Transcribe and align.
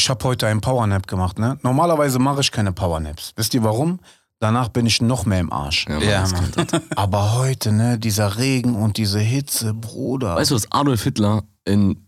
ich 0.00 0.08
habe 0.08 0.24
heute 0.24 0.46
einen 0.46 0.60
Powernap 0.60 1.06
gemacht, 1.06 1.38
ne? 1.38 1.58
Normalerweise 1.62 2.18
mache 2.18 2.40
ich 2.40 2.50
keine 2.50 2.72
Powernaps. 2.72 3.32
Wisst 3.36 3.52
ihr 3.54 3.62
warum? 3.62 4.00
Danach 4.38 4.68
bin 4.70 4.86
ich 4.86 5.02
noch 5.02 5.26
mehr 5.26 5.40
im 5.40 5.52
Arsch. 5.52 5.86
Ja, 5.88 5.98
Ja, 5.98 6.26
Mann. 6.28 6.50
Aber 6.96 7.34
heute, 7.34 7.70
ne, 7.72 7.98
dieser 7.98 8.38
Regen 8.38 8.74
und 8.74 8.96
diese 8.96 9.18
Hitze, 9.20 9.74
Bruder. 9.74 10.36
Weißt 10.36 10.50
du, 10.50 10.54
dass 10.54 10.72
Adolf 10.72 11.02
Hitler 11.02 11.42
in 11.66 12.06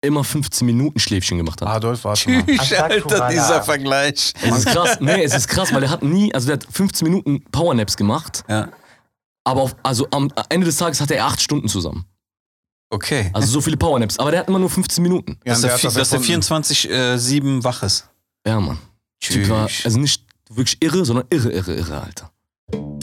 immer 0.00 0.24
15 0.24 0.66
Minuten 0.66 0.98
Schläfchen 0.98 1.38
gemacht 1.38 1.60
hat? 1.62 1.68
Adolf, 1.68 2.02
warte 2.04 2.28
mal. 2.30 2.44
Tschüss, 2.44 2.72
Alter, 2.72 3.28
dieser 3.28 3.62
Vergleich. 3.62 4.32
Es 4.42 4.58
ist 4.58 4.66
krass, 4.66 4.98
nee, 5.00 5.22
es 5.22 5.34
ist 5.34 5.46
krass, 5.48 5.72
weil 5.72 5.84
er 5.84 5.90
hat 5.90 6.02
nie, 6.02 6.34
also 6.34 6.48
der 6.48 6.54
hat 6.54 6.66
15 6.70 7.06
Minuten 7.08 7.44
Powernaps 7.52 7.96
gemacht, 7.96 8.44
Ja, 8.48 8.68
aber 9.44 9.62
auf, 9.62 9.76
also 9.84 10.06
am 10.10 10.30
Ende 10.48 10.66
des 10.66 10.76
Tages 10.76 11.00
hatte 11.00 11.14
er 11.14 11.26
8 11.26 11.40
Stunden 11.40 11.68
zusammen. 11.68 12.04
Okay. 12.90 13.30
Also 13.32 13.48
so 13.48 13.60
viele 13.60 13.76
Powernaps, 13.76 14.18
aber 14.18 14.30
der 14.30 14.40
hat 14.40 14.48
immer 14.48 14.58
nur 14.58 14.70
15 14.70 15.02
Minuten. 15.02 15.38
Ja, 15.44 15.52
dass 15.52 15.60
der 15.62 15.70
er, 15.70 15.76
hat 15.76 15.84
das 15.84 16.12
er 16.12 16.18
erfunden. 16.18 16.42
24-7 16.42 17.64
wach 17.64 17.82
ist. 17.82 18.08
Ja, 18.46 18.60
Mann. 18.60 18.78
Typ 19.20 19.48
war, 19.48 19.66
Tschüss. 19.66 19.84
also 19.86 19.98
nicht 19.98 20.24
wirklich 20.50 20.78
irre, 20.80 21.04
sondern 21.04 21.26
irre, 21.30 21.50
irre, 21.50 21.74
irre, 21.74 22.00
Alter. 22.02 22.30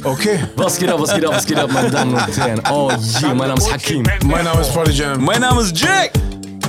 Okay. 0.04 0.40
Was 0.56 0.78
geht 0.78 0.90
ab, 0.90 1.00
was 1.00 1.14
geht 1.14 1.26
ab, 1.26 1.34
was 1.34 1.46
geht 1.46 1.58
ab, 1.58 1.72
meine 1.72 1.90
Damen 1.90 2.14
und 2.14 2.38
Herren? 2.38 2.62
Oh 2.70 2.92
je, 2.92 3.28
mein 3.34 3.50
Name 3.50 3.56
ist 3.56 3.74
Hakim. 3.74 4.04
Mein 4.24 4.46
Name 4.46 4.62
ist 4.62 4.72
Prodigy. 4.72 5.04
Mein 5.18 5.42
Name 5.42 5.62
ist 5.62 5.78
Jack. 5.80 6.12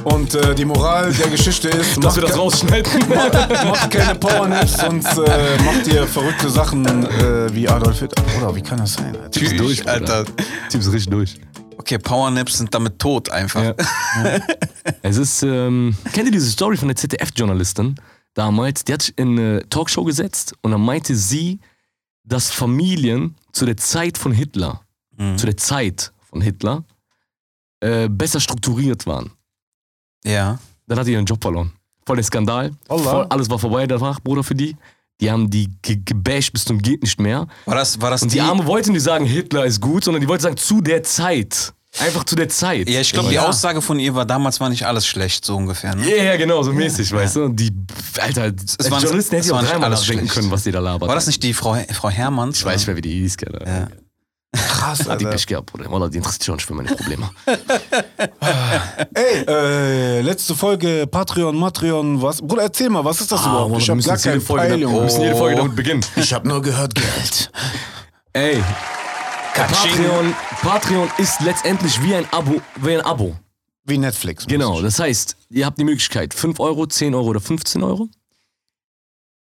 Und 0.05 0.35
äh, 0.35 0.55
die 0.55 0.65
Moral 0.65 1.13
der 1.13 1.29
Geschichte 1.29 1.69
ist, 1.69 1.97
Dass 1.97 2.05
macht, 2.05 2.17
wir 2.17 2.23
das 2.23 2.39
rausschneiden. 2.39 2.93
macht 3.09 3.91
keine 3.91 4.15
Powernaps, 4.15 4.79
sonst 4.79 5.19
äh, 5.19 5.59
macht 5.65 5.87
ihr 5.89 6.07
verrückte 6.07 6.49
Sachen 6.49 6.87
äh, 6.87 7.53
wie 7.53 7.69
Adolf 7.69 7.99
Hitler. 7.99 8.25
Oder 8.39 8.55
wie 8.55 8.63
kann 8.63 8.79
das 8.79 8.95
sein? 8.95 9.17
Alter? 9.17 9.31
Tschüss, 9.33 9.57
durch. 9.57 9.89
Alter. 9.89 10.25
Typ 10.71 10.81
ist 10.81 10.93
richtig 10.93 11.11
durch. 11.11 11.41
Okay, 11.79 11.99
Powernaps 11.99 12.59
sind 12.59 12.75
damit 12.75 12.99
tot 12.99 13.31
einfach. 13.31 13.63
Ja. 13.63 13.75
Es 15.03 15.17
ist, 15.17 15.43
ähm, 15.43 15.97
kennt 16.13 16.27
ihr 16.27 16.33
diese 16.33 16.51
Story 16.51 16.77
von 16.77 16.89
der 16.89 16.97
ZDF-Journalistin 16.97 17.95
damals? 18.35 18.85
Die 18.85 18.93
hat 18.93 19.03
sich 19.03 19.17
in 19.19 19.39
eine 19.39 19.69
Talkshow 19.69 20.05
gesetzt 20.05 20.55
und 20.63 20.71
dann 20.73 20.81
meinte 20.81 21.15
sie, 21.15 21.61
dass 22.25 22.51
Familien 22.51 23.37
zu 23.53 23.67
der 23.67 23.77
Zeit 23.77 24.19
von 24.19 24.33
Hitler, 24.33 24.81
Mhm. 25.17 25.39
zu 25.39 25.47
der 25.47 25.57
Zeit 25.57 26.13
von 26.31 26.41
Hitler, 26.41 26.85
äh, 27.81 28.09
besser 28.09 28.41
strukturiert 28.41 29.07
waren. 29.07 29.31
Ja. 30.25 30.59
Dann 30.87 30.99
hat 30.99 31.07
die 31.07 31.13
ihren 31.13 31.25
Job 31.27 31.43
verloren. 31.43 31.73
Voll 32.05 32.17
der 32.17 32.25
Skandal. 32.25 32.73
Voll, 32.87 33.27
alles 33.31 33.49
war 33.51 33.59
vorbei 33.59 33.87
danach, 33.87 34.21
Bruder, 34.21 34.45
für 34.45 34.55
die. 34.55 34.77
Die 35.21 35.31
haben 35.31 35.49
die 35.49 35.71
ge 35.83 35.99
gebasht 36.05 36.53
bis 36.53 36.65
zum 36.67 36.81
geht 36.81 37.03
nicht 37.03 37.19
mehr. 37.21 37.47
War 37.65 37.75
das, 37.75 38.01
war 38.01 38.11
das 38.11 38.23
Und 38.23 38.33
die 38.33 38.41
Arme 38.41 38.67
wollten 38.67 38.93
nicht 38.93 39.03
sagen, 39.03 39.25
Hitler 39.25 39.65
ist 39.65 39.81
gut, 39.81 40.05
sondern 40.05 40.21
die 40.21 40.29
wollten 40.29 40.43
sagen, 40.43 40.57
zu 40.59 40.81
der 40.83 41.03
Zeit. 41.03 41.73
Einfach 41.99 42.25
zu 42.25 42.37
der 42.37 42.51
Zeit. 42.51 42.91
Ja, 42.91 43.01
ich 43.01 43.11
glaube, 43.11 43.31
die 43.31 43.37
Ja. 43.37 43.49
Aussage 43.49 43.81
von 43.81 43.99
ihr 43.99 44.15
war, 44.15 44.27
damals 44.27 44.61
war 44.61 44.69
nicht 44.69 44.85
alles 44.87 45.07
schlecht, 45.07 45.47
so 45.47 45.57
ungefähr. 45.57 45.95
Ne? 45.95 46.07
Ja, 46.15 46.23
ja, 46.25 46.37
genau, 46.37 46.63
so 46.63 46.75
mäßig, 46.75 47.11
weißt 47.11 47.37
du? 47.37 47.45
Und 47.45 47.57
die, 47.59 47.73
Alter, 48.21 48.43
als 48.43 48.91
war- 48.91 49.01
Journalisten 49.01 49.37
hätte 49.37 49.41
es 49.41 49.47
ich 49.47 49.53
auch 49.53 49.63
dreimal 49.63 49.85
alles 49.89 50.05
schlecht. 50.05 50.29
können, 50.29 50.51
was 50.51 50.65
die 50.65 50.73
da 50.73 50.81
labert. 50.81 51.09
War 51.09 51.15
das 51.15 51.27
nicht 51.27 51.43
die 51.43 51.55
Frau, 51.55 51.75
Frau 51.93 52.11
Hermanns? 52.11 52.59
Ich 52.59 52.65
weiß 52.67 52.81
nicht 52.81 52.87
mehr, 52.89 52.97
wie 52.97 53.01
die 53.01 53.13
hieß, 53.21 53.37
Alter. 53.47 53.67
Ja. 53.67 53.89
Krass, 54.57 55.01
Hat 55.01 55.07
die 55.21 55.27
Alter. 55.27 55.31
Pech 55.37 55.47
gehabt, 55.47 55.67
Bruder. 55.73 55.91
Wallah, 55.91 56.09
die 56.09 56.19
interessiert 56.19 56.43
sich 56.43 56.51
auch 56.51 56.57
nicht 56.57 56.67
für 56.67 56.75
meine 56.75 56.89
Probleme. 56.95 57.31
Ey, 59.15 59.45
äh, 59.47 60.21
letzte 60.23 60.55
Folge 60.55 61.07
Patreon, 61.07 61.57
Matreon, 61.57 62.21
was? 62.23 62.41
Bruder, 62.41 62.63
erzähl 62.63 62.89
mal, 62.91 63.05
was 63.05 63.21
ist 63.21 63.33
das 63.33 63.41
überhaupt? 63.43 63.73
Bruder, 63.73 63.81
Ich 63.83 63.91
hab 63.91 63.99
gar 64.05 64.19
keine 64.19 64.41
Folge, 64.41 64.69
Peilung. 64.69 64.95
wir 64.95 65.01
müssen 65.03 65.21
jede 65.23 65.37
Folge 65.37 65.57
damit 65.57 65.77
beginnen. 65.77 66.05
Ich 66.17 66.33
hab 66.33 66.45
nur 66.45 66.63
gehört 66.63 66.95
Geld. 66.95 67.51
Ey. 68.33 68.63
Patreon, 69.55 70.35
Patreon 70.61 71.09
ist 71.19 71.41
letztendlich 71.41 72.03
wie 72.03 72.15
ein 72.15 72.27
Abo, 72.31 72.61
wie 72.77 72.95
ein 72.95 73.01
Abo. 73.01 73.35
Wie 73.85 73.97
Netflix. 73.99 74.47
Genau, 74.47 74.83
das 74.83 74.99
heißt, 74.99 75.37
ihr 75.49 75.65
habt 75.65 75.79
die 75.79 75.85
Möglichkeit 75.85 76.35
5 76.35 76.61
Euro, 76.61 76.87
10 76.87 77.15
Euro 77.15 77.29
oder 77.29 77.41
15 77.41 77.83
Euro. 77.83 78.09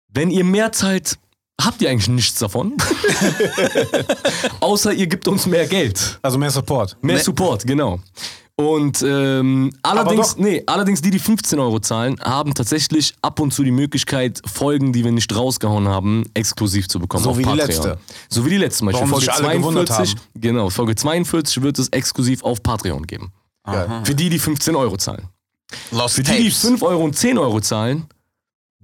Wenn 0.08 0.30
ihr 0.30 0.44
mehr 0.44 0.70
zahlt, 0.72 1.18
habt 1.60 1.80
ihr 1.82 1.90
eigentlich 1.90 2.08
nichts 2.08 2.38
davon. 2.38 2.74
Außer 4.60 4.92
ihr 4.92 5.06
gebt 5.06 5.28
uns 5.28 5.46
mehr 5.46 5.66
Geld. 5.66 6.18
Also 6.22 6.38
mehr 6.38 6.50
Support. 6.50 6.96
Mehr 7.02 7.16
Ne- 7.16 7.22
Support, 7.22 7.66
genau. 7.66 8.00
Und 8.58 9.02
ähm, 9.06 9.70
allerdings, 9.82 10.38
nee, 10.38 10.62
allerdings 10.66 11.02
die, 11.02 11.10
die 11.10 11.18
15 11.18 11.58
Euro 11.58 11.78
zahlen, 11.78 12.18
haben 12.22 12.54
tatsächlich 12.54 13.14
ab 13.20 13.38
und 13.38 13.52
zu 13.52 13.62
die 13.62 13.70
Möglichkeit, 13.70 14.40
Folgen, 14.46 14.94
die 14.94 15.04
wir 15.04 15.12
nicht 15.12 15.34
rausgehauen 15.36 15.88
haben, 15.88 16.24
exklusiv 16.32 16.88
zu 16.88 16.98
bekommen 16.98 17.22
So 17.24 17.30
auf 17.32 17.36
wie 17.36 17.42
die 17.42 17.48
Patreon. 17.50 17.66
letzte. 17.68 17.98
So 18.30 18.46
wie 18.46 18.50
die 18.50 18.56
letzte 18.56 18.78
zum 18.78 18.86
Beispiel. 18.86 19.00
Warum 19.02 19.10
Folge 19.10 19.24
sich 19.26 19.34
alle 19.34 19.58
gewundert 19.58 19.88
42, 19.88 20.16
genau, 20.36 20.70
Folge 20.70 20.94
42 20.94 21.62
wird 21.62 21.78
es 21.78 21.88
exklusiv 21.90 22.42
auf 22.44 22.62
Patreon 22.62 23.06
geben. 23.06 23.30
Geil. 23.64 24.00
Für 24.04 24.14
die, 24.14 24.30
die 24.30 24.38
15 24.38 24.74
Euro 24.74 24.96
zahlen. 24.96 25.28
Lost 25.90 26.14
Für 26.14 26.22
die, 26.22 26.30
die 26.32 26.42
Tapes. 26.44 26.60
5 26.62 26.82
Euro 26.82 27.04
und 27.04 27.14
10 27.14 27.36
Euro 27.36 27.60
zahlen, 27.60 28.06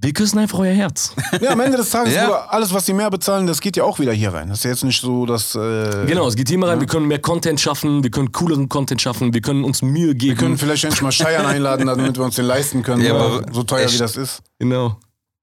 wir 0.02 0.12
küssen 0.12 0.38
einfach 0.38 0.58
euer 0.58 0.74
Herz. 0.74 1.14
Ja, 1.40 1.50
am 1.52 1.60
Ende 1.60 1.76
des 1.78 1.90
Tages, 1.90 2.14
Ja. 2.16 2.26
Bruder, 2.26 2.52
alles, 2.52 2.72
was 2.74 2.84
die 2.84 2.92
mehr 2.92 3.08
bezahlen, 3.10 3.46
das 3.46 3.60
geht 3.60 3.76
ja 3.76 3.84
auch 3.84 3.98
wieder 3.98 4.12
hier 4.12 4.34
rein. 4.34 4.48
Das 4.48 4.58
ist 4.58 4.64
ja 4.64 4.70
jetzt 4.70 4.84
nicht 4.84 5.00
so, 5.00 5.24
dass. 5.26 5.54
Äh, 5.54 6.06
Genau, 6.06 6.26
es 6.28 6.36
geht 6.36 6.48
hier 6.48 6.58
mal 6.58 6.68
rein, 6.70 6.80
wir 6.80 6.86
können 6.86 7.06
mehr 7.08 7.20
Content 7.20 7.60
schaffen, 7.60 8.02
wir 8.02 8.10
können 8.10 8.32
cooleren 8.32 8.68
Content 8.68 9.00
schaffen, 9.00 9.32
wir 9.32 9.40
können 9.40 9.64
uns 9.64 9.80
Mühe 9.82 10.14
geben. 10.14 10.32
Wir 10.32 10.36
können 10.36 10.58
vielleicht 10.58 10.84
endlich 10.84 11.02
mal 11.02 11.12
Scheiern 11.12 11.46
einladen, 11.46 11.86
damit 11.86 12.16
wir 12.18 12.24
uns 12.24 12.36
den 12.36 12.44
leisten 12.46 12.82
können, 12.82 13.02
Ja, 13.02 13.14
aber 13.14 13.42
so 13.52 13.62
teuer 13.62 13.84
echt. 13.84 13.94
wie 13.94 13.98
das 13.98 14.16
ist. 14.16 14.42
genau. 14.58 14.96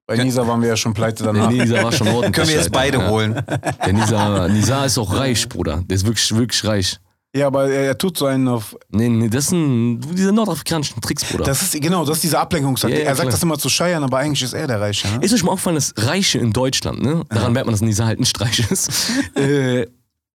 Bei 0.08 0.18
Nisa 0.18 0.48
waren 0.48 0.60
wir 0.62 0.70
ja 0.70 0.76
schon 0.76 0.96
pleite 0.96 1.24
danach. 1.24 1.52
Nisa 1.52 1.84
war 1.84 1.92
schon 1.92 2.08
ordentlich. 2.08 2.32
Können 2.34 2.48
wir 2.50 2.56
jetzt 2.56 2.72
beide 2.72 2.98
Ja. 2.98 3.10
holen. 3.10 3.44
Der 3.86 3.94
Nisa, 3.94 4.48
Nisa 4.48 4.86
ist 4.86 4.98
auch 4.98 5.14
reich, 5.14 5.48
Bruder. 5.48 5.84
Der 5.88 5.96
ist 5.96 6.04
wirklich, 6.08 6.36
wirklich 6.36 6.66
reich. 6.66 6.98
Ja, 7.36 7.46
aber 7.48 7.70
er, 7.70 7.86
er 7.86 7.98
tut 7.98 8.18
so 8.18 8.26
einen 8.26 8.48
auf. 8.48 8.76
Nee, 8.90 9.08
nee, 9.08 9.30
das 9.30 9.48
sind 9.48 10.02
diese 10.14 10.32
nordafrikanischen 10.32 11.00
Tricks, 11.00 11.24
Bruder. 11.26 11.44
Das 11.44 11.62
ist 11.62 11.80
genau, 11.80 12.04
das 12.04 12.18
ist 12.18 12.24
diese 12.24 12.40
Ablenkungstaktik. 12.40 13.00
Ja, 13.00 13.04
ja, 13.04 13.10
er 13.10 13.16
sagt 13.16 13.28
klar. 13.28 13.32
das 13.34 13.44
immer 13.44 13.60
zu 13.60 13.70
Scheiern, 13.70 14.04
aber 14.04 14.18
eigentlich 14.18 14.42
ist 14.42 14.54
er 14.54 14.66
der 14.66 14.82
Reiche. 14.82 15.08
Ne? 15.08 15.20
ist 15.24 15.34
euch 15.34 15.44
mal 15.44 15.52
aufgefallen, 15.52 15.76
dass 15.76 15.94
Reiche 15.96 16.40
in 16.40 16.54
Deutschland, 16.54 17.04
ne? 17.04 17.24
Daran 17.30 17.54
merkt 17.54 17.68
man, 17.68 17.74
dass 17.74 17.82
Nisa 17.82 18.06
halt 18.06 18.20
nicht 18.20 18.40
reich 18.42 18.72
ist. 18.72 19.12
äh, 19.36 19.86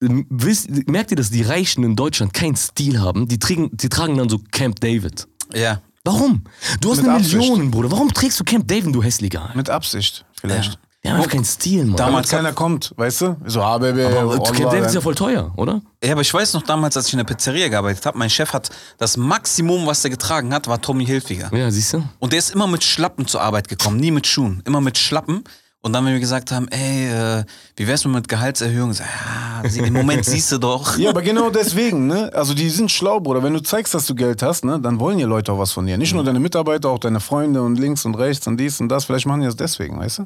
wisst, 0.01 0.89
merkt 0.89 1.11
ihr, 1.11 1.17
dass 1.17 1.31
die 1.31 1.43
Reichen 1.43 1.83
in 1.83 1.97
Deutschland 1.97 2.33
keinen 2.33 2.57
Stil 2.57 3.01
haben? 3.01 3.27
Die, 3.27 3.41
tragen, 3.41 3.71
die 3.73 3.89
tragen 3.89 4.17
dann 4.17 4.29
so 4.29 4.39
Camp 4.53 4.79
David. 4.79 5.27
Ja. 5.53 5.81
Warum? 6.05 6.45
Du 6.81 6.93
hast 6.93 6.99
Mit 6.99 7.09
eine. 7.09 7.27
Million, 7.27 7.71
Bruder. 7.73 7.91
Warum 7.91 8.13
trägst 8.13 8.39
du 8.39 8.45
Camp 8.45 8.69
David, 8.69 8.95
du 8.95 9.03
hässlicher? 9.03 9.51
Mit 9.55 9.69
Absicht, 9.69 10.25
vielleicht. 10.39 10.79
Die 11.05 11.11
haben 11.11 11.17
einfach 11.17 11.31
keinen 11.31 11.45
Stil, 11.45 11.85
Mann. 11.85 11.97
Damals 11.97 12.31
keiner 12.31 12.53
kommt, 12.55 12.95
weißt 12.97 13.21
du? 13.21 13.37
So, 13.45 13.61
ah, 13.61 13.77
Baby, 13.77 14.05
aber 14.05 14.39
David 14.39 14.87
ist 14.87 14.95
ja 14.95 15.03
voll 15.03 15.15
teuer, 15.15 15.53
oder? 15.57 15.83
Ja, 16.03 16.13
aber 16.13 16.23
ich 16.23 16.33
weiß 16.33 16.55
noch 16.55 16.63
damals, 16.63 16.97
als 16.97 17.09
ich 17.09 17.13
in 17.13 17.19
der 17.19 17.25
Pizzeria 17.25 17.69
gearbeitet 17.69 18.07
habe, 18.07 18.17
mein 18.17 18.31
Chef 18.31 18.53
hat 18.55 18.71
das 18.97 19.19
Maximum, 19.19 19.87
was 19.87 20.03
er 20.03 20.11
getragen 20.11 20.55
hat, 20.55 20.67
war 20.67 20.81
Tommy 20.81 21.05
Hilfiger. 21.05 21.55
Ja, 21.55 21.71
siehst 21.71 21.93
du? 21.93 22.03
Und 22.21 22.33
der 22.33 22.39
ist 22.39 22.55
immer 22.55 22.67
mit 22.67 22.83
Schlappen 22.83 23.27
zur 23.27 23.43
Arbeit 23.43 23.69
gekommen, 23.69 23.99
nie 23.99 24.11
mit 24.11 24.27
Schuhen, 24.27 24.63
immer 24.65 24.81
mit 24.81 24.97
Schlappen. 24.97 25.45
Und 25.83 25.93
dann, 25.93 26.07
wenn 26.07 26.15
wir 26.15 26.21
gesagt 26.21 26.51
haben, 26.51 26.67
ey, 26.69 27.11
äh, 27.11 27.45
wie 27.77 27.87
wär's 27.87 28.07
mit 28.07 28.27
Gehaltserhöhung? 28.27 28.95
So, 28.95 29.03
ja, 29.03 29.85
im 29.85 29.93
Moment 29.93 30.25
siehst 30.25 30.51
du 30.51 30.57
doch. 30.57 30.97
Ja, 30.97 31.11
aber 31.11 31.21
genau 31.21 31.51
deswegen, 31.51 32.07
ne? 32.07 32.31
Also 32.33 32.55
die 32.55 32.71
sind 32.71 32.91
schlau, 32.91 33.21
Bruder. 33.21 33.43
Wenn 33.43 33.53
du 33.53 33.63
zeigst, 33.63 33.93
dass 33.93 34.07
du 34.07 34.15
Geld 34.15 34.43
hast, 34.43 34.65
ne, 34.65 34.81
dann 34.81 34.99
wollen 34.99 35.19
die 35.19 35.25
Leute 35.25 35.53
auch 35.53 35.59
was 35.59 35.73
von 35.73 35.85
dir. 35.85 35.99
Nicht 35.99 36.15
nur 36.15 36.25
deine 36.25 36.41
Mitarbeiter, 36.41 36.89
auch 36.89 36.99
deine 36.99 37.21
Freunde 37.21 37.61
und 37.61 37.79
links 37.79 38.07
und 38.07 38.15
rechts 38.15 38.47
und 38.47 38.57
dies 38.57 38.81
und 38.81 38.89
das. 38.89 39.05
Vielleicht 39.05 39.27
machen 39.27 39.41
die 39.41 39.47
das 39.47 39.57
deswegen, 39.57 39.99
weißt 39.99 40.21
du? 40.21 40.25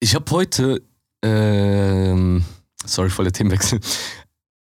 Ich 0.00 0.14
habe 0.14 0.30
heute, 0.30 0.82
ähm, 1.22 2.44
sorry, 2.84 3.10
voller 3.10 3.32
Themenwechsel. 3.32 3.80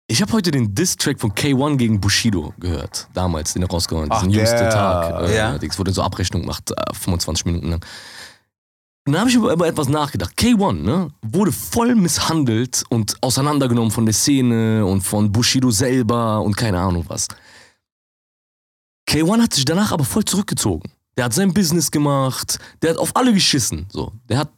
Ich 0.08 0.20
habe 0.20 0.32
heute 0.34 0.50
den 0.50 0.74
Diss-Track 0.74 1.20
von 1.20 1.32
K1 1.32 1.76
gegen 1.78 2.00
Bushido 2.00 2.52
gehört. 2.58 3.08
Damals, 3.14 3.54
den 3.54 3.62
er 3.62 3.68
rausgehauen 3.70 4.10
hat. 4.10 4.18
Diesen 4.20 4.30
jüngsten 4.30 4.68
Tag. 4.68 5.28
Äh, 5.28 5.36
Ja. 5.36 5.56
Es 5.56 5.78
wurde 5.78 5.92
so 5.92 6.02
Abrechnung 6.02 6.42
gemacht, 6.42 6.70
äh, 6.70 6.94
25 6.94 7.46
Minuten 7.46 7.70
lang. 7.70 7.84
Und 9.06 9.14
dann 9.14 9.20
habe 9.20 9.30
ich 9.30 9.36
über, 9.36 9.52
über 9.52 9.66
etwas 9.66 9.88
nachgedacht. 9.88 10.34
K1 10.38 10.72
ne, 10.82 11.08
wurde 11.22 11.50
voll 11.50 11.94
misshandelt 11.94 12.84
und 12.90 13.16
auseinandergenommen 13.22 13.90
von 13.90 14.04
der 14.04 14.12
Szene 14.14 14.84
und 14.84 15.00
von 15.00 15.32
Bushido 15.32 15.70
selber 15.70 16.40
und 16.42 16.56
keine 16.56 16.78
Ahnung 16.78 17.04
was. 17.08 17.26
K1 19.08 19.42
hat 19.42 19.54
sich 19.54 19.64
danach 19.64 19.92
aber 19.92 20.04
voll 20.04 20.24
zurückgezogen. 20.24 20.92
Der 21.16 21.24
hat 21.24 21.32
sein 21.34 21.52
Business 21.52 21.90
gemacht, 21.90 22.58
der 22.82 22.90
hat 22.90 22.98
auf 22.98 23.16
alle 23.16 23.32
geschissen. 23.32 23.86
So. 23.90 24.12
Der 24.28 24.38
hat 24.38 24.50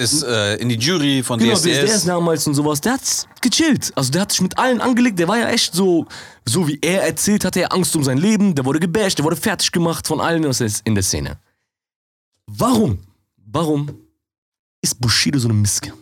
Ist 0.00 0.22
äh, 0.22 0.56
in 0.56 0.70
die 0.70 0.76
Jury 0.76 1.22
von 1.22 1.38
Genau, 1.38 1.54
DSDS. 1.54 1.84
DSDS 1.84 2.04
damals 2.06 2.46
und 2.46 2.54
sowas, 2.54 2.80
der 2.80 2.94
hat 2.94 3.28
gechillt. 3.42 3.92
Also 3.94 4.10
der 4.10 4.22
hat 4.22 4.32
sich 4.32 4.40
mit 4.40 4.56
allen 4.56 4.80
angelegt, 4.80 5.18
der 5.18 5.28
war 5.28 5.38
ja 5.38 5.50
echt 5.50 5.74
so, 5.74 6.06
so 6.46 6.66
wie 6.66 6.78
er 6.80 7.02
erzählt, 7.02 7.44
hatte 7.44 7.60
er 7.60 7.72
Angst 7.74 7.94
um 7.94 8.02
sein 8.02 8.16
Leben, 8.16 8.54
der 8.54 8.64
wurde 8.64 8.80
gebasht, 8.80 9.18
der 9.18 9.26
wurde 9.26 9.36
fertig 9.36 9.70
gemacht 9.72 10.06
von 10.06 10.20
allen 10.20 10.42
in 10.42 10.94
der 10.94 11.02
Szene. 11.02 11.38
Warum? 12.46 12.98
Warum 13.36 13.90
ist 14.80 14.98
Bushido 14.98 15.38
so 15.38 15.48
eine 15.48 15.58
Miske? 15.58 15.92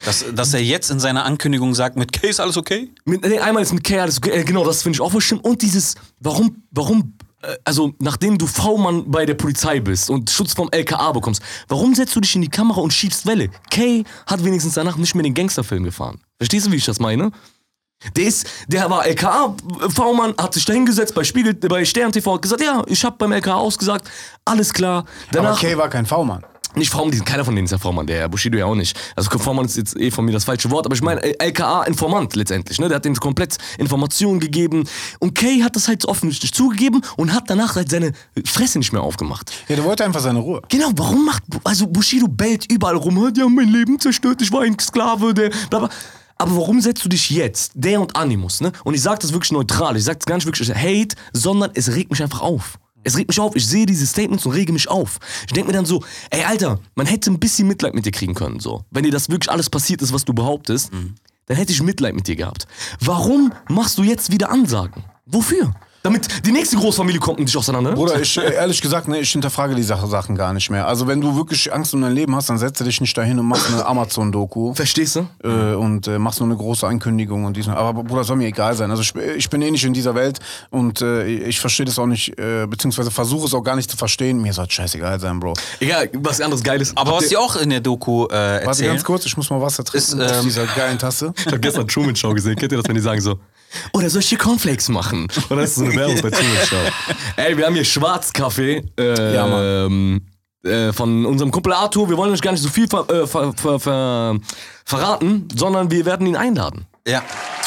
Dass, 0.00 0.24
dass 0.34 0.52
er 0.52 0.62
jetzt 0.62 0.90
in 0.90 1.00
seiner 1.00 1.24
Ankündigung 1.24 1.74
sagt, 1.74 1.96
mit 1.96 2.12
K 2.12 2.28
ist 2.28 2.40
alles 2.40 2.58
okay? 2.58 2.90
Mit, 3.06 3.22
nee, 3.24 3.38
einmal 3.38 3.62
ist 3.62 3.72
mit 3.72 3.84
K 3.84 4.00
alles, 4.00 4.18
äh, 4.18 4.44
genau, 4.44 4.64
das 4.64 4.82
finde 4.82 4.96
ich 4.96 5.00
auch 5.00 5.18
schlimm. 5.20 5.40
Und 5.40 5.62
dieses, 5.62 5.94
warum, 6.20 6.62
warum, 6.70 7.14
also 7.64 7.94
nachdem 7.98 8.38
du 8.38 8.46
V-Mann 8.46 9.10
bei 9.10 9.26
der 9.26 9.34
Polizei 9.34 9.80
bist 9.80 10.10
und 10.10 10.30
Schutz 10.30 10.52
vom 10.52 10.68
LKA 10.70 11.12
bekommst, 11.12 11.42
warum 11.68 11.94
setzt 11.94 12.14
du 12.16 12.20
dich 12.20 12.34
in 12.34 12.42
die 12.42 12.48
Kamera 12.48 12.80
und 12.80 12.92
schiebst 12.92 13.26
Welle? 13.26 13.50
K 13.70 14.04
hat 14.26 14.44
wenigstens 14.44 14.74
danach 14.74 14.96
nicht 14.96 15.14
mehr 15.14 15.22
den 15.22 15.34
Gangsterfilm 15.34 15.84
gefahren. 15.84 16.20
Verstehst 16.38 16.66
du, 16.66 16.72
wie 16.72 16.76
ich 16.76 16.84
das 16.84 17.00
meine? 17.00 17.30
Der 18.16 18.24
ist, 18.24 18.46
der 18.68 18.90
war 18.90 19.06
LKA-V-Mann, 19.06 20.34
hat 20.36 20.54
sich 20.54 20.64
da 20.64 20.72
hingesetzt 20.72 21.14
bei 21.14 21.24
Spiegel, 21.24 21.54
bei 21.54 21.84
Stern 21.84 22.12
TV, 22.12 22.34
hat 22.34 22.42
gesagt, 22.42 22.62
ja, 22.62 22.82
ich 22.86 23.04
habe 23.04 23.16
beim 23.16 23.32
LKA 23.32 23.54
ausgesagt, 23.54 24.10
alles 24.44 24.72
klar. 24.72 24.98
Aber 24.98 25.08
Danach, 25.30 25.60
Kay 25.60 25.76
war 25.78 25.88
kein 25.88 26.04
V-Mann. 26.04 26.44
Nicht 26.76 26.92
sind- 26.92 27.24
keiner 27.26 27.44
von 27.44 27.54
denen 27.54 27.66
ist 27.66 27.70
ja 27.70 27.78
V-Mann, 27.78 28.06
der 28.06 28.28
Bushido 28.28 28.58
ja 28.58 28.66
auch 28.66 28.74
nicht. 28.74 28.98
Also 29.16 29.30
V-Mann 29.30 29.64
ist 29.66 29.76
jetzt 29.76 29.96
eh 29.98 30.10
von 30.10 30.24
mir 30.24 30.32
das 30.32 30.44
falsche 30.44 30.70
Wort, 30.70 30.86
aber 30.86 30.94
ich 30.94 31.02
meine 31.02 31.20
LKA-Informant 31.40 32.36
letztendlich, 32.36 32.78
ne? 32.78 32.88
Der 32.88 32.96
hat 32.96 33.04
denen 33.04 33.16
komplett 33.16 33.58
Informationen 33.78 34.40
gegeben 34.40 34.84
und 35.18 35.34
Kay 35.34 35.60
hat 35.60 35.76
das 35.76 35.88
halt 35.88 36.02
so 36.02 36.08
offensichtlich 36.08 36.52
zugegeben 36.52 37.02
und 37.16 37.32
hat 37.32 37.44
danach 37.48 37.76
halt 37.76 37.90
seine 37.90 38.12
Fresse 38.44 38.78
nicht 38.78 38.92
mehr 38.92 39.02
aufgemacht. 39.02 39.50
Ja, 39.68 39.76
der 39.76 39.84
wollte 39.84 40.04
einfach 40.04 40.20
seine 40.20 40.38
Ruhe. 40.40 40.62
Genau, 40.68 40.90
warum 40.96 41.24
macht, 41.24 41.42
also 41.64 41.86
Bushido 41.86 42.26
bellt 42.28 42.70
überall 42.70 42.96
rum, 42.96 43.32
die 43.32 43.42
haben 43.42 43.54
mein 43.54 43.68
Leben 43.68 43.98
zerstört, 44.00 44.42
ich 44.42 44.52
war 44.52 44.62
ein 44.62 44.78
Sklave, 44.78 45.34
der, 45.34 45.50
bla 45.70 45.78
bla. 45.80 45.88
Aber 46.36 46.56
warum 46.56 46.80
setzt 46.80 47.04
du 47.04 47.08
dich 47.08 47.30
jetzt, 47.30 47.72
der 47.74 48.00
und 48.00 48.16
Animus, 48.16 48.60
ne? 48.60 48.72
Und 48.82 48.94
ich 48.94 49.02
sag 49.02 49.20
das 49.20 49.32
wirklich 49.32 49.52
neutral, 49.52 49.96
ich 49.96 50.02
sag 50.04 50.18
das 50.18 50.26
gar 50.26 50.34
nicht 50.34 50.46
wirklich 50.46 50.68
Hate, 50.74 51.14
sondern 51.32 51.70
es 51.74 51.94
regt 51.94 52.10
mich 52.10 52.20
einfach 52.22 52.40
auf. 52.40 52.78
Es 53.04 53.16
regt 53.16 53.28
mich 53.28 53.38
auf, 53.40 53.54
ich 53.54 53.66
sehe 53.66 53.86
diese 53.86 54.06
Statements 54.06 54.46
und 54.46 54.52
rege 54.52 54.72
mich 54.72 54.88
auf. 54.88 55.18
Ich 55.46 55.52
denke 55.52 55.68
mir 55.68 55.76
dann 55.76 55.86
so, 55.86 56.02
ey 56.30 56.44
Alter, 56.44 56.80
man 56.94 57.06
hätte 57.06 57.30
ein 57.30 57.38
bisschen 57.38 57.68
Mitleid 57.68 57.94
mit 57.94 58.06
dir 58.06 58.12
kriegen 58.12 58.34
können, 58.34 58.60
so. 58.60 58.84
Wenn 58.90 59.04
dir 59.04 59.12
das 59.12 59.28
wirklich 59.28 59.50
alles 59.50 59.70
passiert 59.70 60.02
ist, 60.02 60.12
was 60.12 60.24
du 60.24 60.32
behauptest, 60.32 60.90
dann 61.46 61.56
hätte 61.56 61.72
ich 61.72 61.82
Mitleid 61.82 62.14
mit 62.14 62.26
dir 62.26 62.36
gehabt. 62.36 62.66
Warum 63.00 63.52
machst 63.68 63.98
du 63.98 64.02
jetzt 64.02 64.32
wieder 64.32 64.50
Ansagen? 64.50 65.04
Wofür? 65.26 65.74
Damit 66.04 66.44
die 66.44 66.52
nächste 66.52 66.76
Großfamilie 66.76 67.18
kommt 67.18 67.38
und 67.38 67.48
dich 67.48 67.56
auseinander. 67.56 67.92
Bruder, 67.92 68.20
ich, 68.20 68.36
äh, 68.36 68.52
ehrlich 68.56 68.82
gesagt, 68.82 69.08
ne, 69.08 69.20
ich 69.20 69.32
hinterfrage 69.32 69.74
die 69.74 69.82
Sache, 69.82 70.06
Sachen 70.06 70.36
gar 70.36 70.52
nicht 70.52 70.68
mehr. 70.68 70.86
Also 70.86 71.06
wenn 71.06 71.18
du 71.22 71.34
wirklich 71.34 71.72
Angst 71.72 71.94
um 71.94 72.02
dein 72.02 72.12
Leben 72.12 72.36
hast, 72.36 72.50
dann 72.50 72.58
setze 72.58 72.84
dich 72.84 73.00
nicht 73.00 73.16
dahin 73.16 73.38
und 73.38 73.46
machst 73.46 73.68
eine 73.72 73.86
Amazon-Doku. 73.86 74.74
Verstehst 74.74 75.16
du? 75.16 75.26
äh, 75.42 75.74
und 75.74 76.06
äh, 76.06 76.18
machst 76.18 76.40
nur 76.40 76.48
eine 76.50 76.58
große 76.58 76.86
Ankündigung 76.86 77.46
und 77.46 77.56
dies. 77.56 77.68
Aber 77.68 78.04
Bruder, 78.04 78.22
soll 78.22 78.36
mir 78.36 78.48
egal 78.48 78.74
sein. 78.74 78.90
Also 78.90 79.02
ich, 79.02 79.14
ich 79.34 79.48
bin 79.48 79.62
eh 79.62 79.70
nicht 79.70 79.84
in 79.84 79.94
dieser 79.94 80.14
Welt 80.14 80.40
und 80.68 81.00
äh, 81.00 81.24
ich 81.24 81.58
verstehe 81.58 81.86
das 81.86 81.98
auch 81.98 82.06
nicht, 82.06 82.38
äh, 82.38 82.66
beziehungsweise 82.66 83.10
versuche 83.10 83.46
es 83.46 83.54
auch 83.54 83.62
gar 83.64 83.74
nicht 83.76 83.90
zu 83.90 83.96
verstehen. 83.96 84.42
Mir 84.42 84.52
soll 84.52 84.66
es 84.66 84.74
scheißegal 84.74 85.18
sein, 85.18 85.40
Bro. 85.40 85.54
Egal, 85.80 86.10
was 86.18 86.38
anderes 86.42 86.62
Geiles. 86.62 86.92
Aber 86.96 87.12
Habt 87.12 87.22
was 87.22 87.28
die 87.30 87.38
auch 87.38 87.56
in 87.56 87.70
der 87.70 87.80
Doku 87.80 88.26
äh, 88.26 88.28
Warte 88.28 88.66
erzählen. 88.66 88.90
ganz 88.90 89.04
kurz, 89.04 89.24
ich 89.24 89.38
muss 89.38 89.48
mal 89.48 89.62
Wasser 89.62 89.82
trinken 89.82 90.20
Ist, 90.20 90.30
aus 90.30 90.36
ähm, 90.36 90.42
dieser 90.44 90.66
geilen 90.66 90.98
Tasse. 90.98 91.32
Ich 91.44 91.46
habe 91.46 91.60
gestern 91.60 91.88
Truman 91.88 92.14
Show 92.14 92.34
gesehen. 92.34 92.56
Kennt 92.56 92.72
ihr 92.72 92.78
das, 92.78 92.88
wenn 92.88 92.94
die 92.94 93.00
sagen 93.00 93.20
so, 93.22 93.38
oder 93.92 94.08
soll 94.10 94.20
ich 94.20 94.28
hier 94.28 94.38
Cornflakes 94.38 94.88
machen? 94.88 95.26
Und 95.48 95.56
das 95.58 95.70
ist 95.70 95.76
so 95.76 95.84
eine 95.84 95.94
Werbung 95.96 96.20
bei 96.22 96.30
Truman 96.30 96.66
Show. 96.66 96.76
Ey, 97.36 97.56
wir 97.56 97.66
haben 97.66 97.74
hier 97.74 97.84
Schwarzkaffee 97.84 98.82
äh, 98.98 99.34
Ja, 99.34 99.86
ähm, 99.86 100.22
äh, 100.64 100.92
von 100.92 101.26
unserem 101.26 101.50
Kumpel 101.50 101.72
Arthur. 101.72 102.08
Wir 102.08 102.16
wollen 102.16 102.32
euch 102.32 102.40
gar 102.40 102.52
nicht 102.52 102.62
so 102.62 102.68
viel 102.70 102.88
ver, 102.88 103.08
äh, 103.10 103.26
ver, 103.26 103.52
ver, 103.54 103.78
ver, 103.80 104.36
verraten, 104.84 105.48
sondern 105.54 105.90
wir 105.90 106.04
werden 106.06 106.26
ihn 106.26 106.36
einladen. 106.36 106.86
Ja. 107.06 107.22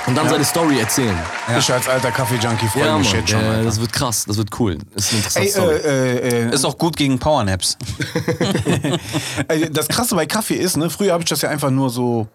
Und 0.08 0.16
dann 0.16 0.28
seine 0.30 0.46
Story 0.46 0.80
erzählen. 0.80 1.16
Ich 1.60 1.72
als 1.72 1.88
alter 1.88 2.12
Kaffee-Junkie 2.12 2.68
freue 2.70 2.86
Ja, 2.86 2.98
mich 2.98 3.10
Mann, 3.10 3.20
jetzt 3.20 3.30
schon. 3.30 3.42
äh, 3.42 3.46
Alter. 3.46 3.64
das 3.66 3.80
wird 3.82 3.94
krass, 3.94 4.24
das 4.26 4.38
wird 4.38 4.50
cool. 4.60 4.78
Das 4.96 5.12
ist 5.12 5.12
eine 5.12 5.18
interessante 5.20 5.48
Ey, 5.48 5.52
Story. 5.52 5.76
äh, 5.76 6.18
äh, 6.46 6.50
äh, 6.50 6.54
Ist 6.56 6.66
auch 6.66 6.78
gut 6.78 6.96
gegen 6.96 7.20
Powernaps. 7.20 7.78
Das 9.72 9.88
Krasse 9.88 10.16
bei 10.16 10.26
Kaffee 10.26 10.56
ist, 10.56 10.78
ne, 10.78 10.90
früher 10.90 11.14
habe 11.14 11.24
ich 11.24 11.30
das 11.30 11.42
ja 11.42 11.50
einfach 11.50 11.70
nur 11.70 11.90
so, 11.90 12.28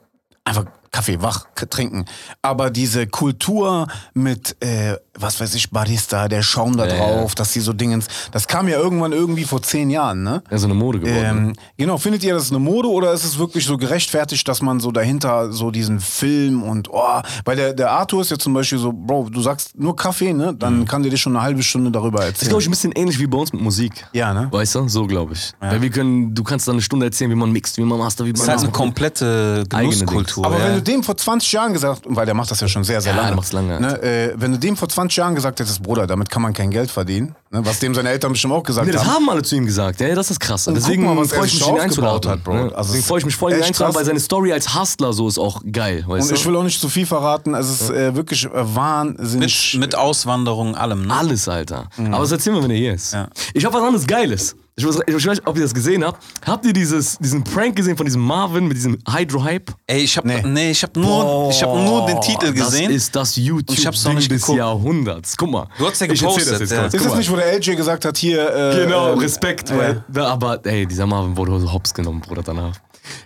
einfach 0.44 0.64
Kaffee 0.92 1.20
wach 1.22 1.46
trinken. 1.70 2.04
Aber 2.42 2.70
diese 2.70 3.06
Kultur 3.06 3.86
mit, 4.14 4.56
äh, 4.60 4.96
was 5.18 5.40
weiß 5.40 5.54
ich, 5.54 5.70
Barista, 5.70 6.28
der 6.28 6.42
Schaum 6.42 6.76
da 6.76 6.86
Ja, 6.86 6.96
drauf, 6.96 7.34
dass 7.34 7.52
die 7.52 7.60
so 7.60 7.72
Dingens, 7.72 8.06
das 8.30 8.46
kam 8.46 8.68
ja 8.68 8.76
irgendwann 8.78 9.12
irgendwie 9.12 9.44
vor 9.44 9.62
zehn 9.62 9.88
Jahren, 9.90 10.22
ne? 10.22 10.42
ja, 10.50 10.58
so 10.58 10.66
eine 10.66 10.74
Mode 10.74 11.00
geworden. 11.00 11.48
Ähm, 11.48 11.52
genau, 11.78 11.96
findet 11.98 12.22
ihr 12.24 12.34
das 12.34 12.50
eine 12.50 12.58
Mode 12.58 12.88
oder 12.90 13.12
ist 13.12 13.24
es 13.24 13.38
wirklich 13.38 13.64
so 13.64 13.76
gerechtfertigt, 13.78 14.46
dass 14.48 14.60
man 14.60 14.80
so 14.80 14.92
dahinter 14.92 15.50
so 15.52 15.70
diesen 15.70 15.98
Film 16.00 16.62
und 16.62 16.88
oh, 16.90 17.20
weil 17.44 17.56
der, 17.56 17.72
der 17.72 17.90
Arthur 17.90 18.20
ist 18.20 18.30
ja 18.30 18.38
zum 18.38 18.52
Beispiel 18.52 18.78
so, 18.78 18.92
Bro, 18.92 19.28
du 19.30 19.40
sagst 19.40 19.78
nur 19.78 19.96
Kaffee, 19.96 20.32
ne? 20.34 20.54
Dann 20.54 20.84
kann 20.84 21.02
der 21.02 21.10
dir 21.10 21.16
schon 21.16 21.34
eine 21.36 21.42
halbe 21.44 21.62
Stunde 21.62 21.90
darüber 21.90 22.18
Das 22.18 22.26
ist, 22.26 22.32
erzählen. 22.34 22.48
glaube 22.50 22.62
ich, 22.62 22.68
ein 22.68 22.72
bisschen 22.72 22.92
ähnlich 22.92 23.18
wie 23.18 23.26
bei 23.26 23.38
uns 23.38 23.52
mit 23.52 23.62
Musik. 23.62 24.06
Ja, 24.12 24.34
ne? 24.34 24.48
Weißt 24.50 24.74
du? 24.74 24.88
So, 24.88 25.06
glaube 25.06 25.32
ich. 25.34 25.52
Weil 25.60 25.80
wir 25.80 25.90
können, 25.90 26.34
du 26.34 26.42
kannst 26.42 26.68
dann 26.68 26.74
eine 26.74 26.82
Stunde 26.82 27.06
erzählen, 27.06 27.30
wie 27.30 27.34
man 27.34 27.50
mixt, 27.50 27.78
wie 27.78 27.82
man 27.82 27.98
master, 27.98 28.24
wie 28.24 28.28
man 28.28 28.34
Das 28.34 28.42
ist 28.42 28.48
halt 28.48 28.58
eine 28.58 28.68
macht. 28.68 28.76
komplette 28.76 29.64
Genusskultur. 29.68 30.44
Aber 30.44 30.58
ja. 30.58 30.64
wenn 30.66 30.74
du 30.76 30.81
dem 30.82 31.02
vor 31.02 31.16
20 31.16 31.52
Jahren 31.52 31.72
gesagt, 31.72 32.02
weil 32.06 32.26
der 32.26 32.34
macht 32.34 32.50
das 32.50 32.60
ja 32.60 32.68
schon 32.68 32.84
sehr, 32.84 33.00
sehr 33.00 33.14
Ja, 33.14 33.28
lange. 33.30 33.40
der 33.40 33.52
lange. 33.62 33.80
Ne, 33.80 34.02
äh, 34.02 34.32
wenn 34.36 34.52
du 34.52 34.58
dem 34.58 34.76
vor 34.76 34.88
20 34.88 35.16
Jahren 35.16 35.34
gesagt 35.34 35.60
hättest, 35.60 35.82
Bruder, 35.82 36.06
damit 36.06 36.28
kann 36.30 36.42
man 36.42 36.52
kein 36.52 36.70
Geld 36.70 36.90
verdienen, 36.90 37.34
ne, 37.50 37.64
was 37.64 37.78
dem 37.80 37.94
seine 37.94 38.10
Eltern 38.10 38.32
bestimmt 38.32 38.52
auch 38.54 38.62
gesagt 38.62 38.86
Nee, 38.86 38.92
das 38.92 39.02
haben. 39.04 39.14
haben 39.14 39.30
alle 39.30 39.42
zu 39.42 39.56
ihm 39.56 39.66
gesagt, 39.66 40.00
ja, 40.00 40.14
das 40.14 40.30
ist 40.30 40.40
krass. 40.40 40.66
Und 40.68 40.74
Deswegen 40.74 41.04
freue 41.26 41.46
ich 41.46 41.52
sich 41.52 41.60
mich, 41.60 41.68
ihn 41.68 41.80
einzuladen. 41.80 42.30
hat, 42.30 42.44
Bro. 42.44 42.54
ne? 42.54 42.60
Also 42.74 42.92
Deswegen 42.92 42.98
es 43.00 43.06
freue 43.06 43.18
ich 43.20 43.24
mich 43.26 43.36
voll, 43.36 43.52
ihn 43.52 43.62
einzuladen, 43.62 43.94
weil 43.96 44.04
seine 44.04 44.20
Story 44.20 44.52
als 44.52 44.74
Hustler 44.78 45.12
so 45.12 45.28
ist 45.28 45.38
auch 45.38 45.62
geil. 45.70 46.04
Weißt 46.06 46.30
Und 46.30 46.36
ich 46.36 46.42
du? 46.42 46.48
will 46.50 46.56
auch 46.56 46.64
nicht 46.64 46.80
zu 46.80 46.88
viel 46.88 47.06
verraten, 47.06 47.54
es 47.54 47.68
ist 47.70 47.90
äh, 47.90 48.14
wirklich 48.14 48.44
äh, 48.44 48.50
wahnsinnig. 48.54 49.74
mit, 49.74 49.80
mit 49.80 49.94
Auswanderung, 49.94 50.74
allem, 50.74 51.06
ne? 51.06 51.14
Alles, 51.14 51.48
Alter. 51.48 51.88
Aber 51.98 52.18
das 52.20 52.32
erzählen 52.32 52.56
wir, 52.56 52.62
wenn 52.62 52.70
er 52.70 52.76
hier 52.76 52.94
ist. 52.94 53.12
Ja. 53.12 53.28
Ich 53.54 53.64
habe 53.64 53.74
was 53.74 53.82
anderes 53.82 54.06
Geiles. 54.06 54.56
Ich 54.74 54.86
weiß, 54.86 55.00
ich 55.06 55.14
weiß 55.14 55.26
nicht, 55.26 55.46
ob 55.46 55.56
ihr 55.56 55.62
das 55.62 55.74
gesehen 55.74 56.02
habt. 56.02 56.22
Habt 56.46 56.64
ihr 56.64 56.72
dieses, 56.72 57.18
diesen 57.18 57.44
Prank 57.44 57.76
gesehen 57.76 57.94
von 57.94 58.06
diesem 58.06 58.22
Marvin 58.22 58.66
mit 58.66 58.76
diesem 58.76 58.96
Hydro-Hype? 59.06 59.70
Ey, 59.86 60.00
ich 60.00 60.16
hab, 60.16 60.24
Nee. 60.24 60.40
nee. 60.46 60.70
ich 60.70 60.82
hab 60.82 60.96
nur, 60.96 61.50
ich 61.50 61.62
hab 61.62 61.74
nur 61.74 62.06
den 62.06 62.18
Titel 62.22 62.52
gesehen. 62.54 62.86
Das 62.86 62.94
ist 62.96 63.14
das 63.14 63.36
YouTube 63.36 63.76
ich 63.76 63.86
hab's 63.86 64.02
noch 64.04 64.14
nicht 64.14 64.30
des 64.30 64.40
geguckt. 64.40 64.58
Jahrhunderts. 64.58 65.36
Guck 65.36 65.50
mal. 65.50 65.68
Du 65.78 65.86
hast 65.86 66.00
ja 66.00 66.06
gepostet, 66.06 66.52
das 66.52 66.60
jetzt 66.60 66.72
ja. 66.72 66.80
kurz. 66.82 66.94
ist 66.94 67.04
das 67.04 67.16
nicht, 67.16 67.30
wo 67.30 67.36
der 67.36 67.52
LJ 67.58 67.74
gesagt 67.76 68.04
hat, 68.06 68.16
hier. 68.16 68.48
Äh, 68.50 68.84
Genau, 68.84 69.12
ähm, 69.12 69.18
Respekt, 69.18 69.70
äh, 69.70 69.76
weil, 69.76 70.04
ja, 70.14 70.24
aber 70.28 70.64
ey, 70.64 70.86
dieser 70.86 71.06
Marvin 71.06 71.36
wurde 71.36 71.60
so 71.60 71.70
hops 71.70 71.92
genommen, 71.92 72.20
Bruder, 72.22 72.42
danach. 72.42 72.76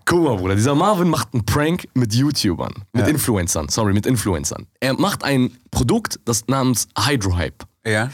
Guck 0.04 0.24
mal, 0.24 0.36
Bruder, 0.36 0.56
dieser 0.56 0.74
Marvin 0.74 1.08
macht 1.08 1.28
einen 1.32 1.44
Prank 1.46 1.86
mit 1.94 2.12
YouTubern, 2.12 2.72
mit 2.92 3.04
Ja. 3.04 3.08
Influencern, 3.12 3.68
sorry, 3.68 3.92
mit 3.92 4.06
Influencern. 4.06 4.66
Er 4.80 4.94
macht 4.94 5.22
ein 5.22 5.56
Produkt, 5.70 6.18
das 6.24 6.48
namens 6.48 6.88
Hydrohype. 6.98 7.64
Ja. 7.86 8.10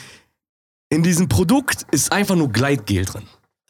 In 0.93 1.03
diesem 1.03 1.27
Produkt 1.27 1.87
ist 1.91 2.13
einfach 2.13 2.35
nur 2.37 2.51
Gleitgel 2.51 3.07
drin. 3.07 3.23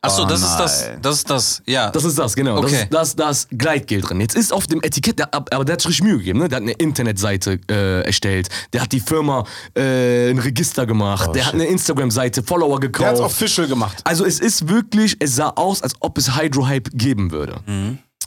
Achso, 0.04 0.24
Oh 0.24 0.26
das 0.26 0.42
ist 0.42 0.56
das, 0.56 0.88
nein. 0.88 0.98
das 1.02 1.14
ist 1.18 1.30
das, 1.30 1.62
ja. 1.66 1.90
Das 1.92 2.02
ist 2.02 2.18
das, 2.18 2.34
genau. 2.34 2.56
Okay. 2.58 2.88
Das 2.90 3.10
ist 3.10 3.16
das, 3.20 3.46
das 3.46 3.48
Gleitgel 3.56 4.00
drin. 4.00 4.20
Jetzt 4.20 4.34
ist 4.34 4.52
auf 4.52 4.66
dem 4.66 4.82
Etikett, 4.82 5.20
der, 5.20 5.32
aber 5.32 5.64
der 5.64 5.74
hat 5.74 5.80
sich 5.82 5.90
richtig 5.90 6.04
Mühe 6.04 6.18
gegeben, 6.18 6.40
ne? 6.40 6.48
Der 6.48 6.56
hat 6.56 6.62
eine 6.64 6.72
Internetseite 6.72 7.60
äh, 7.70 8.00
erstellt, 8.04 8.48
der 8.72 8.80
hat 8.82 8.90
die 8.90 8.98
Firma 8.98 9.44
äh, 9.76 10.30
ein 10.30 10.40
Register 10.40 10.84
gemacht, 10.84 11.32
der 11.36 11.46
hat 11.46 11.54
eine 11.54 11.66
Instagram-Seite, 11.66 12.42
Follower 12.42 12.80
Der 12.80 12.88
hat's 12.88 12.98
gekauft. 12.98 13.20
official 13.20 13.68
gemacht. 13.68 14.00
Also 14.02 14.24
es 14.24 14.40
ist 14.40 14.68
wirklich, 14.68 15.16
es 15.20 15.36
sah 15.36 15.50
aus, 15.50 15.80
als 15.80 15.94
ob 16.00 16.18
es 16.18 16.36
Hydrohype 16.36 16.90
geben 16.94 17.30
würde. 17.30 17.60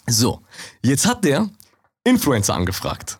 So, 0.08 0.40
jetzt 0.82 1.06
hat 1.06 1.26
der 1.26 1.50
Influencer 2.06 2.56
angefragt. 2.56 3.20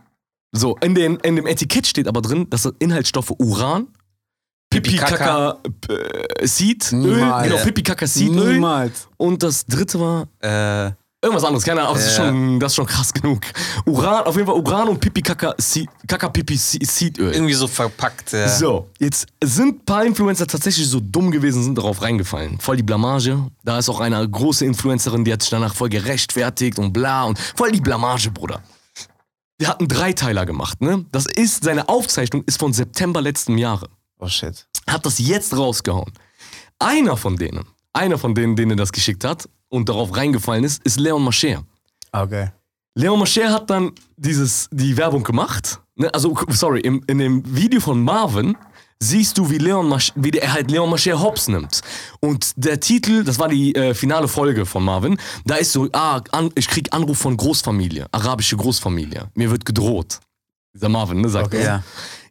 So, 0.54 0.78
in, 0.78 0.96
den, 0.96 1.18
in 1.18 1.36
dem 1.36 1.46
Etikett 1.48 1.86
steht 1.88 2.08
aber 2.08 2.22
drin, 2.22 2.50
dass 2.50 2.62
das 2.62 2.72
Inhaltsstoffe 2.80 3.32
Uran, 3.38 3.88
Pipi 4.82 4.92
Pipi, 4.98 4.98
Kaka 4.98 5.58
äh, 5.90 6.48
Seed, 6.48 6.92
Öl, 6.94 7.00
Niemals. 7.00 7.48
genau, 7.50 7.64
Pipi 7.64 7.84
Kaka 7.84 8.08
Seed 8.08 8.32
Öl. 8.34 8.54
Niemals. 8.54 9.08
Und 9.18 9.42
das 9.44 9.66
dritte 9.66 10.00
war 10.00 10.28
äh, 10.42 10.92
irgendwas 11.22 11.44
anderes, 11.44 11.64
keine 11.64 11.82
Ahnung, 11.82 11.92
aber 11.96 12.00
das, 12.00 12.12
ist 12.12 12.18
Ja. 12.18 12.26
schon, 12.28 12.60
das 12.60 12.72
ist 12.72 12.76
schon 12.76 12.86
krass 12.86 13.12
genug. 13.14 13.42
Uran, 13.86 14.26
auf 14.26 14.36
jeden 14.36 14.48
Fall 14.48 14.56
Uran 14.60 14.90
und 14.90 15.00
Pipi 15.00 15.22
Kaka 15.22 15.56
Seed, 15.58 15.90
Kaka 16.08 16.30
Pipi 16.30 16.56
Seed 16.58 17.18
Öl. 17.18 17.32
irgendwie 17.34 17.54
so 17.56 17.68
verpackt. 17.68 18.32
Ja. 18.34 18.48
So, 18.48 18.90
jetzt 19.00 19.26
sind 19.44 19.82
ein 19.82 19.86
paar 19.86 20.06
Influencer 20.06 20.46
tatsächlich 20.46 20.88
so 20.88 21.00
dumm 21.00 21.32
gewesen, 21.32 21.64
sind 21.64 21.78
darauf 21.78 22.02
reingefallen. 22.02 22.60
Voll 22.60 22.78
die 22.78 22.84
Blamage. 22.84 23.48
Da 23.64 23.80
ist 23.80 23.90
auch 23.90 24.00
eine 24.00 24.28
große 24.30 24.66
Influencerin, 24.66 25.24
die 25.26 25.34
hat 25.34 25.42
sich 25.42 25.50
danach 25.50 25.74
voll 25.74 25.90
gerechtfertigt 25.90 26.78
und 26.78 26.94
bla 26.94 27.24
und 27.24 27.40
voll 27.40 27.72
die 27.72 27.82
Blamage, 27.82 28.30
Bruder. 28.32 28.62
Der 29.62 29.70
hat 29.70 29.80
einen 29.80 29.88
Dreiteiler 29.88 30.46
gemacht, 30.46 30.82
ne? 30.82 31.06
Das 31.14 31.26
ist, 31.28 31.64
seine 31.64 31.88
Aufzeichnung 31.88 32.44
ist 32.46 32.60
von 32.60 32.74
September 32.74 33.22
letzten 33.22 33.58
Jahre. 33.58 33.88
Oh 34.20 34.28
shit. 34.28 34.68
Hat 34.88 35.06
das 35.06 35.20
jetzt 35.20 35.56
rausgehauen. 35.56 36.12
Einer 36.80 37.18
von 37.18 37.38
denen, 37.38 37.66
einer 37.94 38.18
von 38.18 38.36
denen, 38.36 38.56
denen 38.56 38.72
er 38.72 38.78
das 38.78 38.92
geschickt 38.92 39.24
hat 39.24 39.48
und 39.70 39.90
darauf 39.90 40.16
reingefallen 40.16 40.64
ist, 40.64 40.84
ist 40.84 41.00
Leon 41.00 41.24
Mascher. 41.24 41.64
Okay. 42.12 42.50
Leon 42.96 43.20
Mascher 43.20 43.52
hat 43.52 43.70
dann 43.70 43.92
dieses, 44.18 44.70
die 44.72 44.96
Werbung 44.96 45.24
gemacht. 45.24 45.80
Ne? 45.96 46.14
Also, 46.14 46.36
sorry, 46.50 46.80
im, 46.82 47.04
in 47.08 47.18
dem 47.18 47.44
Video 47.56 47.80
von 47.80 48.02
Marvin 48.02 48.56
siehst 49.00 49.38
du, 49.38 49.50
wie, 49.50 49.58
Leon 49.58 49.90
Masch, 49.90 50.12
wie 50.16 50.32
der, 50.32 50.44
er 50.44 50.54
halt 50.54 50.72
Leon 50.72 50.90
Mascher 50.90 51.20
hops 51.22 51.48
nimmt. 51.50 51.82
Und 52.22 52.54
der 52.56 52.80
Titel, 52.80 53.24
das 53.24 53.38
war 53.40 53.50
die 53.50 53.76
äh, 53.76 53.94
finale 53.94 54.28
Folge 54.30 54.66
von 54.66 54.84
Marvin, 54.84 55.18
da 55.46 55.56
ist 55.56 55.74
so, 55.74 55.90
ah, 55.92 56.22
an, 56.32 56.52
ich 56.56 56.68
krieg 56.68 56.94
Anruf 56.94 57.18
von 57.18 57.36
Großfamilie, 57.36 58.08
arabische 58.12 58.56
Großfamilie. 58.56 59.30
Mir 59.36 59.52
wird 59.52 59.66
gedroht. 59.66 60.20
Dieser 60.74 60.90
Marvin, 60.90 61.22
ne, 61.22 61.30
sagt 61.30 61.48
Okay. 61.48 61.58
er. 61.58 61.64
Ja. 61.64 61.84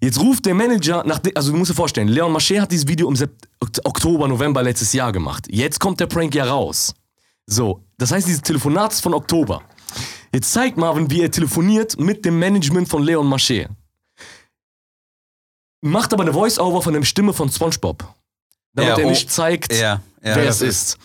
Jetzt 0.05 0.21
ruft 0.21 0.45
der 0.45 0.53
Manager, 0.53 1.03
nach 1.07 1.19
also 1.35 1.51
du 1.51 1.57
musst 1.57 1.71
dir 1.71 1.75
vorstellen, 1.75 2.09
Leon 2.09 2.31
Mascher 2.31 2.61
hat 2.61 2.71
dieses 2.71 2.87
Video 2.87 3.09
im 3.09 3.17
Oktober, 3.85 4.29
November 4.29 4.63
letztes 4.63 4.93
Jahr 4.93 5.11
gemacht. 5.13 5.47
Jetzt 5.49 5.81
kommt 5.81 5.99
der 5.99 6.07
Prank 6.07 6.35
ja 6.35 6.45
raus. 6.45 6.95
So, 7.47 7.81
das 7.97 8.11
heißt, 8.13 8.27
dieses 8.27 8.43
Telefonat 8.43 8.93
ist 8.93 9.01
von 9.01 9.15
Oktober. 9.15 9.63
Jetzt 10.35 10.53
zeigt 10.53 10.77
Marvin, 10.77 11.11
wie 11.11 11.23
er 11.23 11.31
telefoniert 11.31 11.99
mit 11.99 12.23
dem 12.27 12.39
Management 12.39 12.87
von 12.87 13.03
Leon 13.03 13.27
Mascher. 13.27 13.71
Macht 15.81 16.13
aber 16.13 16.25
eine 16.25 16.35
Voice-Over 16.35 16.83
von 16.83 16.93
der 16.93 17.03
Stimme 17.05 17.33
von 17.33 17.51
SpongeBob. 17.51 18.07
Damit 18.75 18.91
Ja, 18.91 18.99
er 18.99 19.07
oh, 19.07 19.11
nicht 19.11 19.31
zeigt, 19.31 19.73
Ja, 19.73 20.03
ja. 20.23 20.37
wer 20.37 20.49
es 20.51 20.61
ist. 20.61 20.99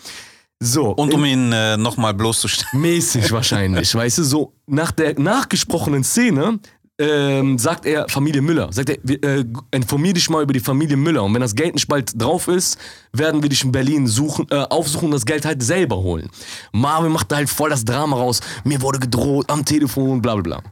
So, 0.61 0.89
Und 0.91 1.13
um 1.13 1.23
ihn 1.23 1.53
äh, 1.53 1.77
nochmal 1.77 2.13
bloßzustellen. 2.13 2.81
mäßig 2.81 3.31
wahrscheinlich, 3.31 3.95
weißt 3.95 4.17
du, 4.17 4.23
so 4.25 4.53
nach 4.67 4.91
der 4.91 5.17
nachgesprochenen 5.17 6.03
Szene 6.03 6.59
ähm, 6.99 7.57
sagt 7.57 7.85
er 7.85 8.07
Familie 8.09 8.41
Müller. 8.41 8.71
Sagt 8.71 8.89
er, 8.89 9.23
äh, 9.23 9.45
informier 9.71 10.13
dich 10.13 10.29
mal 10.29 10.43
über 10.43 10.53
die 10.53 10.59
Familie 10.59 10.97
Müller. 10.97 11.23
Und 11.23 11.33
wenn 11.33 11.41
das 11.41 11.55
Geld 11.55 11.73
nicht 11.73 11.87
bald 11.87 12.21
drauf 12.21 12.47
ist, 12.47 12.77
werden 13.13 13.41
wir 13.41 13.49
dich 13.49 13.63
in 13.63 13.71
Berlin 13.71 14.05
suchen, 14.05 14.47
äh, 14.51 14.65
aufsuchen 14.69 15.05
und 15.05 15.13
das 15.13 15.25
Geld 15.25 15.45
halt 15.45 15.63
selber 15.63 15.97
holen. 15.97 16.29
Marvin 16.73 17.11
macht 17.11 17.31
da 17.31 17.37
halt 17.37 17.49
voll 17.49 17.69
das 17.69 17.85
Drama 17.85 18.17
raus. 18.17 18.41
Mir 18.65 18.81
wurde 18.81 18.99
gedroht 18.99 19.49
am 19.49 19.63
Telefon, 19.63 20.21
bla 20.21 20.35
bla 20.35 20.41
bla. 20.41 20.63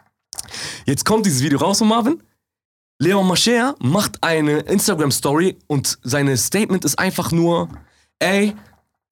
Jetzt 0.86 1.06
kommt 1.06 1.26
dieses 1.26 1.42
Video 1.42 1.60
raus 1.60 1.80
von 1.80 1.88
Marvin. 1.88 2.22
Leon 3.00 3.28
Mascher 3.28 3.76
macht 3.80 4.24
eine 4.24 4.60
Instagram-Story 4.60 5.58
und 5.68 6.00
seine 6.04 6.36
Statement 6.36 6.84
ist 6.84 6.98
einfach 6.98 7.32
nur, 7.32 7.70
ey, 8.20 8.56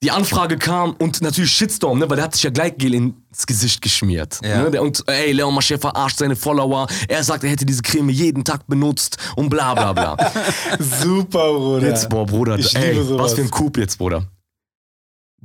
die 0.03 0.11
Anfrage 0.11 0.57
kam 0.57 0.93
und 0.99 1.21
natürlich 1.21 1.51
Shitstorm, 1.51 1.99
ne, 1.99 2.09
weil 2.09 2.17
der 2.17 2.25
hat 2.25 2.33
sich 2.35 2.43
ja 2.43 2.49
Gleitgel 2.49 2.93
ins 2.93 3.47
Gesicht 3.47 3.81
geschmiert. 3.81 4.39
Ja. 4.43 4.69
Ne, 4.69 4.81
und 4.81 5.03
ey, 5.07 5.31
Leon 5.31 5.53
Mascher 5.53 5.79
verarscht 5.79 6.17
seine 6.17 6.35
Follower. 6.35 6.87
Er 7.07 7.23
sagt, 7.23 7.43
er 7.43 7.49
hätte 7.49 7.65
diese 7.65 7.81
Creme 7.81 8.09
jeden 8.09 8.43
Tag 8.43 8.67
benutzt 8.67 9.17
und 9.35 9.49
bla 9.49 9.73
bla 9.73 9.93
bla. 9.93 10.31
Super, 10.79 11.53
Bruder. 11.53 11.87
Jetzt, 11.87 12.09
boah, 12.09 12.25
Bruder, 12.25 12.59
Ich 12.59 12.75
ey, 12.75 12.99
was 13.17 13.33
für 13.33 13.41
ein 13.41 13.51
Coup 13.51 13.75
jetzt, 13.77 13.97
Bruder. 13.97 14.27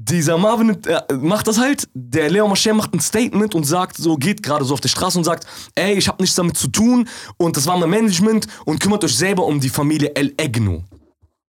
Dieser 0.03 0.39
Marvin 0.39 0.83
äh, 0.85 1.15
macht 1.15 1.47
das 1.47 1.59
halt, 1.59 1.87
der 1.95 2.31
Leon 2.31 2.49
Mascher 2.49 2.73
macht 2.73 2.95
ein 2.95 3.01
Statement 3.01 3.55
und 3.55 3.65
sagt 3.65 3.99
so, 3.99 4.17
geht 4.17 4.43
gerade 4.43 4.65
so 4.65 4.75
auf 4.75 4.81
der 4.81 4.89
Straße 4.89 5.19
und 5.19 5.25
sagt, 5.25 5.47
ey, 5.75 5.95
ich 5.95 6.09
habe 6.09 6.23
nichts 6.23 6.37
damit 6.37 6.57
zu 6.57 6.69
tun 6.69 7.07
und 7.37 7.57
das 7.57 7.67
war 7.67 7.77
mein 7.77 7.91
Management 7.91 8.47
und 8.65 8.81
kümmert 8.81 9.05
euch 9.05 9.17
selber 9.17 9.45
um 9.45 9.61
die 9.61 9.69
Familie 9.69 10.15
El 10.15 10.33
Egno. 10.39 10.85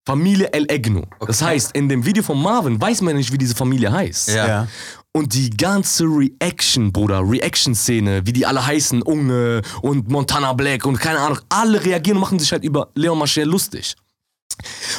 Familie 0.09 0.51
El 0.53 0.65
Egno. 0.71 1.03
Das 1.19 1.39
heißt, 1.39 1.75
in 1.75 1.87
dem 1.87 2.03
Video 2.03 2.23
von 2.23 2.41
Marvin 2.41 2.81
weiß 2.81 3.01
man 3.01 3.15
nicht, 3.15 3.31
wie 3.31 3.37
diese 3.37 3.53
Familie 3.53 3.91
heißt. 3.91 4.29
Ja. 4.29 4.47
Ja. 4.47 4.67
Und 5.11 5.35
die 5.35 5.51
ganze 5.51 6.05
Reaction, 6.05 6.91
Bruder, 6.91 7.21
Reaction-Szene, 7.21 8.25
wie 8.25 8.33
die 8.33 8.43
alle 8.43 8.65
heißen, 8.65 9.03
Unge 9.03 9.61
und 9.83 10.09
Montana 10.09 10.53
Black 10.53 10.87
und 10.87 10.99
keine 10.99 11.19
Ahnung, 11.19 11.37
alle 11.49 11.85
reagieren 11.85 12.17
und 12.17 12.21
machen 12.21 12.39
sich 12.39 12.51
halt 12.51 12.63
über 12.63 12.89
Leon 12.95 13.19
Mascher 13.19 13.45
lustig. 13.45 13.95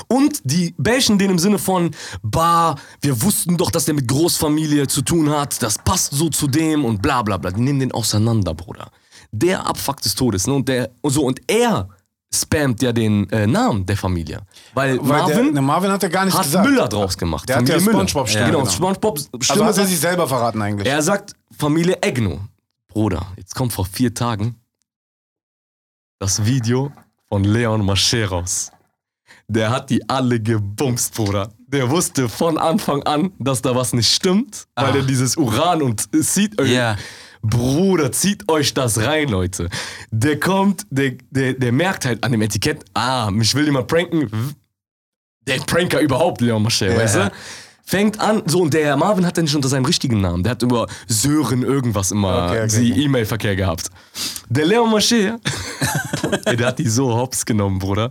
Und 0.07 0.43
die 0.45 0.77
bashen 0.79 1.19
den 1.19 1.33
im 1.33 1.41
Sinne 1.41 1.59
von, 1.59 1.91
bah, 2.23 2.77
wir 3.01 3.21
wussten 3.21 3.57
doch, 3.57 3.73
dass 3.73 3.87
der 3.87 3.95
mit 3.95 4.07
Großfamilie 4.07 4.87
zu 4.87 5.03
tun 5.03 5.29
hat, 5.29 5.61
das 5.61 5.77
passt 5.79 6.13
so 6.13 6.29
zu 6.29 6.47
dem 6.47 6.85
und 6.85 7.03
bla 7.03 7.23
bla 7.23 7.37
bla. 7.37 7.51
Die 7.51 7.61
nehmen 7.61 7.81
den 7.81 7.91
auseinander, 7.91 8.55
Bruder. 8.55 8.93
Der 9.33 9.67
Abfuck 9.67 10.01
des 10.03 10.15
Todes, 10.15 10.47
ne? 10.47 10.55
Und 10.55 10.69
der, 10.69 10.91
und 11.01 11.11
so, 11.11 11.25
und 11.25 11.41
er 11.49 11.89
spammt 12.33 12.81
ja 12.83 12.93
den 12.93 13.29
äh, 13.31 13.47
Namen 13.47 13.85
der 13.87 13.97
Familie. 13.97 14.41
Weil, 14.75 14.99
Weil 14.99 15.07
Marvin 15.07 15.45
der, 15.47 15.53
der 15.55 15.63
Marvin 15.63 15.91
hat 15.91 16.03
ja 16.03 16.09
gar 16.09 16.25
nichts 16.25 16.39
hat 16.39 16.47
gesagt. 16.47 16.69
Müller 16.69 16.89
draus 16.89 17.19
gemacht. 17.19 17.49
Der 17.49 17.57
hat 17.57 17.69
ja 17.69 17.75
Familie 17.75 17.93
Müller. 17.95 18.09
SpongeBob-Stimme 18.09 18.47
Genau. 18.53 18.67
SpongeBob 18.67 19.17
Also 19.19 19.29
Stimme 19.41 19.65
hat 19.67 19.79
er 19.79 19.87
sich 19.87 19.99
selber 20.01 20.29
verraten 20.29 20.63
eigentlich. 20.63 20.89
er 20.89 21.03
sagt 21.03 21.35
Familie 21.57 21.99
Egno. 22.03 22.41
Bruder, 22.89 23.27
jetzt 23.37 23.55
kommt 23.55 23.73
vor 23.73 23.85
vier 23.85 24.13
Tagen 24.15 24.57
das 26.19 26.45
Video 26.45 26.93
von 27.29 27.45
Leon 27.45 27.85
Mascher 27.85 28.29
raus. 28.29 28.71
Der 29.49 29.71
hat 29.71 29.91
die 29.91 30.09
alle 30.09 30.41
gebumst, 30.41 31.15
Bruder. 31.15 31.51
Der 31.67 31.89
wusste 31.91 32.29
von 32.29 32.59
Anfang 32.59 33.03
an, 33.05 33.33
dass 33.39 33.63
da 33.63 33.75
was 33.75 33.93
nicht 33.93 34.13
stimmt, 34.13 34.67
weil 34.77 34.93
Ah. 34.93 34.97
er 34.97 35.03
dieses 35.03 35.37
Uran 35.37 35.83
und 35.83 36.09
sieht 36.13 36.61
euch. 36.61 36.71
Ja. 37.43 37.49
Bruder, 37.49 38.13
zieht 38.13 38.49
euch 38.49 38.75
das 38.75 38.99
rein, 38.99 39.29
Leute. 39.29 39.69
Der 40.11 40.39
kommt, 40.39 40.87
der, 40.91 41.13
der, 41.31 41.55
der 41.55 41.73
merkt 41.73 42.05
halt 42.05 42.23
an 42.23 42.33
dem 42.33 42.43
Etikett, 42.43 42.85
ah, 42.95 43.31
mich 43.31 43.55
will 43.55 43.65
jemand 43.65 43.87
pranken. 43.87 44.31
Der 45.47 45.59
Pranker 45.61 46.01
überhaupt, 46.01 46.41
Leon 46.41 46.63
Mascher, 46.63 46.95
weißt 46.97 47.17
du? 47.17 47.33
Fängt 47.85 48.21
an, 48.21 48.43
so, 48.47 48.61
und 48.61 48.73
der 48.73 48.97
Marvin 48.97 49.27
hat 49.27 49.37
ja 49.37 49.43
nicht 49.43 49.55
unter 49.57 49.69
seinem 49.69 49.85
richtigen 49.85 50.21
Namen. 50.21 50.45
Der 50.45 50.53
hat 50.53 50.63
über 50.63 50.87
Sören 51.09 51.63
irgendwas 51.65 52.13
immer 52.13 52.45
Okay, 52.47 52.59
okay, 52.59 52.69
sie 52.69 52.93
okay. 52.93 53.03
E-Mail-Verkehr 53.03 53.57
gehabt. 53.57 53.91
Der 54.49 54.67
Leon 54.67 54.91
Mascher, 54.91 55.41
ey, 56.45 56.57
der 56.57 56.69
hat 56.69 56.79
die 56.79 56.89
so 56.89 57.13
hops 57.13 57.45
genommen, 57.45 57.79
Bruder. 57.81 58.11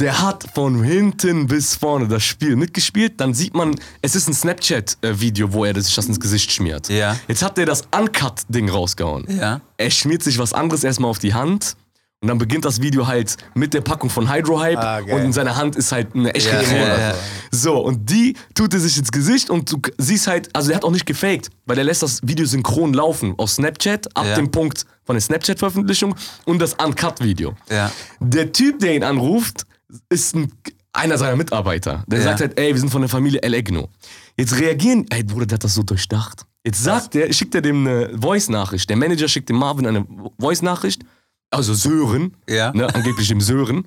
Der 0.00 0.22
hat 0.22 0.46
von 0.54 0.82
hinten 0.82 1.46
bis 1.46 1.76
vorne 1.76 2.08
das 2.08 2.24
Spiel 2.24 2.56
mitgespielt. 2.56 3.20
Dann 3.20 3.34
sieht 3.34 3.54
man, 3.54 3.76
es 4.00 4.14
ist 4.14 4.28
ein 4.28 4.34
Snapchat-Video, 4.34 5.52
wo 5.52 5.66
er 5.66 5.78
sich 5.78 5.94
das 5.94 6.06
ins 6.06 6.18
Gesicht 6.18 6.50
schmiert. 6.50 6.88
Ja. 6.88 7.16
Jetzt 7.28 7.42
hat 7.42 7.58
der 7.58 7.66
das 7.66 7.82
Uncut-Ding 7.94 8.70
rausgehauen. 8.70 9.26
Ja. 9.28 9.60
Er 9.76 9.90
schmiert 9.90 10.22
sich 10.22 10.38
was 10.38 10.54
anderes 10.54 10.84
erstmal 10.84 11.10
auf 11.10 11.18
die 11.18 11.34
Hand. 11.34 11.76
Und 12.22 12.28
dann 12.28 12.38
beginnt 12.38 12.66
das 12.66 12.80
Video 12.82 13.06
halt 13.06 13.36
mit 13.54 13.72
der 13.72 13.80
Packung 13.82 14.10
von 14.10 14.30
Hydro 14.30 14.60
Hype 14.60 14.78
Ah, 14.78 14.98
und 14.98 15.22
in 15.22 15.32
seiner 15.32 15.56
Hand 15.56 15.76
ist 15.76 15.90
halt 15.90 16.14
eine 16.14 16.34
echte 16.34 16.50
Ja, 16.50 16.62
ja, 16.62 16.98
ja. 16.98 17.14
So, 17.50 17.78
und 17.78 18.10
die 18.10 18.36
tut 18.54 18.74
er 18.74 18.80
sich 18.80 18.98
ins 18.98 19.10
Gesicht 19.10 19.48
und 19.48 19.72
du 19.72 19.80
siehst 19.96 20.26
halt, 20.26 20.54
also 20.54 20.68
der 20.68 20.76
hat 20.76 20.84
auch 20.84 20.90
nicht 20.90 21.06
gefaked, 21.06 21.48
weil 21.64 21.78
er 21.78 21.84
lässt 21.84 22.02
das 22.02 22.20
Video 22.22 22.44
synchron 22.44 22.92
laufen 22.92 23.34
auf 23.38 23.50
Snapchat 23.50 24.14
ab 24.14 24.34
dem 24.34 24.50
Punkt 24.50 24.84
von 25.04 25.14
der 25.14 25.22
Snapchat-Veröffentlichung 25.22 26.14
und 26.44 26.58
das 26.58 26.74
Uncut-Video. 26.74 27.54
Ja. 27.70 27.90
Der 28.20 28.52
Typ, 28.52 28.80
der 28.80 28.94
ihn 28.94 29.02
anruft, 29.02 29.64
ist 30.08 30.34
ein, 30.34 30.52
einer 30.92 31.18
seiner 31.18 31.36
Mitarbeiter. 31.36 32.04
Der 32.06 32.18
Ja. 32.18 32.24
sagt 32.26 32.40
halt, 32.40 32.58
ey, 32.58 32.72
wir 32.74 32.80
sind 32.80 32.90
von 32.90 33.02
der 33.02 33.08
Familie 33.08 33.40
El 33.42 33.54
Egno. 33.54 33.88
Jetzt 34.36 34.58
reagieren, 34.58 35.06
ey 35.10 35.22
Bruder, 35.22 35.46
der 35.46 35.56
hat 35.56 35.64
das 35.64 35.74
so 35.74 35.82
durchdacht. 35.82 36.44
Jetzt 36.64 36.82
sagt 36.82 37.14
er, 37.14 37.32
schickt 37.32 37.54
er 37.54 37.62
dem 37.62 37.86
eine 37.86 38.18
Voice-Nachricht. 38.20 38.88
Der 38.90 38.96
Manager 38.96 39.28
schickt 39.28 39.48
dem 39.48 39.56
Marvin 39.56 39.86
eine 39.86 40.06
Voice-Nachricht. 40.38 41.02
Also 41.50 41.74
Sören, 41.74 42.36
Ja. 42.48 42.70
ne, 42.72 42.92
angeblich 42.94 43.28
dem 43.28 43.40
Sören. 43.40 43.86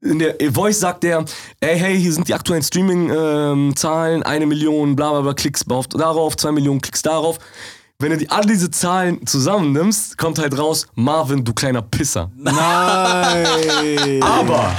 In 0.00 0.18
der 0.18 0.36
Voice 0.52 0.80
sagt 0.80 1.02
er, 1.04 1.24
ey, 1.60 1.78
hey, 1.78 1.98
hier 2.00 2.12
sind 2.12 2.28
die 2.28 2.34
aktuellen 2.34 2.62
Streaming-Zahlen, 2.62 4.22
eine 4.22 4.46
Million, 4.46 4.96
bla 4.96 5.10
bla 5.12 5.20
bla, 5.22 5.32
Klicks 5.34 5.64
auf, 5.68 5.88
darauf, 5.88 6.36
zwei 6.36 6.52
Millionen 6.52 6.80
Klicks 6.80 7.02
darauf. 7.02 7.38
Wenn 8.00 8.10
du 8.10 8.18
die, 8.18 8.28
all 8.28 8.44
diese 8.44 8.72
Zahlen 8.72 9.24
zusammennimmst, 9.24 10.18
kommt 10.18 10.40
halt 10.40 10.58
raus, 10.58 10.88
Marvin, 10.96 11.44
du 11.44 11.52
kleiner 11.54 11.80
Pisser. 11.80 12.28
Nein. 12.36 12.52
Aber 14.20 14.74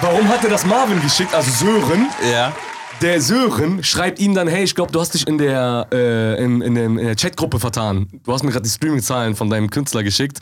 warum 0.00 0.26
hat 0.28 0.42
er 0.44 0.50
das 0.50 0.64
Marvin 0.64 1.00
geschickt, 1.02 1.34
also 1.34 1.50
Sören? 1.50 2.08
Ja. 2.30 2.54
Der 3.02 3.20
Sören 3.20 3.84
schreibt 3.84 4.18
ihm 4.18 4.34
dann, 4.34 4.48
hey, 4.48 4.64
ich 4.64 4.74
glaube, 4.74 4.90
du 4.92 4.98
hast 4.98 5.12
dich 5.12 5.26
in 5.26 5.36
der, 5.36 5.88
äh, 5.92 6.42
in, 6.42 6.62
in, 6.62 6.74
in 6.74 6.96
der 6.96 7.16
Chatgruppe 7.16 7.60
vertan. 7.60 8.08
Du 8.24 8.32
hast 8.32 8.42
mir 8.42 8.50
gerade 8.50 8.62
die 8.64 8.70
Streaming-Zahlen 8.70 9.36
von 9.36 9.50
deinem 9.50 9.68
Künstler 9.68 10.02
geschickt. 10.02 10.38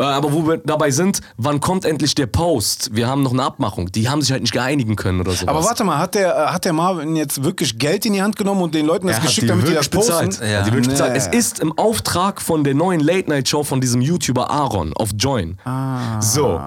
Äh, 0.00 0.04
aber 0.04 0.32
wo 0.32 0.46
wir 0.48 0.56
dabei 0.56 0.90
sind, 0.90 1.20
wann 1.36 1.60
kommt 1.60 1.84
endlich 1.84 2.14
der 2.14 2.26
Post? 2.26 2.88
Wir 2.94 3.06
haben 3.06 3.22
noch 3.22 3.32
eine 3.32 3.42
Abmachung. 3.42 3.92
Die 3.92 4.08
haben 4.08 4.22
sich 4.22 4.32
halt 4.32 4.40
nicht 4.40 4.52
geeinigen 4.54 4.96
können 4.96 5.20
oder 5.20 5.32
sowas. 5.32 5.48
Aber 5.48 5.62
warte 5.62 5.84
mal, 5.84 5.98
hat 5.98 6.14
der, 6.14 6.34
äh, 6.34 6.46
hat 6.46 6.64
der 6.64 6.72
Marvin 6.72 7.16
jetzt 7.16 7.44
wirklich 7.44 7.78
Geld 7.78 8.06
in 8.06 8.14
die 8.14 8.22
Hand 8.22 8.36
genommen 8.36 8.62
und 8.62 8.74
den 8.74 8.86
Leuten 8.86 9.08
das 9.08 9.18
Er 9.18 9.22
geschickt, 9.22 9.42
die 9.42 9.48
damit 9.48 9.68
die 9.68 9.74
das 9.74 9.92
wirklich 9.92 10.08
posten? 10.08 10.28
bezahlt. 10.30 10.50
Ja. 10.50 10.62
Die 10.62 10.72
wirklich 10.72 10.88
bezahlt. 10.88 11.12
Nee. 11.12 11.18
Es 11.18 11.26
ist 11.26 11.60
im 11.60 11.76
Auftrag 11.76 12.40
von 12.40 12.64
der 12.64 12.74
neuen 12.74 13.00
Late-Night-Show 13.00 13.62
von 13.62 13.82
diesem 13.82 14.00
YouTuber 14.00 14.48
Aaron 14.50 14.94
auf 14.94 15.10
Join. 15.18 15.58
Ah. 15.64 16.20
So. 16.22 16.58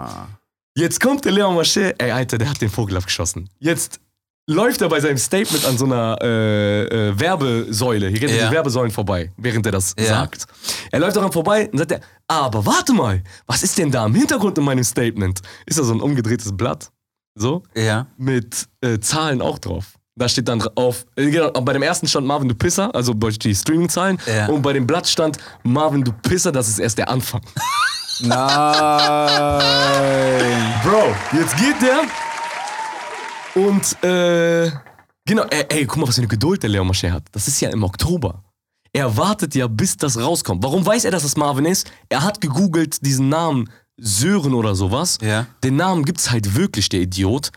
Jetzt 0.76 1.00
kommt 1.02 1.26
der 1.26 1.32
Leon 1.32 1.56
Mascher, 1.56 1.94
ey 2.00 2.12
Alter, 2.12 2.38
der 2.38 2.50
hat 2.50 2.62
den 2.62 2.70
Vogel 2.70 2.98
abgeschossen. 2.98 3.50
Jetzt 3.60 4.00
läuft 4.48 4.82
er 4.82 4.90
bei 4.90 5.00
seinem 5.00 5.18
Statement 5.18 5.66
an 5.66 5.78
so 5.78 5.86
einer 5.86 6.18
äh, 6.22 6.84
äh, 7.10 7.20
Werbesäule. 7.20 8.10
Hier 8.10 8.22
rennen 8.24 8.36
Ja. 8.36 8.48
die 8.50 8.56
Werbesäulen 8.56 8.92
vorbei, 8.92 9.32
während 9.38 9.66
er 9.66 9.72
das 9.72 9.96
Ja. 9.98 10.06
sagt. 10.06 10.46
Er 10.92 11.00
läuft 11.00 11.16
daran 11.16 11.32
vorbei 11.32 11.70
und 11.72 11.78
sagt 11.78 11.92
er, 11.94 12.02
aber 12.28 12.66
warte 12.66 12.92
mal, 12.94 13.22
was 13.48 13.64
ist 13.64 13.78
denn 13.78 13.90
da 13.92 14.06
im 14.06 14.16
Hintergrund 14.16 14.58
in 14.58 14.64
meinem 14.66 14.84
Statement? 14.84 15.40
Ist 15.66 15.80
da 15.80 15.84
so 15.84 15.94
ein 15.94 16.02
umgedrehtes 16.02 16.52
Blatt? 16.56 16.90
So? 17.36 17.64
Ja. 17.76 18.08
Mit 18.18 18.68
äh, 18.82 19.00
Zahlen 19.00 19.42
auch 19.42 19.60
drauf. 19.60 19.94
Da 20.16 20.30
steht 20.30 20.48
dann 20.48 20.62
auf, 20.76 21.06
äh, 21.16 21.32
genau, 21.32 21.50
bei 21.50 21.74
dem 21.74 21.82
ersten 21.82 22.08
stand 22.08 22.28
Marvin, 22.28 22.48
du 22.50 22.54
Pisser, 22.54 22.94
also 22.94 23.16
bei 23.16 23.30
die 23.30 23.56
Streaming-Zahlen. 23.56 24.20
Ja. 24.28 24.46
Und 24.48 24.62
bei 24.62 24.74
dem 24.74 24.86
Blatt 24.86 25.08
stand 25.08 25.38
Marvin, 25.64 26.04
du 26.04 26.12
Pisser, 26.12 26.52
das 26.52 26.68
ist 26.68 26.78
erst 26.80 26.98
der 27.00 27.10
Anfang. 27.10 27.42
Nein. 28.20 28.30
Bro, 30.84 31.16
jetzt 31.36 31.58
geht 31.58 31.82
der 31.82 32.02
und 33.56 34.04
äh, 34.04 34.72
genau, 35.26 35.44
ey, 35.44 35.66
ey, 35.70 35.86
guck 35.86 35.98
mal, 35.98 36.08
was 36.08 36.16
für 36.16 36.22
eine 36.22 36.28
Geduld 36.28 36.64
der 36.64 36.70
Leo 36.70 36.84
Mascher 36.84 37.12
hat. 37.12 37.24
Das 37.32 37.48
ist 37.48 37.60
ja 37.62 37.70
im 37.70 37.84
Oktober. 37.84 38.44
Er 38.92 39.18
wartet 39.18 39.56
ja, 39.56 39.68
bis 39.68 39.98
das 39.98 40.20
rauskommt. 40.20 40.62
Warum 40.64 40.86
weiß 40.86 41.06
er, 41.06 41.12
dass 41.12 41.24
das 41.24 41.36
Marvin 41.36 41.66
ist? 41.66 41.92
Er 42.10 42.24
hat 42.24 42.42
gegoogelt 42.42 43.04
diesen 43.04 43.30
Namen 43.30 43.70
Sören 43.98 44.54
oder 44.54 44.76
sowas. 44.76 45.18
Ja. 45.22 45.48
Den 45.64 45.76
Namen 45.76 46.06
gibt's 46.06 46.32
halt 46.32 46.56
wirklich, 46.56 46.90
der 46.90 47.02
Idiot. 47.02 47.52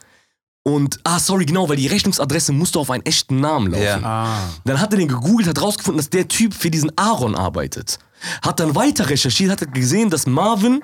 Und, 0.62 0.98
ah, 1.04 1.18
sorry, 1.18 1.46
genau, 1.46 1.68
weil 1.68 1.76
die 1.76 1.86
Rechnungsadresse 1.86 2.52
musste 2.52 2.78
auf 2.78 2.90
einen 2.90 3.04
echten 3.06 3.40
Namen 3.40 3.70
laufen. 3.70 3.84
Ja. 3.84 4.00
Ah. 4.02 4.38
Dann 4.64 4.80
hat 4.80 4.92
er 4.92 4.98
den 4.98 5.08
gegoogelt, 5.08 5.48
hat 5.48 5.62
rausgefunden, 5.62 5.98
dass 5.98 6.10
der 6.10 6.26
Typ 6.26 6.54
für 6.54 6.70
diesen 6.70 6.90
Aaron 6.98 7.36
arbeitet. 7.36 7.98
Hat 8.42 8.58
dann 8.58 8.74
weiter 8.74 9.08
recherchiert, 9.08 9.50
hat 9.50 9.74
gesehen, 9.74 10.10
dass 10.10 10.26
Marvin 10.26 10.82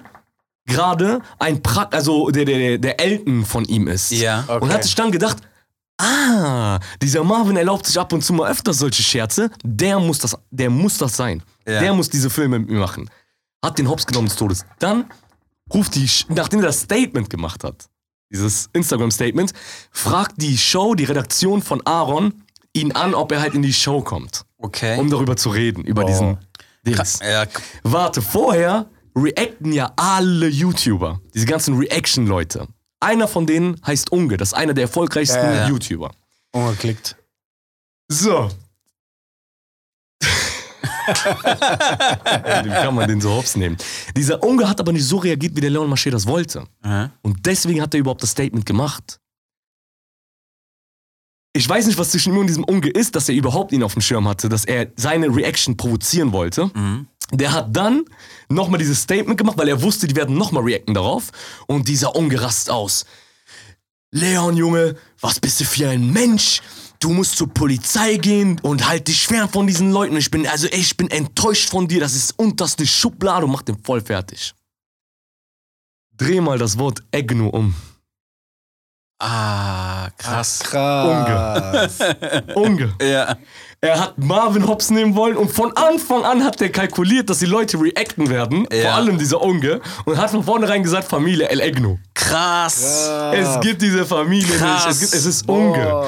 gerade 0.66 1.20
ein 1.38 1.62
pra 1.62 1.84
also 1.90 2.30
der, 2.30 2.44
der, 2.44 2.78
der 2.78 3.00
Elton 3.00 3.44
von 3.44 3.64
ihm 3.64 3.88
ist. 3.88 4.10
Ja. 4.12 4.40
Und 4.48 4.62
Okay. 4.64 4.72
hat 4.74 4.84
sich 4.84 4.94
dann 4.94 5.10
gedacht, 5.10 5.38
ah, 5.98 6.78
dieser 7.00 7.24
Marvin 7.24 7.56
erlaubt 7.56 7.86
sich 7.86 7.98
ab 7.98 8.12
und 8.12 8.22
zu 8.22 8.32
mal 8.32 8.50
öfter 8.50 8.72
solche 8.72 9.02
Scherze, 9.02 9.50
der 9.64 9.98
muss 9.98 10.18
das, 10.18 10.36
der 10.50 10.70
muss 10.70 10.98
das 10.98 11.16
sein. 11.16 11.42
Ja. 11.66 11.80
Der 11.80 11.94
muss 11.94 12.08
diese 12.10 12.30
Filme 12.30 12.58
mit 12.58 12.70
mir 12.70 12.78
machen. 12.80 13.08
Hat 13.64 13.78
den 13.78 13.88
Hops 13.88 14.06
genommen 14.06 14.28
des 14.28 14.36
Todes. 14.36 14.64
Dann 14.78 15.04
ruft 15.72 15.94
die, 15.94 16.08
nachdem 16.28 16.60
er 16.60 16.66
das 16.66 16.80
Statement 16.80 17.30
gemacht 17.30 17.62
hat, 17.64 17.86
dieses 18.32 18.68
Instagram-Statement, 18.72 19.52
fragt 19.90 20.40
die 20.40 20.56
Show, 20.58 20.94
die 20.94 21.04
Redaktion 21.04 21.62
von 21.62 21.80
Aaron, 21.86 22.42
ihn 22.72 22.92
an, 22.92 23.14
ob 23.14 23.30
er 23.32 23.40
halt 23.40 23.54
in 23.54 23.62
die 23.62 23.72
Show 23.72 24.00
kommt, 24.02 24.44
Okay. 24.58 24.98
um 24.98 25.10
darüber 25.10 25.36
zu 25.36 25.50
reden, 25.50 25.84
über 25.84 26.04
diesen 26.04 26.38
Dings. 26.86 27.20
ja. 27.22 27.44
Warte, 27.82 28.22
vorher 28.22 28.86
reacten 29.16 29.72
ja 29.72 29.92
alle 29.96 30.48
YouTuber. 30.48 31.20
Diese 31.34 31.46
ganzen 31.46 31.76
Reaction-Leute. 31.76 32.68
Einer 33.00 33.28
von 33.28 33.46
denen 33.46 33.80
heißt 33.84 34.12
Unge. 34.12 34.36
Das 34.36 34.48
ist 34.48 34.54
einer 34.54 34.74
der 34.74 34.82
erfolgreichsten 34.82 35.36
Ja, 35.38 35.54
ja. 35.54 35.68
YouTuber. 35.68 36.12
Ungeklickt. 36.52 37.16
So. 38.08 38.50
Wie 41.06 42.68
kann 42.70 42.94
man 42.94 43.08
den 43.08 43.20
so 43.20 43.30
hops 43.34 43.56
nehmen? 43.56 43.76
Dieser 44.16 44.42
Unge 44.42 44.68
hat 44.68 44.78
aber 44.80 44.92
nicht 44.92 45.04
so 45.04 45.16
reagiert, 45.18 45.56
wie 45.56 45.60
der 45.60 45.70
Leon 45.70 45.88
Mascher 45.88 46.10
das 46.10 46.26
wollte. 46.26 46.64
Aha. 46.82 47.10
Und 47.22 47.44
deswegen 47.44 47.80
hat 47.82 47.92
er 47.94 48.00
überhaupt 48.00 48.22
das 48.22 48.30
Statement 48.30 48.64
gemacht. 48.66 49.18
Ich 51.54 51.68
weiß 51.68 51.86
nicht, 51.86 51.98
was 51.98 52.10
zwischen 52.10 52.32
ihm 52.32 52.38
und 52.38 52.46
diesem 52.46 52.64
Unge 52.64 52.88
ist, 52.88 53.14
dass 53.14 53.28
er 53.28 53.34
überhaupt 53.34 53.72
ihn 53.72 53.82
auf 53.82 53.92
dem 53.92 54.00
Schirm 54.00 54.26
hatte, 54.26 54.48
dass 54.48 54.64
er 54.64 54.90
seine 54.96 55.26
Reaction 55.34 55.76
provozieren 55.76 56.32
wollte. 56.32 56.70
Der 57.32 57.52
hat 57.52 57.74
dann 57.74 58.04
nochmal 58.48 58.78
dieses 58.78 59.02
Statement 59.02 59.38
gemacht, 59.38 59.56
weil 59.56 59.68
er 59.68 59.80
wusste, 59.82 60.06
die 60.06 60.16
werden 60.16 60.36
nochmal 60.36 60.62
reacten 60.62 60.94
darauf. 60.94 61.30
Und 61.66 61.88
dieser 61.88 62.14
Unge 62.14 62.40
rast 62.40 62.70
aus. 62.70 63.06
Leon, 64.10 64.56
Junge, 64.56 64.96
was 65.20 65.40
bist 65.40 65.60
du 65.60 65.64
für 65.64 65.88
ein 65.88 66.12
Mensch? 66.12 66.60
Du 67.00 67.10
musst 67.10 67.36
zur 67.36 67.48
Polizei 67.48 68.16
gehen 68.16 68.60
und 68.62 68.86
halt 68.86 69.08
dich 69.08 69.26
fern 69.26 69.48
von 69.48 69.66
diesen 69.66 69.90
Leuten. 69.90 70.16
Ich 70.16 70.30
bin, 70.30 70.46
also 70.46 70.68
ich 70.70 70.96
bin 70.96 71.10
enttäuscht 71.10 71.70
von 71.70 71.88
dir. 71.88 72.00
Das 72.00 72.14
ist 72.14 72.38
unterste 72.38 72.86
Schublade 72.86 73.46
und 73.46 73.52
mach 73.52 73.62
den 73.62 73.82
voll 73.82 74.02
fertig. 74.02 74.54
Dreh 76.16 76.40
mal 76.40 76.58
das 76.58 76.78
Wort 76.78 77.02
Egno 77.10 77.48
um. 77.48 77.74
Ah, 79.18 80.10
krass. 80.18 80.58
Krass. 80.60 81.98
Unge. 82.54 82.94
Ja. 83.02 83.36
Er 83.84 83.98
hat 83.98 84.16
Marvin 84.16 84.68
Hobbs 84.68 84.90
nehmen 84.90 85.16
wollen 85.16 85.36
und 85.36 85.50
von 85.50 85.76
Anfang 85.76 86.22
an 86.24 86.44
hat 86.44 86.62
er 86.62 86.68
kalkuliert, 86.70 87.28
dass 87.28 87.40
die 87.40 87.46
Leute 87.46 87.80
reacten 87.80 88.30
werden. 88.30 88.64
Vor 88.70 88.78
Ja. 88.80 88.94
allem 88.94 89.18
dieser 89.18 89.42
Unge. 89.42 89.80
Und 90.04 90.16
hat 90.18 90.30
von 90.30 90.44
vornherein 90.44 90.84
gesagt, 90.84 91.08
Familie 91.08 91.48
El 91.48 91.58
Egno. 91.60 91.98
Krass. 92.14 93.10
Es 93.34 93.58
gibt 93.60 93.82
diese 93.82 94.06
Familie 94.06 94.54
Krass. 94.56 94.86
nicht. 94.86 94.94
Es, 94.94 95.00
gibt, 95.00 95.14
es 95.14 95.26
ist 95.26 95.48
Unge. 95.48 96.04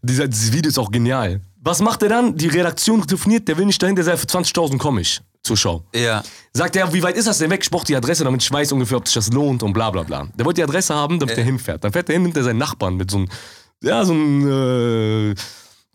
Dieser, 0.00 0.26
dieses 0.26 0.50
Video 0.54 0.70
ist 0.70 0.78
auch 0.78 0.90
genial. 0.90 1.42
Was 1.60 1.82
macht 1.82 2.02
er 2.02 2.08
dann? 2.08 2.34
Die 2.34 2.48
Redaktion 2.48 3.06
telefoniert, 3.06 3.46
der 3.46 3.58
will 3.58 3.66
nicht 3.66 3.82
dahin, 3.82 3.94
der 3.94 4.06
sagt, 4.06 4.20
für 4.20 4.26
20.000 4.26 4.78
komme 4.78 5.02
ich 5.02 5.20
zur 5.42 5.58
Show. 5.58 5.82
Ja. 5.94 6.22
Sagt 6.54 6.76
er, 6.76 6.90
wie 6.94 7.02
weit 7.02 7.16
ist 7.18 7.26
das 7.28 7.36
denn 7.36 7.50
weg? 7.50 7.60
Ich 7.62 7.70
brauche 7.70 7.84
die 7.84 7.94
Adresse, 7.94 8.24
damit 8.24 8.42
ich 8.42 8.50
weiß 8.50 8.72
ungefähr, 8.72 8.96
ob 8.96 9.06
sich 9.06 9.14
das 9.16 9.30
lohnt 9.30 9.62
und 9.62 9.74
bla 9.74 9.90
bla 9.90 10.02
bla. 10.02 10.26
Der 10.34 10.46
wollte 10.46 10.60
die 10.60 10.64
Adresse 10.64 10.94
haben, 10.94 11.18
damit 11.18 11.36
er 11.36 11.44
hinfährt. 11.44 11.84
Dann 11.84 11.92
fährt 11.92 12.08
er 12.08 12.14
hin, 12.14 12.22
nimmt 12.22 12.38
er 12.38 12.44
seinen 12.44 12.58
Nachbarn 12.58 12.96
mit 12.96 13.10
so 13.10 13.18
einem, 13.18 13.28
ja, 13.82 14.02
so 14.02 14.14
einem, 14.14 15.32
äh, 15.32 15.34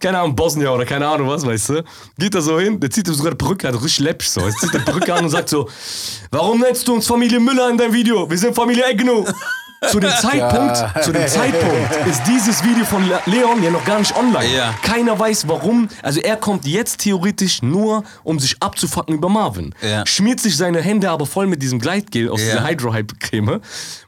keine 0.03 0.19
Ahnung, 0.19 0.35
Bosnier 0.35 0.73
oder 0.73 0.85
keine 0.85 1.07
Ahnung 1.07 1.29
was, 1.29 1.45
weißt 1.45 1.69
du. 1.69 1.83
Geht 2.17 2.35
da 2.35 2.41
so 2.41 2.59
hin, 2.59 2.79
der 2.79 2.89
zieht 2.89 3.07
ihm 3.07 3.13
sogar 3.13 3.31
die 3.31 3.37
Perücke, 3.37 3.69
hat 3.69 3.75
richtig 3.75 3.99
läppisch 3.99 4.29
so. 4.29 4.41
Er 4.41 4.51
zieht 4.51 4.73
die 4.73 4.79
Perücke 4.79 5.13
an 5.13 5.23
und 5.23 5.29
sagt 5.29 5.47
so, 5.49 5.69
warum 6.29 6.59
nennst 6.59 6.87
du 6.87 6.93
uns 6.93 7.07
Familie 7.07 7.39
Müller 7.39 7.69
in 7.69 7.77
deinem 7.77 7.93
Video? 7.93 8.29
Wir 8.29 8.37
sind 8.37 8.53
Familie 8.53 8.85
Egno. 8.85 9.25
Zu 9.89 9.99
dem 9.99 10.09
Zeitpunkt, 10.11 11.03
zu 11.03 11.11
dem 11.11 11.27
Zeitpunkt 11.27 12.07
ist 12.07 12.21
dieses 12.27 12.63
Video 12.63 12.85
von 12.85 13.07
Le- 13.07 13.19
Leon 13.25 13.61
ja 13.63 13.69
noch 13.71 13.83
gar 13.85 13.99
nicht 13.99 14.15
online. 14.15 14.53
Ja. 14.55 14.73
Keiner 14.81 15.17
weiß 15.17 15.47
warum. 15.47 15.87
Also 16.01 16.19
er 16.19 16.35
kommt 16.37 16.65
jetzt 16.65 17.01
theoretisch 17.01 17.61
nur, 17.61 18.03
um 18.23 18.39
sich 18.39 18.55
abzufacken 18.61 19.15
über 19.15 19.29
Marvin. 19.29 19.73
Ja. 19.81 20.05
Schmiert 20.05 20.39
sich 20.39 20.55
seine 20.57 20.81
Hände 20.81 21.09
aber 21.09 21.25
voll 21.25 21.47
mit 21.47 21.61
diesem 21.61 21.79
Gleitgel 21.79 22.29
aus 22.29 22.41
Ja. 22.41 22.53
dieser 22.53 22.67
Hydro-Hype-Creme. 22.67 23.59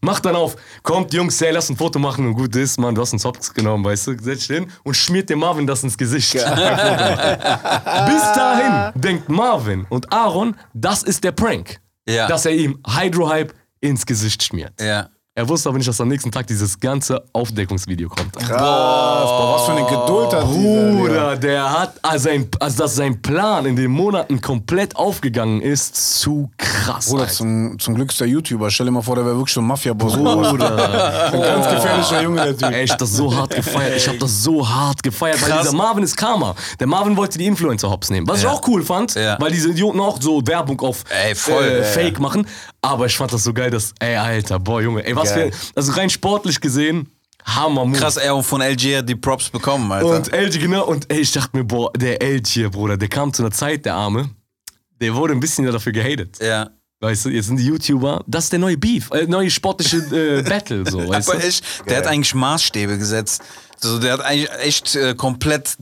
Macht 0.01 0.25
dann 0.25 0.35
auf, 0.35 0.55
kommt 0.83 1.13
Jungs, 1.13 1.41
ey, 1.41 1.51
lass 1.51 1.69
ein 1.69 1.77
Foto 1.77 1.99
machen 1.99 2.25
und 2.27 2.33
gut 2.35 2.55
ist, 2.55 2.79
Mann, 2.79 2.95
du 2.95 3.01
hast 3.01 3.11
einen 3.13 3.19
Zops 3.19 3.53
genommen, 3.53 3.83
weißt 3.83 4.07
du, 4.07 4.17
setz 4.21 4.47
dich 4.47 4.57
hin 4.57 4.67
und 4.83 4.95
schmiert 4.95 5.29
dem 5.29 5.39
Marvin 5.39 5.67
das 5.67 5.83
ins 5.83 5.97
Gesicht. 5.97 6.33
Bis 6.33 8.21
dahin 8.35 8.91
denkt 9.01 9.29
Marvin 9.29 9.85
und 9.89 10.11
Aaron, 10.11 10.55
das 10.73 11.03
ist 11.03 11.23
der 11.23 11.31
Prank. 11.31 11.79
Ja. 12.07 12.27
Dass 12.27 12.45
er 12.45 12.51
ihm 12.53 12.79
Hydro-Hype 12.87 13.53
ins 13.81 14.05
Gesicht 14.05 14.43
schmiert. 14.43 14.73
Ja. 14.79 15.09
Er 15.37 15.49
wusste 15.49 15.67
aber 15.67 15.77
nicht, 15.77 15.89
dass 15.89 15.99
am 15.99 16.07
nächsten 16.07 16.31
Tag 16.31 16.47
dieses 16.47 16.79
ganze 16.79 17.21
Aufdeckungsvideo 17.33 18.07
kommt. 18.07 18.31
Krass. 18.37 18.47
Boah, 18.57 19.55
was 19.55 19.65
für 19.65 19.71
eine 19.73 19.81
Geduld 19.85 20.33
hat 20.33 20.47
dieser. 20.49 20.91
Bruder, 20.95 21.35
der 21.35 21.71
hat, 21.77 21.93
also, 22.03 22.29
sein, 22.29 22.47
also 22.57 22.83
dass 22.83 22.95
sein 22.95 23.21
Plan 23.21 23.65
in 23.65 23.75
den 23.75 23.91
Monaten 23.91 24.39
komplett 24.39 24.95
aufgegangen 24.95 25.59
ist, 25.61 26.19
zu 26.21 26.49
krass. 26.57 27.09
Bruder, 27.09 27.27
zum, 27.27 27.77
zum 27.79 27.95
Glück 27.95 28.11
ist 28.11 28.21
der 28.21 28.27
YouTuber. 28.29 28.71
Stell 28.71 28.85
dir 28.85 28.93
mal 28.93 29.01
vor, 29.01 29.15
der 29.17 29.25
wäre 29.25 29.35
wirklich 29.35 29.53
so 29.53 29.59
ein 29.59 29.67
Mafia-Boss. 29.67 30.13
Bruder. 30.15 31.33
Ein 31.33 31.41
ganz 31.41 31.69
gefährlicher 31.69 32.21
Junge, 32.21 32.41
der 32.41 32.57
Typ. 32.57 32.71
Ey, 32.71 32.83
ich 32.85 32.91
hab 32.91 32.97
das 32.99 33.11
so 33.11 33.35
hart 33.35 33.53
gefeiert. 33.53 33.97
Ich 33.97 34.07
hab 34.07 34.17
das 34.17 34.41
so 34.41 34.69
hart 34.69 35.03
gefeiert, 35.03 35.41
weil 35.41 35.49
Krass. 35.49 35.63
dieser 35.63 35.75
Marvin 35.75 36.05
ist 36.05 36.15
Karma. 36.15 36.55
Der 36.79 36.87
Marvin 36.87 37.17
wollte 37.17 37.37
die 37.37 37.45
Influencer 37.47 37.89
hops 37.89 38.09
nehmen. 38.09 38.25
Was 38.25 38.37
ich 38.37 38.43
Ja. 38.45 38.51
auch 38.51 38.65
cool 38.69 38.83
fand, 38.85 39.15
Ja. 39.15 39.35
weil 39.41 39.51
diese 39.51 39.69
Idioten 39.71 39.99
auch 39.99 40.17
so 40.21 40.41
Werbung 40.47 40.79
auf 40.79 41.03
Ey, 41.09 41.35
voll. 41.35 41.61
äh, 41.61 41.77
Ja, 41.79 41.83
Fake 41.83 42.21
machen. 42.21 42.47
Aber 42.85 43.05
ich 43.05 43.15
fand 43.17 43.33
das 43.33 43.43
so 43.43 43.53
geil, 43.53 43.71
dass, 43.71 43.93
ey, 43.99 44.15
Alter, 44.15 44.59
boah, 44.59 44.81
Junge, 44.81 45.05
ey, 45.05 45.15
was 45.15 45.33
Geil. 45.33 45.51
für, 45.51 45.77
also 45.77 45.91
rein 45.93 46.09
sportlich 46.09 46.59
gesehen, 46.61 47.09
Hammer 47.43 47.85
Move. 47.85 47.97
Krass, 47.97 48.17
er 48.17 48.35
hat 48.37 48.45
von 48.45 48.61
LG 48.61 48.97
hat 48.97 49.09
die 49.09 49.15
Props 49.15 49.49
bekommen, 49.49 49.91
Alter. 49.91 50.07
Und 50.17 50.31
LG, 50.33 50.59
genau, 50.59 50.85
und 50.85 51.11
ey, 51.11 51.19
ich 51.19 51.31
dachte 51.31 51.55
mir, 51.57 51.63
boah, 51.63 51.91
der 51.93 52.21
LG, 52.21 52.69
Bruder, 52.71 52.97
der 52.97 53.07
kam 53.07 53.33
zu 53.33 53.43
einer 53.43 53.51
Zeit, 53.51 53.85
der 53.85 53.95
Arme, 53.95 54.29
der 55.01 55.13
wurde 55.15 55.33
ein 55.33 55.39
bisschen 55.39 55.65
dafür 55.65 55.91
gehatet. 55.91 56.37
ja. 56.41 56.69
Weißt 57.01 57.25
du, 57.25 57.29
jetzt 57.29 57.47
sind 57.47 57.57
die 57.57 57.65
YouTuber, 57.65 58.23
das 58.25 58.45
ist 58.45 58.53
der 58.53 58.59
neue 58.59 58.77
Beef, 58.77 59.11
äh, 59.11 59.27
neue 59.27 59.51
sportliche 59.51 59.97
äh, 59.97 60.41
Battle, 60.49 60.89
so, 60.89 61.07
weißt 61.09 61.29
Aber 61.29 61.39
du? 61.39 61.45
echt, 61.45 61.63
der 61.89 61.97
hat 61.97 62.07
eigentlich 62.07 62.33
Maßstäbe 62.33 62.97
gesetzt. 62.97 63.43
Also 63.83 63.99
der 63.99 64.13
hat 64.13 64.21
eigentlich 64.21 64.49
echt 64.63 64.95
äh, 64.95 65.13
komplett, 65.13 65.75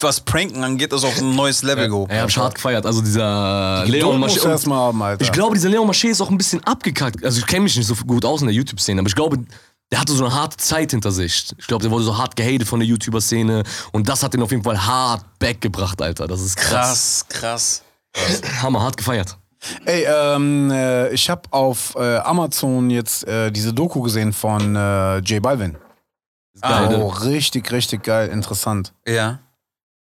was 0.00 0.20
Pranken 0.20 0.62
angeht, 0.62 0.92
ist 0.92 1.04
auf 1.04 1.18
ein 1.18 1.34
neues 1.34 1.62
Level 1.62 1.88
gehoben. 1.88 2.12
Hab 2.12 2.28
ich 2.28 2.36
hart 2.36 2.54
gefeiert. 2.54 2.84
Also 2.84 3.00
dieser 3.00 3.82
Geduld 3.86 4.02
Leon 4.02 4.20
musst 4.20 4.36
du 4.36 4.40
Masché. 4.40 4.50
erst 4.50 4.66
mal 4.66 4.76
haben, 4.76 5.02
Alter. 5.02 5.22
Ich 5.22 5.32
glaube, 5.32 5.54
dieser 5.54 5.68
Leon 5.68 5.88
Masché 5.88 6.08
ist 6.08 6.20
auch 6.20 6.30
ein 6.30 6.36
bisschen 6.36 6.62
abgekackt. 6.64 7.24
Also 7.24 7.38
ich 7.38 7.46
kenne 7.46 7.62
mich 7.62 7.76
nicht 7.76 7.86
so 7.86 7.94
gut 7.94 8.24
aus 8.24 8.40
in 8.40 8.48
der 8.48 8.54
YouTube-Szene, 8.54 9.00
aber 9.00 9.08
ich 9.08 9.14
glaube, 9.14 9.38
der 9.90 10.00
hatte 10.00 10.12
so 10.12 10.24
eine 10.24 10.34
harte 10.34 10.56
Zeit 10.56 10.90
hinter 10.90 11.12
sich. 11.12 11.52
Ich 11.56 11.66
glaube, 11.66 11.82
der 11.82 11.90
wurde 11.90 12.04
so 12.04 12.16
hart 12.16 12.36
gehatet 12.36 12.66
von 12.66 12.80
der 12.80 12.88
YouTuber-Szene 12.88 13.62
und 13.92 14.08
das 14.08 14.22
hat 14.22 14.34
ihn 14.34 14.42
auf 14.42 14.50
jeden 14.50 14.64
Fall 14.64 14.84
hart 14.84 15.24
backgebracht, 15.38 16.02
Alter. 16.02 16.26
Das 16.26 16.40
ist 16.40 16.56
krass. 16.56 17.24
Krass, 17.28 17.82
krass. 18.12 18.42
Hammer, 18.62 18.82
hart 18.82 18.96
gefeiert. 18.96 19.38
Ey, 19.86 20.04
ähm, 20.06 20.70
äh, 20.70 21.10
ich 21.10 21.30
habe 21.30 21.42
auf 21.50 21.94
äh, 21.96 22.16
Amazon 22.18 22.90
jetzt 22.90 23.26
äh, 23.26 23.50
diese 23.50 23.72
Doku 23.72 24.02
gesehen 24.02 24.32
von 24.32 24.76
äh, 24.76 25.18
J 25.18 25.42
Balvin. 25.42 25.76
Ah, 26.60 26.88
oh, 26.90 27.08
richtig, 27.08 27.70
richtig 27.72 28.04
geil, 28.04 28.28
interessant. 28.28 28.92
Ja. 29.06 29.40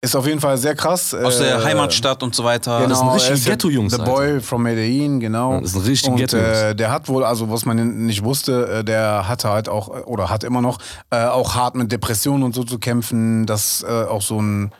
Ist 0.04 0.16
auf 0.16 0.26
jeden 0.26 0.40
Fall 0.40 0.58
sehr 0.58 0.74
krass. 0.74 1.14
Aus 1.14 1.38
äh, 1.38 1.44
der 1.44 1.62
Heimatstadt 1.62 2.24
und 2.24 2.34
so 2.34 2.42
weiter. 2.42 2.80
Genau, 2.82 3.12
Das 3.14 3.30
ist 3.30 3.46
ja 3.46 3.52
Ghetto-Jungs, 3.52 3.92
The 3.94 4.00
Alter. 4.00 4.12
Boy 4.12 4.40
from 4.40 4.64
Medellin, 4.64 5.20
genau. 5.20 5.52
Ja, 5.54 5.60
das 5.60 5.72
sind 5.72 5.86
richtige 5.86 6.10
Und 6.12 6.18
Ghetto-Jungs. 6.18 6.58
äh, 6.58 6.74
der 6.74 6.90
hat 6.90 7.08
wohl, 7.08 7.22
also 7.24 7.48
was 7.50 7.64
man 7.64 8.04
nicht 8.06 8.24
wusste, 8.24 8.78
äh, 8.80 8.84
der 8.84 9.28
hatte 9.28 9.48
halt 9.50 9.68
auch, 9.68 9.88
äh, 9.96 10.00
oder 10.00 10.28
hat 10.28 10.42
immer 10.42 10.60
noch, 10.60 10.78
äh, 11.10 11.24
auch 11.24 11.54
hart 11.54 11.76
mit 11.76 11.92
Depressionen 11.92 12.42
und 12.42 12.52
so 12.52 12.64
zu 12.64 12.80
kämpfen, 12.80 13.46
dass 13.46 13.84
äh, 13.84 13.86
auch 14.06 14.22
so 14.22 14.42
ein, 14.42 14.72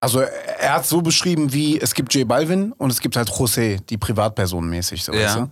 also 0.00 0.20
er 0.20 0.74
hat 0.74 0.86
so 0.86 1.00
beschrieben 1.00 1.50
wie, 1.54 1.80
es 1.80 1.94
gibt 1.94 2.12
J 2.14 2.28
Balvin 2.28 2.72
und 2.72 2.90
es 2.90 3.00
gibt 3.00 3.16
halt 3.16 3.30
José, 3.30 3.80
die 3.88 3.96
Privatperson 3.96 4.68
mäßig, 4.68 5.02
so 5.02 5.14
Ja. 5.14 5.24
weißt 5.24 5.36
du? 5.38 5.48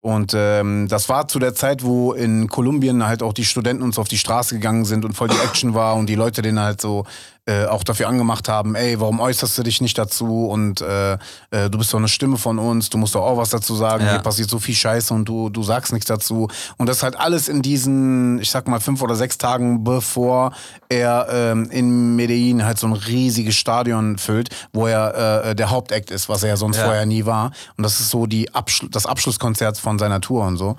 Und 0.00 0.32
ähm, 0.36 0.86
das 0.88 1.08
war 1.08 1.26
zu 1.28 1.38
der 1.38 1.54
Zeit, 1.54 1.82
wo 1.84 2.12
in 2.12 2.48
Kolumbien 2.48 3.06
halt 3.06 3.22
auch 3.22 3.32
die 3.32 3.44
Studenten 3.44 3.82
uns 3.82 3.98
auf 3.98 4.06
die 4.08 4.18
Straße 4.18 4.54
gegangen 4.56 4.84
sind 4.84 5.04
und 5.04 5.14
voll 5.14 5.28
die 5.28 5.38
Action 5.44 5.74
war 5.74 5.94
und 5.96 6.06
die 6.06 6.14
Leute 6.14 6.42
den 6.42 6.60
halt 6.60 6.80
so 6.80 7.04
äh, 7.48 7.66
auch 7.66 7.84
dafür 7.84 8.08
angemacht 8.08 8.48
haben, 8.48 8.74
ey, 8.74 8.98
warum 8.98 9.20
äußerst 9.20 9.56
du 9.56 9.62
dich 9.62 9.80
nicht 9.80 9.96
dazu 9.96 10.46
und 10.48 10.80
äh, 10.80 11.12
äh, 11.52 11.70
du 11.70 11.78
bist 11.78 11.92
doch 11.94 11.98
eine 11.98 12.08
Stimme 12.08 12.36
von 12.38 12.58
uns, 12.58 12.90
du 12.90 12.98
musst 12.98 13.14
doch 13.14 13.22
auch 13.22 13.36
was 13.36 13.50
dazu 13.50 13.76
sagen, 13.76 14.04
Ja. 14.04 14.10
hier 14.12 14.18
passiert 14.18 14.50
so 14.50 14.58
viel 14.58 14.74
Scheiße 14.74 15.14
und 15.14 15.26
du, 15.26 15.48
du 15.48 15.62
sagst 15.62 15.92
nichts 15.92 16.08
dazu. 16.08 16.48
Und 16.76 16.88
das 16.88 17.04
halt 17.04 17.14
alles 17.18 17.48
in 17.48 17.62
diesen, 17.62 18.40
ich 18.40 18.50
sag 18.50 18.66
mal, 18.66 18.80
fünf 18.80 19.00
oder 19.00 19.14
sechs 19.14 19.38
Tagen, 19.38 19.84
bevor 19.84 20.52
er 20.88 21.28
ähm, 21.30 21.70
in 21.70 22.16
Medellin 22.16 22.64
halt 22.64 22.78
so 22.78 22.88
ein 22.88 22.94
riesiges 22.94 23.54
Stadion 23.54 24.18
füllt, 24.18 24.48
wo 24.72 24.88
er 24.88 25.44
äh, 25.44 25.54
der 25.54 25.70
Hauptakt 25.70 26.10
ist, 26.10 26.28
was 26.28 26.42
er 26.42 26.48
ja 26.50 26.56
sonst 26.56 26.78
Ja. 26.78 26.84
vorher 26.86 27.06
nie 27.06 27.26
war. 27.26 27.52
Und 27.76 27.84
das 27.84 28.00
ist 28.00 28.10
so 28.10 28.26
die 28.26 28.52
Abschlu 28.54 28.88
das 28.88 29.06
Abschlusskonzert 29.06 29.78
von 29.78 29.98
seiner 30.00 30.20
Tour 30.20 30.44
und 30.46 30.56
so. 30.56 30.76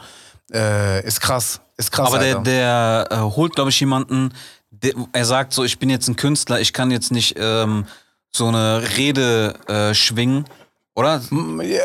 Äh, 0.53 1.05
ist 1.05 1.21
krass. 1.21 1.61
Ist 1.77 1.91
krass. 1.91 2.07
Aber 2.07 2.19
der, 2.19 2.37
Alter. 2.37 2.41
der 2.43 3.07
äh, 3.11 3.15
holt, 3.17 3.53
glaube 3.55 3.69
ich, 3.69 3.79
jemanden, 3.79 4.29
der, 4.29 4.35
er 5.13 5.25
sagt 5.25 5.53
so, 5.53 5.63
ich 5.63 5.79
bin 5.79 5.89
jetzt 5.89 6.07
ein 6.07 6.15
Künstler, 6.15 6.59
ich 6.59 6.73
kann 6.73 6.91
jetzt 6.91 7.11
nicht 7.11 7.35
ähm, 7.39 7.85
so 8.31 8.47
eine 8.47 8.81
Rede 8.97 9.55
äh, 9.67 9.93
schwingen, 9.93 10.45
oder? 10.95 11.21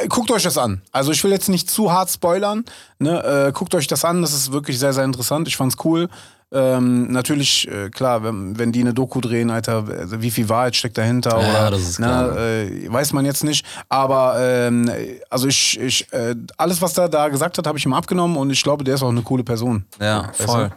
Guckt 0.09 0.31
euch 0.31 0.43
das 0.43 0.57
an. 0.57 0.81
Also 0.91 1.13
ich 1.13 1.23
will 1.23 1.33
jetzt 1.33 1.49
nicht 1.49 1.71
zu 1.71 1.93
hart 1.93 2.11
spoilern. 2.11 2.65
Ne? 2.99 3.23
Äh, 3.49 3.53
guckt 3.53 3.75
euch 3.75 3.87
das 3.87 4.05
an, 4.05 4.23
das 4.23 4.33
ist 4.33 4.53
wirklich 4.53 4.79
sehr, 4.79 4.93
sehr 4.95 5.05
interessant. 5.05 5.47
Ich 5.49 5.57
fand's 5.57 5.77
cool. 5.85 6.09
Ähm, 6.55 7.11
natürlich, 7.11 7.67
äh, 7.69 7.89
klar, 7.89 8.23
wenn, 8.25 8.59
wenn 8.59 8.73
die 8.73 8.81
eine 8.81 8.93
Doku 8.93 9.21
drehen, 9.23 9.51
Alter, 9.51 9.85
also 9.89 10.21
wie 10.21 10.31
viel 10.31 10.51
Wahrheit 10.51 10.77
steckt 10.77 10.99
dahinter 10.99 11.31
Ja, 11.31 11.39
oder 11.39 11.71
das 11.71 11.81
ist 11.81 11.97
klar. 11.97 12.33
ne, 12.33 12.39
äh, 12.41 12.93
weiß 12.93 13.15
man 13.15 13.25
jetzt 13.25 13.43
nicht. 13.43 13.65
Aber 13.89 14.37
ähm, 14.39 14.91
also 15.31 15.47
ich, 15.49 15.81
ich 15.81 16.13
äh, 16.13 16.35
alles, 16.59 16.83
was 16.83 16.97
er 16.99 17.09
da 17.09 17.29
gesagt 17.29 17.57
hat, 17.57 17.67
habe 17.67 17.79
ich 17.79 17.87
ihm 17.87 17.95
abgenommen 17.95 18.37
und 18.37 18.51
ich 18.51 18.63
glaube, 18.63 18.85
der 18.85 18.97
ist 18.97 19.03
auch 19.03 19.09
eine 19.09 19.23
coole 19.23 19.45
Person. 19.45 19.87
Ja, 19.99 20.31
Weißt 20.39 20.49
du? 20.55 20.71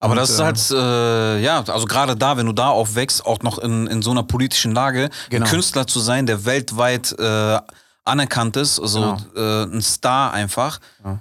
Aber 0.00 0.12
Und, 0.12 0.16
das 0.18 0.30
ist 0.30 0.40
halt, 0.40 0.70
äh, 0.70 1.40
ja, 1.40 1.58
also 1.66 1.86
gerade 1.86 2.14
da, 2.16 2.36
wenn 2.36 2.46
du 2.46 2.52
da 2.52 2.68
aufwächst, 2.68 3.26
auch 3.26 3.40
noch 3.42 3.58
in, 3.58 3.86
in 3.88 4.00
so 4.02 4.12
einer 4.12 4.22
politischen 4.22 4.72
Lage, 4.72 5.10
Genau. 5.30 5.44
ein 5.44 5.50
Künstler 5.50 5.86
zu 5.86 5.98
sein, 6.00 6.26
der 6.26 6.44
weltweit 6.44 7.18
äh, 7.18 7.58
anerkanntes, 8.04 8.76
so 8.76 9.16
Genau. 9.34 9.64
äh, 9.64 9.64
ein 9.64 9.82
Star 9.82 10.32
einfach. 10.32 10.78
Ja. 11.04 11.18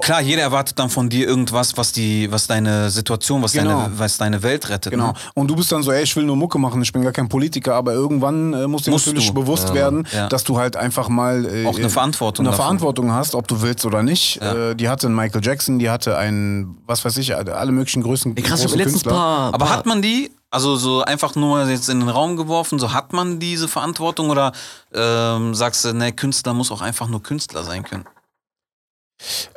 Klar, 0.00 0.20
jeder 0.22 0.42
erwartet 0.42 0.78
dann 0.78 0.88
von 0.90 1.08
dir 1.08 1.26
irgendwas, 1.26 1.76
was 1.76 1.92
die, 1.92 2.30
was 2.32 2.46
deine 2.46 2.90
Situation, 2.90 3.42
was, 3.42 3.52
Genau. 3.52 3.82
deine, 3.82 3.98
was 3.98 4.16
deine 4.16 4.42
Welt 4.42 4.68
rettet. 4.68 4.90
Genau. 4.92 5.08
Ne? 5.08 5.14
Und 5.34 5.48
du 5.48 5.56
bist 5.56 5.70
dann 5.72 5.82
so, 5.82 5.92
ey, 5.92 6.02
ich 6.02 6.14
will 6.16 6.24
nur 6.24 6.36
Mucke 6.36 6.58
machen, 6.58 6.80
ich 6.82 6.92
bin 6.92 7.02
gar 7.02 7.12
kein 7.12 7.28
Politiker, 7.28 7.74
aber 7.74 7.92
irgendwann 7.92 8.52
äh, 8.54 8.66
musst 8.66 8.86
dir 8.86 8.90
Musst 8.90 9.06
natürlich 9.06 9.28
du. 9.28 9.34
bewusst 9.34 9.68
Ja. 9.68 9.74
werden, 9.74 10.06
Ja. 10.12 10.28
dass 10.28 10.44
du 10.44 10.58
halt 10.58 10.76
einfach 10.76 11.08
mal 11.08 11.44
äh, 11.44 11.66
Auch 11.66 11.78
eine 11.78 11.90
Verantwortung 11.90 12.44
eine 12.46 12.50
davon. 12.52 12.64
Verantwortung 12.64 13.12
hast, 13.12 13.34
ob 13.34 13.46
du 13.48 13.62
willst 13.62 13.84
oder 13.84 14.02
nicht. 14.02 14.36
Ja. 14.42 14.70
Äh, 14.70 14.74
die 14.76 14.88
hatte 14.88 15.06
einen 15.06 15.16
Michael 15.16 15.44
Jackson, 15.44 15.78
die 15.78 15.90
hatte 15.90 16.16
einen, 16.16 16.78
was 16.86 17.04
weiß 17.04 17.16
ich, 17.18 17.36
alle 17.36 17.72
möglichen 17.72 18.02
Größen. 18.02 18.36
Ey, 18.36 18.42
krass, 18.42 18.60
großen 18.62 18.78
letztens 18.78 19.02
Künstler. 19.02 19.12
paar. 19.12 19.54
Aber 19.54 19.66
paar, 19.66 19.76
hat 19.76 19.86
man 19.86 20.00
die, 20.02 20.30
also 20.50 20.76
so 20.76 21.02
einfach 21.02 21.34
nur 21.34 21.68
jetzt 21.68 21.88
in 21.88 22.00
den 22.00 22.08
Raum 22.08 22.36
geworfen, 22.36 22.78
so 22.78 22.92
hat 22.92 23.12
man 23.12 23.40
diese 23.40 23.68
Verantwortung 23.68 24.30
oder 24.30 24.52
ähm, 24.94 25.54
sagst 25.54 25.84
du, 25.84 25.92
ne, 25.92 26.12
Künstler 26.12 26.54
muss 26.54 26.70
auch 26.70 26.80
einfach 26.80 27.08
nur 27.08 27.22
Künstler 27.22 27.64
sein 27.64 27.82
können? 27.82 28.04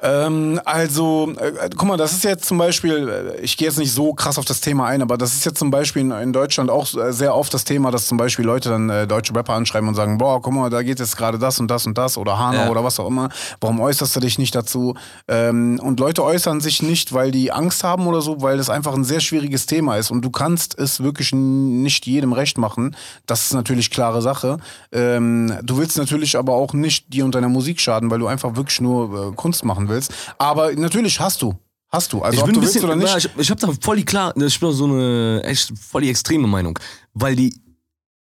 Ähm, 0.01 0.61
also, 0.65 1.33
äh, 1.39 1.69
guck 1.75 1.87
mal, 1.87 1.97
das 1.97 2.11
ist 2.13 2.23
jetzt 2.23 2.45
zum 2.45 2.57
Beispiel, 2.57 3.35
äh, 3.37 3.41
ich 3.41 3.57
gehe 3.57 3.67
jetzt 3.67 3.77
nicht 3.77 3.91
so 3.91 4.13
krass 4.13 4.37
auf 4.37 4.45
das 4.45 4.61
Thema 4.61 4.85
ein, 4.85 5.01
aber 5.01 5.17
das 5.17 5.33
ist 5.33 5.45
jetzt 5.45 5.59
zum 5.59 5.71
Beispiel 5.71 6.03
in, 6.03 6.11
in 6.11 6.33
Deutschland 6.33 6.69
auch 6.69 6.87
äh, 6.95 7.11
sehr 7.11 7.35
oft 7.35 7.53
das 7.53 7.63
Thema, 7.63 7.91
dass 7.91 8.07
zum 8.07 8.17
Beispiel 8.17 8.45
Leute 8.45 8.69
dann 8.69 8.89
äh, 8.89 9.07
deutsche 9.07 9.35
Rapper 9.35 9.53
anschreiben 9.53 9.89
und 9.89 9.95
sagen, 9.95 10.17
boah, 10.19 10.41
guck 10.41 10.53
mal, 10.53 10.69
da 10.69 10.83
geht 10.83 10.99
jetzt 10.99 11.17
gerade 11.17 11.39
das 11.39 11.59
und 11.59 11.69
das 11.69 11.85
und 11.87 11.97
das 11.97 12.17
oder 12.17 12.37
Hanau 12.37 12.65
Ja. 12.65 12.69
oder 12.69 12.83
was 12.83 12.99
auch 12.99 13.07
immer. 13.07 13.29
Warum 13.59 13.79
äußerst 13.79 14.15
du 14.15 14.19
dich 14.19 14.37
nicht 14.37 14.53
dazu? 14.55 14.95
Ähm, 15.27 15.79
und 15.81 15.99
Leute 15.99 16.23
äußern 16.23 16.61
sich 16.61 16.81
nicht, 16.83 17.13
weil 17.13 17.31
die 17.31 17.51
Angst 17.51 17.83
haben 17.83 18.07
oder 18.07 18.21
so, 18.21 18.41
weil 18.41 18.57
das 18.57 18.69
einfach 18.69 18.93
ein 18.93 19.03
sehr 19.03 19.19
schwieriges 19.19 19.65
Thema 19.65 19.97
ist 19.97 20.11
und 20.11 20.21
du 20.21 20.29
kannst 20.29 20.77
es 20.77 21.01
wirklich 21.03 21.33
nicht 21.33 22.05
jedem 22.05 22.33
recht 22.33 22.57
machen. 22.57 22.95
Das 23.25 23.45
ist 23.45 23.53
natürlich 23.53 23.89
klare 23.89 24.21
Sache. 24.21 24.57
Ähm, 24.91 25.53
du 25.63 25.77
willst 25.77 25.97
natürlich 25.97 26.37
aber 26.37 26.53
auch 26.53 26.73
nicht 26.73 27.11
dir 27.11 27.25
und 27.25 27.33
deiner 27.35 27.49
Musik 27.49 27.81
schaden, 27.81 28.11
weil 28.11 28.19
du 28.19 28.27
einfach 28.27 28.55
wirklich 28.55 28.79
nur 28.81 29.31
äh, 29.31 29.35
Kunst 29.47 29.63
machen 29.63 29.87
willst. 29.87 30.13
Aber 30.37 30.73
natürlich 30.75 31.19
hast 31.19 31.41
du. 31.41 31.55
Hast 31.89 32.11
du. 32.11 32.21
Also 32.21 32.39
ich 32.39 32.43
bin 32.45 32.55
ein 32.55 32.59
bisschen, 32.61 32.83
oder 32.83 32.97
nicht. 32.97 33.09
ja, 33.09 33.17
ich, 33.17 33.29
ich 33.37 33.49
habe 33.49 33.61
da 33.61 33.69
voll 33.81 33.95
die 33.95 34.03
klar, 34.03 34.35
ich 34.35 34.59
bin 34.59 34.71
so 34.73 34.83
eine 34.85 35.41
echt 35.45 35.71
voll 35.79 36.01
die 36.01 36.09
extreme 36.09 36.45
Meinung, 36.47 36.77
weil 37.13 37.33
die 37.35 37.53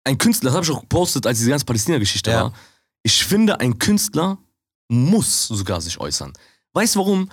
ein 0.04 0.18
Künstler, 0.18 0.50
das 0.50 0.56
habe 0.56 0.66
ich 0.66 0.70
auch 0.70 0.82
gepostet, 0.82 1.26
als 1.26 1.38
diese 1.38 1.48
ganze 1.48 1.64
Palästina-Geschichte 1.64 2.30
Ja. 2.30 2.42
war. 2.42 2.52
Ich 3.02 3.24
finde, 3.24 3.58
ein 3.60 3.78
Künstler 3.78 4.36
muss 4.88 5.48
sogar 5.48 5.80
sich 5.80 5.98
äußern. 5.98 6.32
Weißt 6.74 6.94
du 6.94 6.98
warum? 7.00 7.30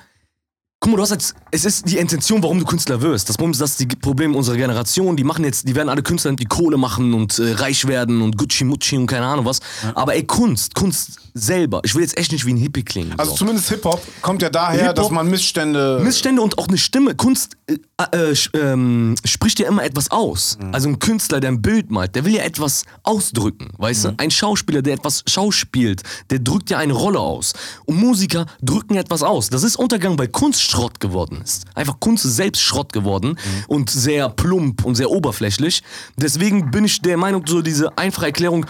Guck 0.80 0.92
mal, 0.92 0.98
du 0.98 1.04
hast 1.04 1.12
jetzt, 1.12 1.36
es 1.52 1.66
ist 1.66 1.88
die 1.88 1.98
Intention, 1.98 2.42
warum 2.42 2.58
du 2.60 2.66
Künstler 2.66 3.02
wirst. 3.02 3.28
Das 3.30 3.36
Problem 3.38 3.52
ist, 3.52 3.62
dass 3.62 3.76
die 3.78 3.86
Probleme 3.86 4.36
unserer 4.36 4.56
Generation, 4.56 5.16
die 5.18 5.24
machen 5.24 5.44
jetzt, 5.46 5.68
die 5.68 5.76
werden 5.76 5.90
alle 5.90 6.02
Künstler, 6.02 6.32
die 6.34 6.46
Kohle 6.46 6.78
machen 6.78 7.14
und 7.14 7.38
äh, 7.40 7.52
reich 7.54 7.86
werden 7.88 8.22
und 8.22 8.38
Gucci 8.38 8.64
Mucci 8.64 8.98
und 8.98 9.06
keine 9.06 9.26
Ahnung 9.28 9.46
was. 9.46 9.60
Aber 9.94 10.16
ey, 10.16 10.24
Kunst, 10.26 10.74
Kunst 10.74 11.20
selber, 11.34 11.82
ich 11.84 11.96
will 11.96 12.02
jetzt 12.02 12.18
echt 12.18 12.32
nicht 12.32 12.46
wie 12.46 12.54
ein 12.54 12.58
Hippie 12.58 12.84
klingen. 12.84 13.14
Also 13.18 13.32
so. 13.32 13.38
zumindest 13.38 13.70
Hip-Hop 13.70 14.02
kommt 14.22 14.42
ja 14.42 14.50
daher, 14.50 14.80
Hip-Hop- 14.90 14.96
dass 14.96 15.10
man 15.12 15.30
Missstände. 15.30 16.00
Missstände 16.04 16.42
und 16.42 16.58
auch 16.58 16.68
eine 16.68 16.78
Stimme. 16.78 17.16
Kunst 17.16 17.58
äh, 17.68 17.74
äh, 18.12 18.32
sch- 18.32 18.50
ähm, 18.58 19.16
spricht 19.26 19.60
ja 19.60 19.68
immer 19.68 19.84
etwas 19.84 20.12
aus. 20.12 20.58
Mhm. 20.62 20.74
Also 20.74 20.90
ein 20.90 21.00
Künstler, 21.00 21.40
der 21.40 21.52
ein 21.52 21.62
Bild 21.62 21.92
malt, 21.92 22.16
der 22.16 22.26
will 22.26 22.36
ja 22.36 22.44
etwas 22.44 22.84
ausdrücken, 23.04 23.70
weißt 23.78 24.06
Mhm. 24.06 24.10
du? 24.10 24.14
Ein 24.18 24.32
Schauspieler, 24.32 24.82
der 24.82 24.94
etwas 24.96 25.24
schauspielt, 25.28 26.02
der 26.30 26.40
drückt 26.40 26.70
ja 26.70 26.78
eine 26.78 26.94
Rolle 26.94 27.20
aus. 27.20 27.54
Und 27.86 27.98
Musiker 27.98 28.46
drücken 28.62 28.96
etwas 28.96 29.24
aus. 29.24 29.50
Das 29.50 29.64
ist 29.64 29.76
Untergang, 29.76 30.18
weil 30.20 30.28
Kunst 30.30 30.62
Schrott 30.62 31.00
geworden 31.00 31.42
ist. 31.44 31.66
Einfach 31.76 32.00
Kunst 32.00 32.26
ist 32.26 32.36
selbst 32.36 32.62
Schrott 32.62 32.92
geworden 32.94 33.30
Mhm. 33.30 33.64
und 33.68 33.90
sehr 33.90 34.30
plump 34.30 34.84
und 34.86 34.96
sehr 34.96 35.10
oberflächlich. 35.12 35.84
Deswegen 36.18 36.72
bin 36.72 36.86
ich 36.86 37.02
der 37.02 37.18
Meinung, 37.18 37.46
so 37.48 37.62
diese 37.62 37.98
einfache 37.98 38.26
Erklärung, 38.28 38.66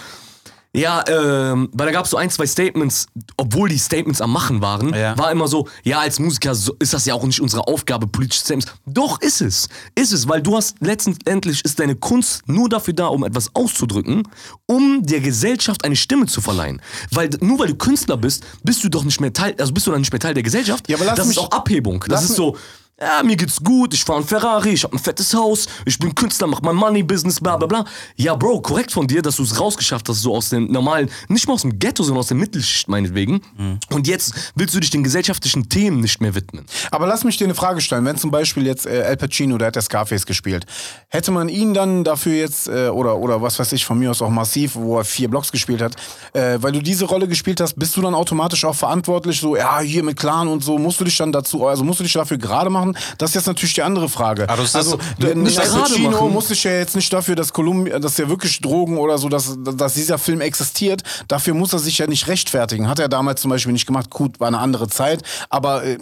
ja, 0.74 1.04
ähm, 1.08 1.70
weil 1.74 1.88
da 1.88 1.92
gab 1.92 2.06
es 2.06 2.12
so 2.12 2.18
ein, 2.18 2.30
zwei 2.30 2.48
Statements, 2.48 3.08
obwohl 3.36 3.68
die 3.68 3.78
Statements 3.78 4.22
am 4.22 4.32
Machen 4.32 4.62
waren, 4.62 4.94
Ja. 4.94 5.18
war 5.18 5.30
immer 5.32 5.48
so, 5.50 5.68
ja, 5.84 6.00
als 6.00 6.18
Musiker 6.20 6.56
so, 6.56 6.74
ist 6.80 6.94
das 6.94 7.06
ja 7.06 7.14
auch 7.14 7.24
nicht 7.26 7.42
unsere 7.42 7.68
Aufgabe, 7.68 8.08
politische 8.08 8.42
Statements. 8.42 8.72
Doch, 8.86 9.20
ist 9.22 9.42
es. 9.42 9.68
Ist 9.96 10.14
es, 10.14 10.30
weil 10.30 10.42
du 10.42 10.56
hast 10.56 10.78
letztendlich 10.80 11.66
ist 11.66 11.80
deine 11.80 11.96
Kunst 11.96 12.48
nur 12.48 12.70
dafür 12.70 12.94
da, 12.94 13.08
um 13.08 13.26
etwas 13.26 13.54
auszudrücken, 13.54 14.28
um 14.66 15.06
der 15.06 15.20
Gesellschaft 15.20 15.84
eine 15.84 15.96
Stimme 15.98 16.28
zu 16.28 16.40
verleihen. 16.40 16.82
Weil 17.12 17.30
nur 17.42 17.60
weil 17.60 17.68
du 17.68 17.76
Künstler 17.76 18.16
bist, 18.16 18.46
bist 18.64 18.82
du 18.84 18.90
doch 18.90 19.04
nicht 19.04 19.20
mehr 19.20 19.34
Teil, 19.34 19.56
also 19.60 19.74
bist 19.74 19.88
du 19.88 19.92
dann 19.92 20.00
nicht 20.02 20.14
mehr 20.14 20.20
Teil 20.22 20.34
der 20.34 20.44
Gesellschaft. 20.44 20.88
Ja, 20.90 20.96
aber 20.96 21.06
lass 21.06 21.16
das 21.18 21.28
mich- 21.28 21.38
ist 21.38 21.44
auch 21.44 21.52
Abhebung. 21.52 22.04
Das 22.08 22.24
ist 22.24 22.36
so, 22.36 22.56
ja, 23.02 23.24
mir 23.24 23.36
geht's 23.36 23.62
gut, 23.64 23.94
ich 23.94 24.04
fahre 24.04 24.20
ein 24.20 24.26
Ferrari, 24.26 24.70
ich 24.70 24.84
habe 24.84 24.96
ein 24.96 25.00
fettes 25.00 25.34
Haus, 25.34 25.68
ich 25.86 25.98
bin 25.98 26.14
Künstler, 26.14 26.48
mach 26.48 26.62
mein 26.62 26.76
Money-Business, 26.76 27.40
bla 27.40 27.58
bla 27.58 27.68
bla. 27.68 27.86
Ja, 28.16 28.36
Bro, 28.36 28.62
korrekt 28.62 28.92
von 28.92 29.08
dir, 29.08 29.22
dass 29.22 29.38
du 29.38 29.44
es 29.44 29.60
rausgeschafft 29.60 30.08
hast, 30.08 30.22
so 30.22 30.36
aus 30.36 30.50
dem 30.50 30.72
normalen, 30.72 31.10
nicht 31.28 31.48
mal 31.48 31.56
aus 31.56 31.64
dem 31.64 31.80
Ghetto, 31.80 32.04
sondern 32.04 32.20
aus 32.20 32.28
der 32.28 32.38
Mittelschicht 32.38 32.88
meinetwegen. 32.88 33.42
Und 33.90 34.08
jetzt 34.08 34.52
willst 34.56 34.76
du 34.76 34.80
dich 34.80 34.92
den 34.92 35.04
gesellschaftlichen 35.04 35.68
Themen 35.68 36.00
nicht 36.00 36.22
mehr 36.22 36.36
widmen. 36.36 36.66
Aber 36.92 37.08
lass 37.08 37.24
mich 37.24 37.38
dir 37.38 37.46
eine 37.46 37.56
Frage 37.56 37.82
stellen. 37.82 38.06
Wenn 38.06 38.18
zum 38.18 38.30
Beispiel 38.30 38.66
jetzt 38.66 38.86
äh, 38.86 39.04
Al 39.04 39.18
Pacino, 39.18 39.58
der 39.58 39.68
hat 39.68 39.76
ja 39.76 39.82
Scarface 39.82 40.26
gespielt, 40.26 40.66
hätte 41.10 41.32
man 41.32 41.50
ihn 41.50 41.74
dann 41.74 42.04
dafür 42.04 42.34
jetzt, 42.34 42.68
äh, 42.68 42.90
oder, 42.90 43.18
oder 43.18 43.42
was 43.42 43.58
weiß 43.58 43.72
ich, 43.74 43.84
von 43.84 43.98
mir 43.98 44.12
aus 44.12 44.22
auch 44.22 44.30
massiv, 44.30 44.76
wo 44.76 44.98
er 44.98 45.06
vier 45.06 45.28
Blocks 45.28 45.52
gespielt 45.52 45.82
hat, 45.82 45.96
äh, 46.34 46.58
weil 46.62 46.72
du 46.72 46.82
diese 46.82 47.06
Rolle 47.06 47.28
gespielt 47.28 47.62
hast, 47.62 47.74
bist 47.80 47.98
du 47.98 48.02
dann 48.02 48.14
automatisch 48.14 48.64
auch 48.66 48.76
verantwortlich, 48.76 49.40
so, 49.40 49.56
ja, 49.56 49.80
hier 49.80 50.04
mit 50.04 50.18
Clan 50.18 50.48
und 50.48 50.64
so, 50.64 50.78
musst 50.78 51.00
du 51.00 51.04
dich 51.04 51.18
dann 51.18 51.32
dazu, 51.32 51.66
also 51.66 51.84
musst 51.84 52.00
du 52.00 52.04
dich 52.04 52.14
dafür 52.14 52.38
gerade 52.38 52.70
machen? 52.70 52.91
Das 53.18 53.32
ist 53.32 53.36
jetzt 53.36 53.48
natürlich 53.48 53.74
die 53.74 53.82
andere 53.84 54.10
Frage. 54.10 54.50
Aber 54.50 54.62
das 54.62 54.76
also, 54.76 54.98
du- 55.20 55.26
der- 55.26 55.36
nicht 55.36 55.60
Al 55.60 55.68
gerade 55.68 55.82
Pacino 55.82 56.10
machen. 56.12 56.34
muss 56.34 56.48
sich 56.50 56.64
ja 56.64 56.72
jetzt 56.72 56.96
nicht 56.96 57.12
dafür, 57.12 57.36
dass 57.36 57.54
Kolumbia, 57.54 58.00
dass 58.00 58.18
ja 58.18 58.28
wirklich 58.30 58.60
Drogen 58.62 58.98
oder 58.98 59.18
so, 59.18 59.30
dass, 59.30 59.58
dass 59.60 59.94
dieser 59.94 60.18
Film 60.18 60.42
existiert, 60.42 61.04
dafür 61.28 61.54
muss 61.54 61.74
er 61.74 61.80
sich 61.80 61.98
ja 61.98 62.08
nicht 62.08 62.28
rechtfertigen. 62.28 62.88
Hat 62.88 63.00
er 63.00 63.10
damals 63.10 63.42
zum 63.42 63.50
Beispiel 63.52 63.74
nicht 63.74 63.86
gemacht. 63.86 64.10
Gut, 64.10 64.40
war 64.40 64.48
eine 64.48 64.60
andere 64.60 64.88
Zeit, 64.88 65.22
aber 65.50 65.84
äh, 65.84 65.98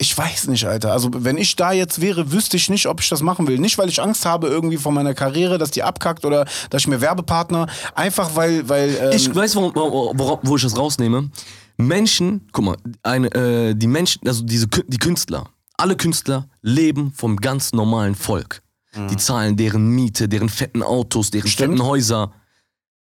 ich 0.00 0.16
weiß 0.16 0.46
nicht, 0.46 0.64
Alter. 0.64 0.92
Also 0.92 1.10
wenn 1.12 1.36
ich 1.38 1.56
da 1.56 1.72
jetzt 1.72 2.00
wäre, 2.00 2.30
wüsste 2.30 2.56
ich 2.56 2.70
nicht, 2.70 2.86
ob 2.86 3.00
ich 3.00 3.08
das 3.08 3.20
machen 3.20 3.48
will. 3.48 3.58
Nicht, 3.58 3.78
weil 3.78 3.88
ich 3.88 4.00
Angst 4.00 4.24
habe 4.26 4.46
irgendwie 4.46 4.76
von 4.76 4.94
meiner 4.94 5.12
Karriere, 5.12 5.58
dass 5.58 5.72
die 5.72 5.82
abkackt 5.82 6.24
oder 6.24 6.44
dass 6.70 6.82
ich 6.82 6.86
mir 6.86 7.00
Werbepartner, 7.00 7.66
einfach 7.96 8.30
weil, 8.36 8.68
weil 8.68 8.96
ähm, 9.02 9.10
Ich 9.12 9.34
weiß, 9.34 9.56
wo, 9.56 9.72
wo, 9.74 10.38
wo, 10.42 10.56
ich 10.56 10.62
das 10.62 10.76
rausnehme. 10.76 11.30
Menschen, 11.76 12.46
guck 12.52 12.64
mal, 12.64 12.76
eine, 13.02 13.28
äh, 13.34 13.74
die 13.74 13.86
Menschen, 13.86 14.26
also 14.26 14.42
diese, 14.44 14.66
die 14.68 14.98
Künstler, 14.98 15.46
alle 15.78 15.96
Künstler 15.96 16.48
leben 16.60 17.12
vom 17.12 17.36
ganz 17.36 17.72
normalen 17.72 18.14
Volk. 18.14 18.62
Die 19.10 19.16
zahlen 19.16 19.56
deren 19.56 19.90
Miete, 19.90 20.28
deren 20.28 20.48
fetten 20.48 20.82
Autos, 20.82 21.30
deren 21.30 21.48
Stimmt. 21.48 21.74
fetten 21.74 21.86
Häuser. 21.86 22.32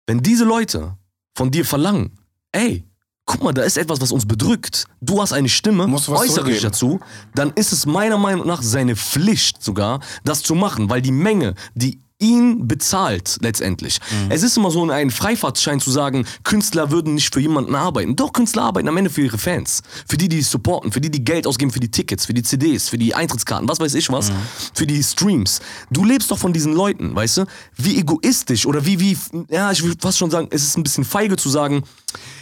Wenn 0.06 0.22
diese 0.22 0.44
Leute 0.44 0.96
von 1.34 1.50
dir 1.50 1.64
verlangen, 1.64 2.18
ey, 2.52 2.84
guck 3.24 3.42
mal, 3.42 3.52
da 3.52 3.62
ist 3.62 3.78
etwas, 3.78 4.00
was 4.00 4.12
uns 4.12 4.26
bedrückt, 4.26 4.86
du 5.00 5.20
hast 5.20 5.32
eine 5.32 5.48
Stimme, 5.48 5.86
äußere 5.86 6.50
dich 6.50 6.60
dazu, 6.60 7.00
dann 7.34 7.50
ist 7.52 7.72
es 7.72 7.86
meiner 7.86 8.18
Meinung 8.18 8.46
nach 8.46 8.62
seine 8.62 8.94
Pflicht 8.94 9.62
sogar, 9.62 10.00
das 10.24 10.42
zu 10.42 10.54
machen, 10.54 10.90
weil 10.90 11.02
die 11.02 11.12
Menge, 11.12 11.54
die 11.74 11.98
ihn 12.18 12.66
bezahlt 12.66 13.36
letztendlich. 13.42 14.00
Mhm. 14.10 14.30
Es 14.30 14.42
ist 14.42 14.56
immer 14.56 14.70
so 14.70 14.88
ein 14.90 15.10
Freifahrtschein 15.10 15.80
zu 15.80 15.90
sagen, 15.90 16.26
Künstler 16.44 16.90
würden 16.90 17.14
nicht 17.14 17.32
für 17.32 17.40
jemanden 17.40 17.74
arbeiten. 17.74 18.16
Doch, 18.16 18.32
Künstler 18.32 18.62
arbeiten 18.62 18.88
am 18.88 18.96
Ende 18.96 19.10
für 19.10 19.22
ihre 19.22 19.38
Fans. 19.38 19.82
Für 20.08 20.16
die, 20.16 20.28
die 20.28 20.40
supporten, 20.40 20.92
für 20.92 21.00
die, 21.00 21.10
die 21.10 21.24
Geld 21.24 21.46
ausgeben 21.46 21.70
für 21.70 21.80
die 21.80 21.90
Tickets, 21.90 22.26
für 22.26 22.34
die 22.34 22.42
CDs, 22.42 22.88
für 22.88 22.98
die 22.98 23.14
Eintrittskarten, 23.14 23.68
was 23.68 23.80
weiß 23.80 23.94
ich 23.94 24.08
was, 24.10 24.32
für 24.72 24.86
die 24.86 25.02
Streams. 25.02 25.60
Du 25.90 26.04
lebst 26.04 26.30
doch 26.30 26.38
von 26.38 26.52
diesen 26.52 26.72
Leuten, 26.72 27.14
weißt 27.14 27.38
du? 27.38 27.44
Wie 27.76 27.98
egoistisch 27.98 28.64
oder 28.66 28.86
wie, 28.86 28.98
wie, 29.00 29.16
ja, 29.50 29.70
ich 29.70 29.82
würde 29.82 29.96
fast 30.00 30.18
schon 30.18 30.30
sagen, 30.30 30.48
es 30.50 30.62
ist 30.62 30.78
ein 30.78 30.82
bisschen 30.82 31.04
feige 31.04 31.36
zu 31.36 31.50
sagen, 31.50 31.82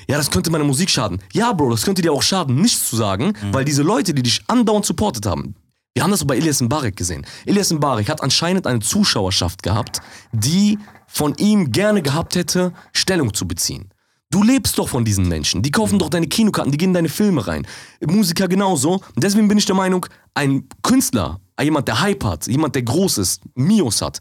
ja, 0.06 0.16
das 0.16 0.30
könnte 0.30 0.50
meiner 0.50 0.64
Musik 0.64 0.90
schaden. 0.90 1.20
Ja, 1.32 1.52
Bro, 1.52 1.70
das 1.70 1.82
könnte 1.82 2.02
dir 2.02 2.12
auch 2.12 2.22
schaden, 2.22 2.60
nichts 2.60 2.90
zu 2.90 2.96
sagen, 2.96 3.32
weil 3.50 3.64
diese 3.64 3.82
Leute, 3.82 4.14
die 4.14 4.22
dich 4.22 4.42
andauernd 4.46 4.84
supportet 4.84 5.26
haben, 5.26 5.54
wir 5.94 6.02
haben 6.02 6.10
das 6.10 6.24
bei 6.24 6.36
Elias 6.36 6.60
Mbarek 6.60 6.96
gesehen. 6.96 7.24
Elias 7.46 7.72
Mbarek 7.72 8.08
hat 8.08 8.22
anscheinend 8.22 8.66
eine 8.66 8.80
Zuschauerschaft 8.80 9.62
gehabt, 9.62 10.00
die 10.32 10.78
von 11.06 11.34
ihm 11.36 11.70
gerne 11.70 12.02
gehabt 12.02 12.34
hätte, 12.34 12.72
Stellung 12.92 13.32
zu 13.32 13.46
beziehen. 13.46 13.90
Du 14.30 14.42
lebst 14.42 14.76
doch 14.78 14.88
von 14.88 15.04
diesen 15.04 15.28
Menschen. 15.28 15.62
Die 15.62 15.70
kaufen 15.70 16.00
doch 16.00 16.08
deine 16.08 16.26
Kinokarten, 16.26 16.72
die 16.72 16.78
gehen 16.78 16.90
in 16.90 16.94
deine 16.94 17.08
Filme 17.08 17.46
rein. 17.46 17.64
Musiker 18.04 18.48
genauso. 18.48 18.94
Und 18.94 19.22
deswegen 19.22 19.46
bin 19.46 19.58
ich 19.58 19.66
der 19.66 19.76
Meinung, 19.76 20.06
ein 20.34 20.68
Künstler, 20.82 21.40
jemand, 21.62 21.86
der 21.86 22.00
Hype 22.00 22.24
hat, 22.24 22.48
jemand, 22.48 22.74
der 22.74 22.82
groß 22.82 23.18
ist, 23.18 23.42
Mios 23.54 24.02
hat, 24.02 24.18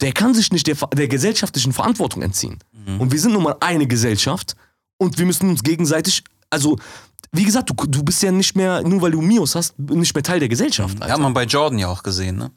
der 0.00 0.12
kann 0.12 0.32
sich 0.34 0.52
nicht 0.52 0.68
der, 0.68 0.76
der 0.94 1.08
gesellschaftlichen 1.08 1.72
Verantwortung 1.72 2.22
entziehen. 2.22 2.58
Und 3.00 3.10
wir 3.10 3.18
sind 3.18 3.32
nun 3.32 3.42
mal 3.42 3.56
eine 3.58 3.88
Gesellschaft 3.88 4.54
und 4.96 5.18
wir 5.18 5.26
müssen 5.26 5.50
uns 5.50 5.64
gegenseitig, 5.64 6.22
also, 6.50 6.76
wie 7.32 7.44
gesagt, 7.44 7.70
du, 7.70 7.74
du 7.86 8.02
bist 8.02 8.22
ja 8.22 8.30
nicht 8.32 8.56
mehr, 8.56 8.82
nur 8.82 9.02
weil 9.02 9.10
du 9.10 9.20
Mios 9.20 9.54
hast, 9.54 9.78
nicht 9.78 10.14
mehr 10.14 10.22
Teil 10.22 10.40
der 10.40 10.48
Gesellschaft. 10.48 10.94
Alter. 10.94 11.06
Ja, 11.08 11.14
hat 11.14 11.20
man 11.20 11.34
bei 11.34 11.44
Jordan 11.44 11.78
ja 11.78 11.88
auch 11.88 12.02
gesehen, 12.02 12.36
ne? 12.36 12.50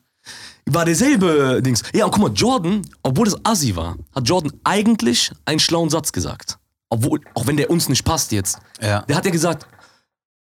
War 0.67 0.85
derselbe 0.85 1.61
Dings. 1.63 1.81
Ja, 1.93 2.05
und 2.05 2.11
guck 2.11 2.21
mal, 2.21 2.31
Jordan, 2.33 2.83
obwohl 3.03 3.25
das 3.25 3.35
Assi 3.43 3.75
war, 3.75 3.97
hat 4.15 4.27
Jordan 4.27 4.53
eigentlich 4.63 5.31
einen 5.45 5.59
schlauen 5.59 5.89
Satz 5.89 6.11
gesagt. 6.11 6.57
Obwohl, 6.89 7.19
auch 7.33 7.47
wenn 7.47 7.57
der 7.57 7.69
uns 7.69 7.89
nicht 7.89 8.03
passt 8.05 8.31
jetzt. 8.31 8.59
Ja. 8.81 9.01
Der 9.01 9.15
hat 9.15 9.25
ja 9.25 9.31
gesagt, 9.31 9.65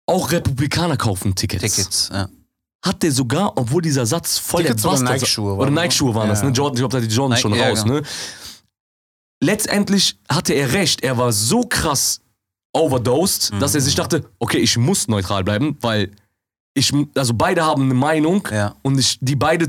auch 0.06 0.30
Republikaner 0.30 0.96
kaufen 0.96 1.34
Tickets. 1.34 1.62
Tickets, 1.62 2.10
ja. 2.12 2.28
Hat 2.84 3.02
der 3.02 3.12
sogar, 3.12 3.56
obwohl 3.56 3.82
dieser 3.82 4.04
Satz 4.06 4.38
voll 4.38 4.62
Tickets 4.62 4.82
der 4.82 4.90
oder 4.90 5.00
Bastard 5.00 5.20
Nike-Schuhe 5.20 5.52
Oder 5.54 5.62
waren, 5.66 5.74
ne? 5.74 5.80
Nike-Schuhe 5.82 6.14
waren 6.14 6.28
das, 6.28 6.40
Ja. 6.40 6.46
ne? 6.46 6.52
Jordan, 6.52 6.74
ich 6.74 6.80
glaube, 6.80 6.92
da 6.92 7.02
hat 7.02 7.10
die 7.10 7.14
Jordan 7.14 7.30
Nike- 7.36 7.40
schon 7.42 7.54
ja, 7.54 7.68
raus, 7.68 7.82
genau. 7.82 7.94
ne? 7.96 8.02
letztendlich 9.42 10.18
hatte 10.28 10.52
er 10.54 10.72
recht. 10.72 11.02
Er 11.02 11.16
war 11.18 11.32
so 11.32 11.62
krass 11.62 12.20
overdosed, 12.72 13.52
dass 13.60 13.74
er 13.74 13.80
sich 13.80 13.94
dachte, 13.94 14.24
okay, 14.38 14.58
ich 14.58 14.76
muss 14.76 15.08
neutral 15.08 15.44
bleiben, 15.44 15.76
weil 15.80 16.10
ich, 16.72 16.92
also 17.16 17.34
beide 17.34 17.64
haben 17.64 17.82
eine 17.82 17.94
Meinung 17.94 18.46
Ja. 18.52 18.76
und 18.82 18.96
ich, 18.96 19.18
die 19.20 19.34
beide, 19.34 19.68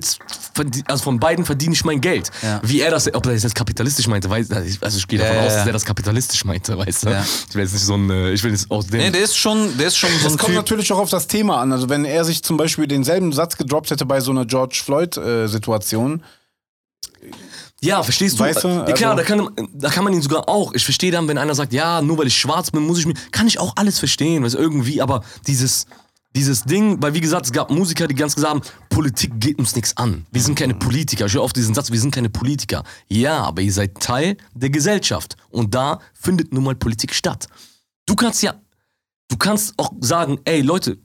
also 0.85 1.03
von 1.03 1.19
beiden 1.19 1.45
verdiene 1.45 1.73
ich 1.73 1.83
mein 1.83 1.99
Geld. 1.99 2.29
Ja. 2.43 2.61
Wie 2.63 2.79
er 2.79 2.91
das, 2.91 3.11
ob 3.11 3.25
er 3.25 3.33
das 3.33 3.41
jetzt 3.41 3.55
kapitalistisch 3.55 4.05
meinte, 4.07 4.29
weiß, 4.29 4.51
also 4.51 4.97
ich 4.99 5.07
gehe 5.07 5.17
davon 5.17 5.35
Ja, 5.35 5.41
ja, 5.41 5.47
aus, 5.47 5.55
dass 5.55 5.65
er 5.65 5.73
das 5.73 5.83
kapitalistisch 5.83 6.45
meinte, 6.45 6.77
weißt 6.77 7.05
du? 7.05 7.09
Ja. 7.09 7.25
Ich 7.49 7.55
will 7.55 7.63
jetzt 7.63 7.73
nicht 7.73 7.83
so 7.85 7.95
ein, 7.95 8.07
äh, 8.11 8.31
ich 8.33 8.43
will 8.43 8.51
jetzt 8.51 8.69
aus 8.69 8.85
dem. 8.85 8.99
Nee, 8.99 9.09
der 9.09 9.23
ist 9.23 9.35
schon, 9.35 9.75
der 9.79 9.87
ist 9.87 9.97
schon 9.97 10.11
so 10.11 10.27
ein 10.27 10.37
kommt 10.37 10.49
Typ. 10.49 10.55
natürlich 10.57 10.93
auch 10.93 10.99
auf 10.99 11.09
das 11.09 11.25
Thema 11.25 11.59
an. 11.59 11.71
Also 11.71 11.89
wenn 11.89 12.05
er 12.05 12.23
sich 12.23 12.43
zum 12.43 12.55
Beispiel 12.57 12.85
denselben 12.85 13.33
Satz 13.33 13.57
gedroppt 13.57 13.89
hätte 13.89 14.05
bei 14.05 14.19
so 14.21 14.29
einer 14.29 14.45
George 14.45 14.79
Floyd-Situation, 14.85 16.21
Ja, 17.83 18.03
verstehst 18.03 18.39
du? 18.39 18.43
Weißt 18.43 18.63
du, 18.63 18.67
ja, 18.67 18.83
klar, 18.93 19.17
also- 19.17 19.23
da, 19.23 19.23
kann, 19.23 19.69
da 19.73 19.89
kann 19.89 20.03
man 20.03 20.13
ihn 20.13 20.21
sogar 20.21 20.47
auch. 20.47 20.73
Ich 20.73 20.83
verstehe 20.83 21.11
dann, 21.11 21.27
wenn 21.27 21.37
einer 21.37 21.55
sagt, 21.55 21.73
ja, 21.73 22.01
nur 22.01 22.17
weil 22.17 22.27
ich 22.27 22.37
schwarz 22.37 22.69
bin, 22.69 22.85
muss 22.85 22.99
ich 22.99 23.05
mir. 23.07 23.15
Kann 23.31 23.47
ich 23.47 23.59
auch 23.59 23.73
alles 23.75 23.97
verstehen, 23.97 24.43
was 24.43 24.53
irgendwie, 24.53 25.01
aber 25.01 25.23
dieses, 25.47 25.87
dieses 26.35 26.63
Ding, 26.63 27.01
weil 27.01 27.15
wie 27.15 27.21
gesagt, 27.21 27.47
es 27.47 27.51
gab 27.51 27.71
Musiker, 27.71 28.07
die 28.07 28.13
ganz 28.13 28.35
gesagt 28.35 28.53
haben, 28.53 28.61
Politik 28.89 29.31
geht 29.39 29.57
uns 29.57 29.75
nichts 29.75 29.97
an. 29.97 30.27
Wir 30.31 30.41
sind 30.41 30.55
keine 30.55 30.75
Politiker. 30.75 31.25
Ich 31.25 31.33
höre 31.33 31.41
auf 31.41 31.53
diesen 31.53 31.73
Satz, 31.73 31.91
wir 31.91 31.99
sind 31.99 32.13
keine 32.13 32.29
Politiker. 32.29 32.83
Ja, 33.07 33.41
aber 33.43 33.63
ihr 33.63 33.73
seid 33.73 33.99
Teil 33.99 34.37
der 34.53 34.69
Gesellschaft. 34.69 35.35
Und 35.49 35.73
da 35.73 35.99
findet 36.13 36.53
nun 36.53 36.63
mal 36.63 36.75
Politik 36.75 37.15
statt. 37.15 37.47
Du 38.05 38.15
kannst 38.15 38.43
ja, 38.43 38.53
du 39.27 39.37
kannst 39.37 39.73
auch 39.77 39.91
sagen, 40.01 40.39
ey 40.45 40.61
Leute, 40.61 40.99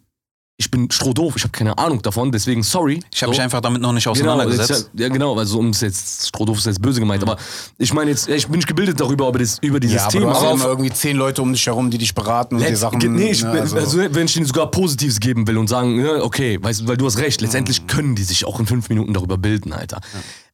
ich 0.59 0.71
bin 0.71 0.91
strohdoof, 0.91 1.37
ich 1.37 1.43
habe 1.43 1.53
keine 1.53 1.77
Ahnung 1.77 2.01
davon, 2.01 2.33
deswegen 2.33 2.63
sorry. 2.63 3.03
Ich 3.13 3.23
habe 3.23 3.29
So. 3.29 3.37
mich 3.37 3.43
einfach 3.43 3.61
damit 3.61 3.83
noch 3.83 3.93
nicht 3.93 4.05
Genau, 4.05 4.13
auseinandergesetzt. 4.13 4.71
jetzt, 4.71 4.91
ja, 4.95 5.07
ja, 5.07 5.09
genau, 5.13 5.37
also 5.37 5.59
um 5.59 5.69
es 5.69 5.83
jetzt, 5.83 6.29
Strohdoof 6.29 6.57
ist 6.57 6.65
jetzt 6.65 6.81
böse 6.81 6.99
gemeint, 6.99 7.23
aber 7.23 7.37
ich 7.77 7.93
meine 7.93 8.11
jetzt, 8.11 8.27
ich 8.29 8.47
bin 8.47 8.57
nicht 8.57 8.67
gebildet 8.67 8.99
darüber, 8.99 9.29
über, 9.29 9.39
das, 9.39 9.59
über 9.61 9.81
dieses 9.81 9.97
ja, 9.97 10.03
aber 10.05 10.13
du 10.13 10.19
Thema. 10.19 10.31
hast 10.33 10.43
ja 10.43 10.49
Aber 10.49 10.55
immer 10.57 10.67
irgendwie 10.69 10.91
zehn 10.93 11.17
Leute 11.19 11.43
um 11.43 11.53
dich 11.53 11.67
herum, 11.67 11.91
die 11.91 11.99
dich 11.99 12.15
beraten 12.15 12.57
und 12.57 12.67
die 12.67 12.75
Sachen. 12.75 12.99
nee, 13.01 13.33
ich, 13.33 13.43
ne, 13.43 13.51
bin- 13.53 13.61
also, 13.79 13.99
wenn 13.99 14.25
ich 14.25 14.37
ihnen 14.39 14.47
sogar 14.47 14.71
Positives 14.71 15.21
geben 15.21 15.47
will 15.47 15.59
und 15.59 15.69
sagen, 15.69 16.01
ja, 16.03 16.23
okay, 16.23 16.59
weißt, 16.63 16.81
du, 16.81 16.89
weil 16.89 16.97
du 16.97 17.05
hast 17.05 17.19
recht, 17.19 17.43
letztendlich 17.43 17.83
Mhm. 17.83 17.87
können 17.89 18.15
die 18.17 18.25
sich 18.25 18.47
auch 18.47 18.59
in 18.59 18.65
fünf 18.67 18.89
Minuten 18.89 19.13
darüber 19.13 19.37
bilden, 19.37 19.75
Alter. 19.75 20.01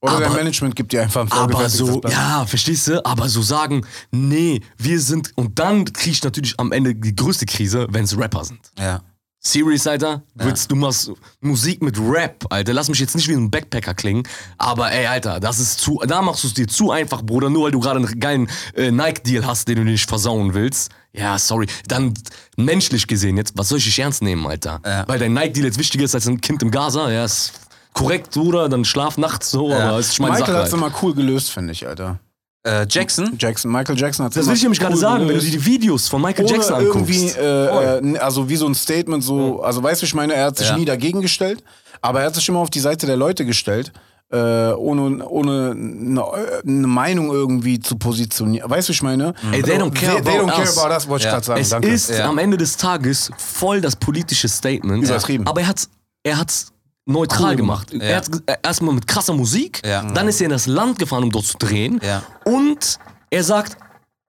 oder 0.00 0.14
dein 0.18 0.24
aber- 0.24 0.34
Management 0.34 0.74
gibt 0.74 0.92
dir 0.92 1.02
einfach 1.02 1.22
ein 1.22 1.30
Aber 1.30 1.68
so, 1.68 2.00
ja, 2.10 2.44
verstehst 2.44 2.88
du? 2.88 3.06
Aber 3.06 3.28
so 3.28 3.40
sagen, 3.40 3.86
nee, 4.10 4.60
wir 4.78 4.98
sind, 5.00 5.30
und 5.36 5.60
dann 5.60 5.84
krieg 5.84 6.14
ich 6.14 6.24
natürlich 6.24 6.58
am 6.58 6.72
Ende 6.72 6.92
die 6.96 7.14
größte 7.14 7.46
Krise, 7.46 7.86
wenn 7.90 8.02
es 8.02 8.18
Rapper 8.18 8.44
sind. 8.44 8.58
Ja. 8.76 9.00
Serious, 9.44 9.88
Alter. 9.88 10.22
Willst, 10.36 10.70
du 10.70 10.76
machst 10.76 11.10
Musik 11.40 11.82
mit 11.82 11.98
Rap, 11.98 12.44
Alter. 12.50 12.72
Lass 12.72 12.88
mich 12.88 13.00
jetzt 13.00 13.16
nicht 13.16 13.26
wie 13.28 13.32
ein 13.32 13.50
Backpacker 13.50 13.92
klingen. 13.92 14.22
Aber 14.56 14.92
ey, 14.92 15.06
Alter, 15.06 15.40
das 15.40 15.58
ist 15.58 15.80
zu. 15.80 16.00
Da 16.06 16.22
machst 16.22 16.44
du 16.44 16.48
es 16.48 16.54
dir 16.54 16.68
zu 16.68 16.92
einfach, 16.92 17.22
Bruder, 17.22 17.50
nur 17.50 17.64
weil 17.64 17.72
du 17.72 17.80
gerade 17.80 17.98
einen 17.98 18.20
geilen 18.20 18.48
äh, 18.76 18.92
Nike-Deal 18.92 19.44
hast, 19.44 19.66
den 19.66 19.76
du 19.78 19.84
nicht 19.84 20.08
versauen 20.08 20.54
willst. 20.54 20.92
Ja, 21.12 21.38
sorry. 21.40 21.66
Dann 21.88 22.14
menschlich 22.56 23.08
gesehen 23.08 23.36
jetzt, 23.36 23.54
was 23.56 23.68
soll 23.68 23.78
ich 23.78 23.84
dich 23.84 23.98
ernst 23.98 24.22
nehmen, 24.22 24.46
Alter? 24.46 24.80
Ja. 24.86 25.04
Weil 25.08 25.18
dein 25.18 25.34
Nike-Deal 25.34 25.66
jetzt 25.66 25.78
wichtiger 25.78 26.04
ist 26.04 26.14
als 26.14 26.28
ein 26.28 26.40
Kind 26.40 26.62
im 26.62 26.70
Gaza, 26.70 27.10
ja, 27.10 27.24
ist 27.24 27.52
korrekt, 27.94 28.30
Bruder, 28.30 28.68
dann 28.68 28.84
schlaf 28.84 29.18
nachts 29.18 29.50
so, 29.50 29.72
aber 29.74 29.98
ist 29.98 30.18
meine 30.20 30.34
Michael 30.34 30.46
Sache. 30.46 30.58
hat 30.58 30.66
es 30.68 30.72
Halt. 30.72 30.82
immer 30.82 30.92
cool 31.02 31.14
gelöst, 31.14 31.50
finde 31.50 31.72
ich, 31.72 31.86
Alter. 31.86 32.20
Äh, 32.64 32.86
Jackson? 32.88 33.34
Jackson, 33.38 33.72
Michael 33.72 33.98
Jackson 33.98 34.24
hat 34.24 34.36
Das 34.36 34.46
will 34.46 34.54
ich 34.54 34.62
nämlich 34.62 34.78
gerade 34.78 34.96
sagen, 34.96 35.26
wenn 35.28 35.34
du 35.36 35.40
dir 35.42 35.50
die 35.50 35.66
Videos 35.66 36.06
von 36.08 36.22
Michael 36.22 36.44
ohne 36.46 36.54
Jackson 36.54 36.80
irgendwie, 36.80 37.18
anguckst. 37.18 37.38
äh, 37.38 37.98
äh, 37.98 38.18
also 38.18 38.48
wie 38.48 38.56
so 38.56 38.66
ein 38.66 38.74
Statement, 38.74 39.24
so, 39.24 39.62
also 39.62 39.82
weißt 39.82 40.02
du, 40.02 40.06
ich 40.06 40.14
meine, 40.14 40.34
er 40.34 40.46
hat 40.46 40.58
sich 40.58 40.68
Ja. 40.68 40.76
nie 40.76 40.84
dagegen 40.84 41.20
gestellt, 41.22 41.64
aber 42.00 42.20
er 42.20 42.26
hat 42.26 42.36
sich 42.36 42.48
immer 42.48 42.60
auf 42.60 42.70
die 42.70 42.78
Seite 42.80 43.06
der 43.06 43.16
Leute 43.16 43.44
gestellt, 43.44 43.92
äh, 44.30 44.36
ohne, 44.72 45.28
ohne 45.28 45.72
eine, 45.72 46.24
eine 46.64 46.86
Meinung 46.86 47.32
irgendwie 47.32 47.80
zu 47.80 47.96
positionieren. 47.96 48.70
Weißt 48.70 48.88
du, 48.88 48.92
ich 48.92 49.02
meine? 49.02 49.34
Ey, 49.50 49.60
they 49.62 49.76
don't 49.76 49.92
care 49.92 50.22
they, 50.22 50.32
they 50.32 50.38
don't 50.38 50.42
about 50.44 50.52
care 50.52 50.62
us. 50.62 50.78
about 50.78 50.94
us, 50.94 51.08
wollte 51.08 51.22
ich 51.22 51.24
Ja. 51.26 51.32
gerade 51.32 51.44
sagen. 51.46 51.60
Es 51.60 51.68
Danke. 51.70 51.88
ist 51.88 52.10
Ja. 52.10 52.28
am 52.28 52.38
Ende 52.38 52.56
des 52.56 52.76
Tages 52.76 53.30
voll 53.38 53.80
das 53.80 53.96
politische 53.96 54.48
Statement. 54.48 55.02
Übertrieben. 55.04 55.46
Aber 55.48 55.60
er 55.62 55.66
hat's, 55.66 55.90
er 56.22 56.38
hat's 56.38 56.68
neutral 57.06 57.56
gemacht. 57.56 57.92
Er 57.92 58.10
Ja. 58.10 58.16
hat 58.16 58.28
erstmal 58.64 58.94
mit 58.94 59.06
krasser 59.06 59.34
Musik, 59.34 59.82
Ja. 59.84 60.02
dann 60.12 60.28
ist 60.28 60.40
er 60.40 60.46
in 60.46 60.50
das 60.50 60.66
Land 60.66 60.98
gefahren, 60.98 61.24
um 61.24 61.30
dort 61.30 61.46
zu 61.46 61.58
drehen. 61.58 62.00
Ja. 62.02 62.22
Und 62.44 62.98
er 63.30 63.44
sagt, 63.44 63.76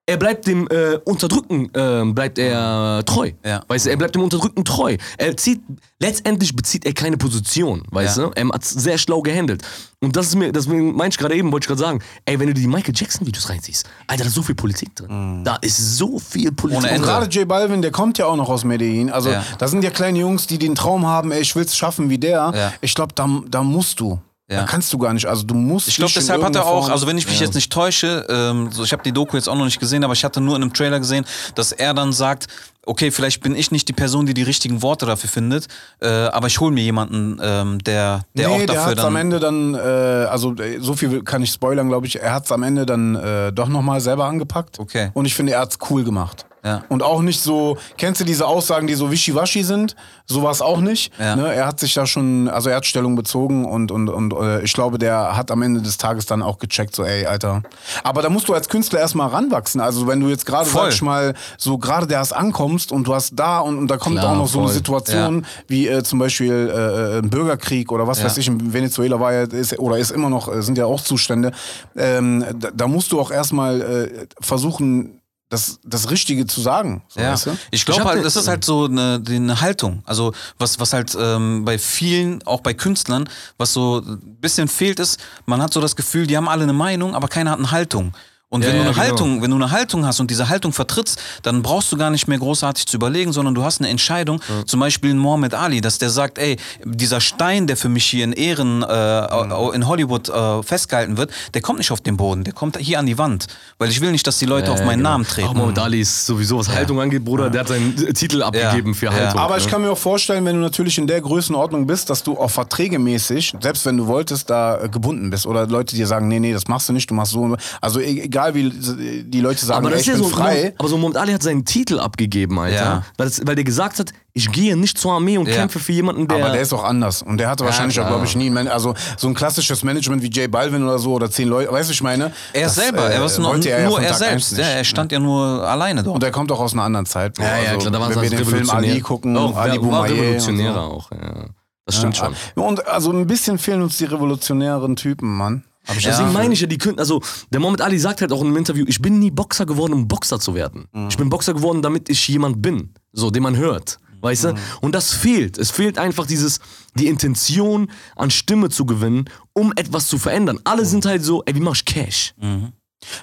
er 0.06 0.16
bleibt 0.18 0.46
dem 0.46 0.68
äh, 0.68 0.98
Unterdrücken, 1.04 1.70
äh, 1.74 2.04
bleibt 2.12 2.38
er 2.38 3.02
treu. 3.06 3.32
Ja. 3.44 3.62
Weißt 3.68 3.86
du, 3.86 3.90
er 3.90 3.96
bleibt 3.96 4.14
dem 4.14 4.22
Unterdrücken 4.22 4.64
treu. 4.64 4.96
Er 5.16 5.36
zieht, 5.36 5.62
letztendlich 5.98 6.54
bezieht 6.54 6.84
er 6.84 6.92
keine 6.92 7.16
Position, 7.16 7.82
weißt 7.90 8.18
Ja. 8.18 8.24
du? 8.26 8.30
Er 8.34 8.48
hat's 8.48 8.70
sehr 8.70 8.98
schlau 8.98 9.22
gehandelt. 9.22 9.62
Und 10.00 10.14
das 10.16 10.26
ist 10.26 10.34
mir, 10.34 10.52
deswegen 10.52 10.94
meinte 10.94 11.14
ich 11.14 11.18
gerade 11.18 11.34
eben, 11.34 11.50
wollte 11.52 11.64
ich 11.64 11.68
gerade 11.68 11.80
sagen, 11.80 12.00
ey, 12.26 12.38
wenn 12.38 12.48
du 12.48 12.54
die 12.54 12.66
Michael 12.66 12.92
Jackson 12.94 13.26
Videos 13.26 13.48
reinziehst, 13.48 13.88
Alter, 14.06 14.24
da 14.24 14.28
ist 14.28 14.34
so 14.34 14.42
viel 14.42 14.54
Politik 14.54 14.94
drin. 14.94 15.42
Da 15.44 15.56
ist 15.56 15.96
so 15.96 16.18
viel 16.18 16.52
Politik 16.52 16.82
Ohne 16.84 16.96
Und 16.96 17.02
gerade 17.02 17.26
J 17.26 17.48
Balvin, 17.48 17.80
der 17.80 17.90
kommt 17.90 18.18
ja 18.18 18.26
auch 18.26 18.36
noch 18.36 18.50
aus 18.50 18.64
Medellin. 18.64 19.10
Also 19.10 19.30
Ja. 19.30 19.42
da 19.58 19.68
sind 19.68 19.82
ja 19.82 19.90
kleine 19.90 20.18
Jungs, 20.18 20.46
die 20.46 20.58
den 20.58 20.74
Traum 20.74 21.06
haben, 21.06 21.32
ey, 21.32 21.40
ich 21.40 21.56
will's 21.56 21.74
schaffen 21.74 22.10
wie 22.10 22.18
der. 22.18 22.52
Ja. 22.54 22.72
Ich 22.82 22.94
glaube, 22.94 23.14
da, 23.14 23.26
da 23.48 23.62
musst 23.62 24.00
du. 24.00 24.20
Da 24.54 24.60
Ja. 24.60 24.66
kannst 24.66 24.92
du 24.92 24.98
gar 24.98 25.12
nicht. 25.12 25.26
Also 25.26 25.44
du 25.44 25.54
musst. 25.54 25.88
Ich 25.88 25.96
glaube, 25.96 26.12
deshalb 26.14 26.42
hat 26.42 26.54
er 26.54 26.66
auch, 26.66 26.88
also 26.88 27.06
wenn 27.06 27.18
ich 27.18 27.26
mich 27.26 27.40
jetzt 27.40 27.54
nicht 27.54 27.72
täusche, 27.72 28.26
ähm, 28.28 28.70
so, 28.70 28.84
ich 28.84 28.92
habe 28.92 29.02
die 29.02 29.12
Doku 29.12 29.36
jetzt 29.36 29.48
auch 29.48 29.56
noch 29.56 29.64
nicht 29.64 29.80
gesehen, 29.80 30.04
aber 30.04 30.12
ich 30.12 30.24
hatte 30.24 30.40
nur 30.40 30.56
in 30.56 30.62
einem 30.62 30.72
Trailer 30.72 30.98
gesehen, 31.00 31.24
dass 31.54 31.72
er 31.72 31.94
dann 31.94 32.12
sagt, 32.12 32.46
okay, 32.86 33.10
vielleicht 33.10 33.42
bin 33.42 33.56
ich 33.56 33.70
nicht 33.70 33.88
die 33.88 33.92
Person, 33.94 34.26
die 34.26 34.34
die 34.34 34.42
richtigen 34.42 34.82
Worte 34.82 35.06
dafür 35.06 35.30
findet, 35.30 35.68
äh, 36.00 36.08
aber 36.08 36.48
ich 36.48 36.60
hole 36.60 36.70
mir 36.72 36.82
jemanden, 36.82 37.38
ähm, 37.42 37.82
der, 37.82 38.24
der 38.34 38.48
nee, 38.48 38.54
auch 38.54 38.58
der 38.58 38.66
dafür 38.66 38.82
hat's 38.84 38.96
dann... 38.96 39.06
am 39.06 39.16
Ende 39.16 39.40
dann, 39.40 39.74
äh, 39.74 39.78
also 39.78 40.54
äh, 40.56 40.78
so 40.80 40.94
viel 40.94 41.22
kann 41.22 41.42
ich 41.42 41.50
spoilern, 41.50 41.88
glaube 41.88 42.06
ich. 42.06 42.20
Er 42.20 42.34
hat's 42.34 42.52
am 42.52 42.62
Ende 42.62 42.84
dann 42.84 43.14
äh, 43.14 43.52
doch 43.52 43.68
nochmal 43.68 44.00
selber 44.00 44.26
angepackt. 44.26 44.78
Okay. 44.78 45.10
Und 45.14 45.24
ich 45.24 45.34
finde, 45.34 45.52
er 45.52 45.60
hat's 45.60 45.78
cool 45.90 46.04
gemacht. 46.04 46.44
Ja. 46.64 46.82
Und 46.88 47.02
auch 47.02 47.20
nicht 47.20 47.40
so, 47.42 47.76
kennst 47.98 48.20
du 48.20 48.24
diese 48.24 48.46
Aussagen, 48.46 48.86
die 48.86 48.94
so 48.94 49.10
wischiwaschi 49.10 49.62
sind? 49.62 49.94
So 50.26 50.42
war 50.42 50.50
es 50.50 50.62
auch 50.62 50.80
nicht. 50.80 51.12
Ja. 51.18 51.36
Ne? 51.36 51.54
Er 51.54 51.66
hat 51.66 51.78
sich 51.78 51.92
da 51.92 52.06
schon, 52.06 52.48
also 52.48 52.70
er 52.70 52.76
hat 52.76 52.86
Stellung 52.86 53.16
bezogen 53.16 53.66
und, 53.66 53.90
und, 53.90 54.08
und 54.08 54.32
äh, 54.32 54.62
ich 54.62 54.72
glaube, 54.72 54.98
der 54.98 55.36
hat 55.36 55.50
am 55.50 55.60
Ende 55.62 55.82
des 55.82 55.98
Tages 55.98 56.24
dann 56.24 56.42
auch 56.42 56.58
gecheckt, 56.58 56.96
so 56.96 57.04
ey, 57.04 57.26
Alter. 57.26 57.62
Aber 58.02 58.22
da 58.22 58.30
musst 58.30 58.48
du 58.48 58.54
als 58.54 58.68
Künstler 58.68 59.00
erstmal 59.00 59.28
ranwachsen. 59.28 59.80
Also 59.80 60.06
wenn 60.06 60.20
du 60.20 60.28
jetzt 60.28 60.46
gerade, 60.46 60.68
sag 60.68 60.90
ich 60.92 61.02
mal, 61.02 61.34
so 61.58 61.76
gerade 61.76 62.06
der 62.06 62.18
erst 62.18 62.34
ankommst 62.34 62.92
und 62.92 63.06
du 63.06 63.14
hast 63.14 63.32
da 63.34 63.58
und, 63.58 63.76
und 63.76 63.88
da 63.88 63.98
kommt 63.98 64.18
Klar, 64.18 64.32
auch 64.32 64.36
noch 64.36 64.48
so 64.48 64.60
eine. 64.60 64.70
Situation 64.70 65.44
wie 65.68 65.86
äh, 65.88 66.02
zum 66.02 66.18
Beispiel 66.18 66.52
äh, 66.52 67.16
äh, 67.16 67.18
ein 67.18 67.28
Bürgerkrieg 67.28 67.92
oder 67.92 68.06
was 68.06 68.18
Ja. 68.20 68.24
weiß 68.24 68.38
ich, 68.38 68.48
in 68.48 68.72
Venezuela 68.72 69.20
war 69.20 69.32
ja, 69.32 69.42
ist, 69.42 69.78
oder 69.78 69.98
ist 69.98 70.10
immer 70.10 70.30
noch, 70.30 70.50
äh, 70.52 70.62
sind 70.62 70.78
ja 70.78 70.86
auch 70.86 71.00
Zustände. 71.02 71.52
Ähm, 71.96 72.44
da, 72.58 72.70
da 72.74 72.88
musst 72.88 73.12
du 73.12 73.20
auch 73.20 73.30
erstmal 73.30 73.80
äh, 73.82 74.26
versuchen, 74.40 75.20
das, 75.54 75.78
das 75.84 76.10
Richtige 76.10 76.46
zu 76.46 76.60
sagen. 76.60 77.02
So, 77.08 77.20
Ja, 77.20 77.32
weißt 77.32 77.46
du? 77.46 77.56
ich 77.70 77.86
glaube 77.86 78.04
halt, 78.04 78.24
das 78.24 78.36
ist 78.36 78.48
halt 78.48 78.64
so 78.64 78.84
eine, 78.86 79.22
eine 79.26 79.60
Haltung. 79.60 80.02
Also 80.04 80.32
was, 80.58 80.80
was 80.80 80.92
halt 80.92 81.16
ähm, 81.18 81.64
bei 81.64 81.78
vielen, 81.78 82.42
auch 82.46 82.60
bei 82.60 82.74
Künstlern, 82.74 83.28
was 83.56 83.72
so 83.72 84.00
ein 84.04 84.36
bisschen 84.40 84.68
fehlt 84.68 84.98
ist, 84.98 85.20
man 85.46 85.62
hat 85.62 85.72
so 85.72 85.80
das 85.80 85.94
Gefühl, 85.96 86.26
die 86.26 86.36
haben 86.36 86.48
alle 86.48 86.64
eine 86.64 86.72
Meinung, 86.72 87.14
aber 87.14 87.28
keiner 87.28 87.52
hat 87.52 87.58
eine 87.58 87.70
Haltung. 87.70 88.12
Und 88.54 88.62
Ja, 88.62 88.68
wenn 88.68 88.76
du 88.76 88.82
ja, 88.82 88.86
eine 88.90 88.94
genau. 88.94 89.04
Haltung, 89.04 89.42
wenn 89.42 89.50
du 89.50 89.56
eine 89.56 89.70
Haltung 89.72 90.06
hast 90.06 90.20
und 90.20 90.30
diese 90.30 90.48
Haltung 90.48 90.72
vertrittst, 90.72 91.20
dann 91.42 91.62
brauchst 91.62 91.90
du 91.90 91.96
gar 91.96 92.10
nicht 92.10 92.28
mehr 92.28 92.38
großartig 92.38 92.86
zu 92.86 92.96
überlegen, 92.96 93.32
sondern 93.32 93.52
du 93.56 93.64
hast 93.64 93.80
eine 93.80 93.88
Entscheidung. 93.88 94.40
Zum 94.64 94.78
Beispiel 94.78 95.10
ein 95.10 95.18
Mohammed 95.18 95.54
Ali, 95.54 95.80
dass 95.80 95.98
der 95.98 96.08
sagt, 96.08 96.38
ey, 96.38 96.56
dieser 96.84 97.20
Stein, 97.20 97.66
der 97.66 97.76
für 97.76 97.88
mich 97.88 98.04
hier 98.04 98.22
in 98.22 98.32
Ehren 98.32 98.84
äh, 98.84 99.74
in 99.74 99.88
Hollywood 99.88 100.28
äh, 100.28 100.62
festgehalten 100.62 101.16
wird, 101.16 101.32
der 101.52 101.62
kommt 101.62 101.78
nicht 101.78 101.90
auf 101.90 102.00
den 102.00 102.16
Boden, 102.16 102.44
der 102.44 102.52
kommt 102.52 102.78
hier 102.78 103.00
an 103.00 103.06
die 103.06 103.18
Wand, 103.18 103.48
weil 103.78 103.90
ich 103.90 104.00
will 104.00 104.12
nicht, 104.12 104.24
dass 104.28 104.38
die 104.38 104.46
Leute 104.46 104.70
auf 104.70 104.84
meinen 104.84 105.02
Namen 105.02 105.26
treten. 105.26 105.48
Auch 105.48 105.54
Mohammed 105.54 105.80
Ali 105.80 106.00
ist 106.00 106.24
sowieso, 106.24 106.58
was 106.60 106.68
Haltung 106.68 107.00
angeht, 107.00 107.24
Bruder, 107.24 107.50
der 107.50 107.62
hat 107.62 107.68
seinen 107.68 107.96
Titel 108.14 108.40
abgegeben 108.40 108.94
für 108.94 109.06
Ja. 109.06 109.12
Haltung. 109.14 109.40
Aber 109.40 109.56
ne? 109.56 109.62
ich 109.62 109.68
kann 109.68 109.82
mir 109.82 109.90
auch 109.90 109.98
vorstellen, 109.98 110.44
wenn 110.44 110.54
du 110.54 110.62
natürlich 110.62 110.96
in 110.96 111.08
der 111.08 111.20
Größenordnung 111.20 111.88
bist, 111.88 112.08
dass 112.08 112.22
du 112.22 112.38
auch 112.38 112.50
verträgemäßig, 112.50 113.54
selbst 113.60 113.84
wenn 113.84 113.96
du 113.96 114.06
wolltest, 114.06 114.48
da 114.48 114.80
äh, 114.80 114.88
gebunden 114.88 115.30
bist. 115.30 115.44
Oder 115.46 115.66
Leute 115.66 115.96
dir 115.96 116.06
sagen, 116.06 116.28
nee, 116.28 116.38
nee, 116.38 116.52
das 116.52 116.68
machst 116.68 116.88
du 116.88 116.92
nicht, 116.92 117.10
du 117.10 117.14
machst 117.14 117.32
so. 117.32 117.40
und 117.40 117.50
so. 117.52 117.56
Also 117.80 118.00
e- 118.00 118.28
egal 118.48 118.54
wie 118.54 119.22
die 119.24 119.40
Leute 119.40 119.64
sagen, 119.64 119.78
aber 119.86 119.88
ey, 119.88 119.92
das 119.98 120.02
ich 120.02 120.08
ist 120.08 120.14
ja 120.18 120.20
bin 120.22 120.30
so, 120.30 120.36
frei. 120.36 120.74
aber 120.78 120.88
so 120.88 120.96
Mohammed 120.98 121.16
Ali 121.18 121.32
hat 121.32 121.42
seinen 121.42 121.64
Titel 121.64 121.98
abgegeben, 121.98 122.58
Alter. 122.58 122.74
Ja. 122.76 123.02
Weil, 123.16 123.26
das, 123.28 123.46
weil 123.46 123.54
der 123.54 123.64
gesagt 123.64 123.98
hat, 123.98 124.12
ich 124.32 124.50
gehe 124.50 124.76
nicht 124.76 124.98
zur 124.98 125.12
Armee 125.12 125.38
und 125.38 125.46
Ja. 125.48 125.54
kämpfe 125.56 125.78
für 125.78 125.92
jemanden, 125.92 126.26
der... 126.26 126.38
Aber 126.44 126.52
der 126.52 126.62
ist 126.62 126.72
auch 126.72 126.84
anders. 126.84 127.22
Und 127.22 127.38
der 127.38 127.48
hatte 127.48 127.64
wahrscheinlich 127.64 127.98
auch, 128.00 128.06
glaube 128.08 128.24
ich, 128.24 128.34
nie, 128.36 128.50
also 128.68 128.94
so 129.16 129.28
ein 129.28 129.34
klassisches 129.34 129.82
Management 129.84 130.22
wie 130.22 130.28
J 130.28 130.50
Balvin 130.50 130.82
oder 130.82 130.98
so 130.98 131.12
oder 131.12 131.30
zehn 131.30 131.48
Leute, 131.48 131.70
weißt 131.72 131.88
du, 131.88 131.92
ich 131.92 132.02
meine? 132.02 132.32
Er 132.52 132.64
das, 132.64 132.74
selber, 132.74 133.10
äh, 133.10 133.14
er 133.14 133.22
war 133.22 133.38
nur, 133.40 133.64
er 133.66 133.80
ja 133.80 133.88
nur 133.88 134.00
er 134.00 134.14
selbst. 134.14 134.56
Ja, 134.58 134.64
er 134.66 134.84
stand 134.84 135.12
ja 135.12 135.18
nur 135.20 135.42
alleine 135.68 136.02
dort. 136.02 136.16
Und 136.16 136.24
er 136.24 136.30
kommt 136.30 136.50
auch 136.52 136.60
aus 136.60 136.72
einer 136.72 136.82
anderen 136.82 137.06
Zeit. 137.06 137.38
Ja, 137.38 137.44
ja, 137.44 137.70
Also, 137.72 137.78
klar, 137.80 137.92
da 137.92 138.00
war 138.00 138.10
wenn 138.10 138.16
es 138.16 138.22
wir 138.22 138.30
den 138.30 138.38
Film 138.38 138.48
revolutionär. 138.68 138.90
Ali 138.92 139.00
gucken, 139.00 139.36
auch, 139.36 139.56
Ali 139.56 139.70
Ali 139.72 139.80
war 139.82 139.84
Boumaier 139.88 140.12
und 140.12 140.18
Revolutionärer 140.20 140.74
so. 140.74 140.80
auch, 140.80 141.10
ja. 141.12 141.44
Das 141.86 141.96
stimmt 141.98 142.16
schon. 142.16 142.34
Und 142.54 142.86
also 142.88 143.12
ein 143.12 143.26
bisschen 143.26 143.58
fehlen 143.58 143.82
uns 143.82 143.98
die 143.98 144.06
revolutionären 144.06 144.96
Typen, 144.96 145.36
Mann. 145.36 145.64
Das 145.86 145.96
Deswegen 145.96 146.16
Gefühl. 146.18 146.32
meine 146.32 146.54
ich 146.54 146.60
ja, 146.60 146.66
die 146.66 146.78
können, 146.78 146.98
also 146.98 147.20
der 147.52 147.60
Mohammed 147.60 147.80
Ali 147.82 147.98
sagt 147.98 148.20
halt 148.22 148.32
auch 148.32 148.40
in 148.40 148.46
einem 148.48 148.56
Interview, 148.56 148.84
ich 148.88 149.00
bin 149.02 149.18
nie 149.18 149.30
Boxer 149.30 149.66
geworden, 149.66 149.92
um 149.92 150.08
Boxer 150.08 150.40
zu 150.40 150.54
werden. 150.54 150.86
Mhm. 150.92 151.08
Ich 151.08 151.16
bin 151.18 151.28
Boxer 151.28 151.52
geworden, 151.54 151.82
damit 151.82 152.08
ich 152.08 152.26
jemand 152.28 152.62
bin, 152.62 152.94
so, 153.12 153.30
den 153.30 153.42
man 153.42 153.56
hört. 153.56 153.98
Weißt 154.22 154.44
Mhm. 154.44 154.48
du? 154.54 154.60
Und 154.80 154.94
das 154.94 155.12
fehlt. 155.12 155.58
Es 155.58 155.70
fehlt 155.70 155.98
einfach 155.98 156.26
dieses, 156.26 156.58
die 156.94 157.08
Intention 157.08 157.90
an 158.16 158.30
Stimme 158.30 158.70
zu 158.70 158.86
gewinnen, 158.86 159.26
um 159.52 159.72
etwas 159.76 160.08
zu 160.08 160.16
verändern. 160.18 160.58
Alle 160.64 160.86
sind 160.86 161.04
halt 161.04 161.22
so, 161.22 161.42
ey, 161.44 161.54
wie 161.54 161.60
mach 161.60 161.74
ich 161.74 161.84
Cash? 161.84 162.34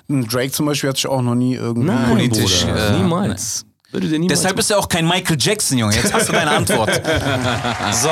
Drake 0.08 0.52
zum 0.52 0.68
Beispiel 0.68 0.90
hat 0.90 0.98
sich 0.98 1.08
auch 1.08 1.24
noch 1.24 1.34
nie 1.34 1.56
irgendwie. 1.56 1.88
Nein, 1.88 2.10
Politisch, 2.10 2.62
Bruder, 2.66 2.90
äh, 2.96 2.98
niemals. 3.00 3.66
Niemals. 3.94 4.28
Deshalb 4.30 4.60
ist 4.60 4.70
er 4.70 4.78
auch 4.78 4.88
kein 4.88 5.08
Michael 5.08 5.38
Jackson, 5.40 5.80
Junge. 5.80 5.96
Jetzt 5.96 6.14
hast 6.14 6.30
du 6.30 6.34
deine 6.34 6.52
Antwort. 6.52 7.02
So. 7.92 8.10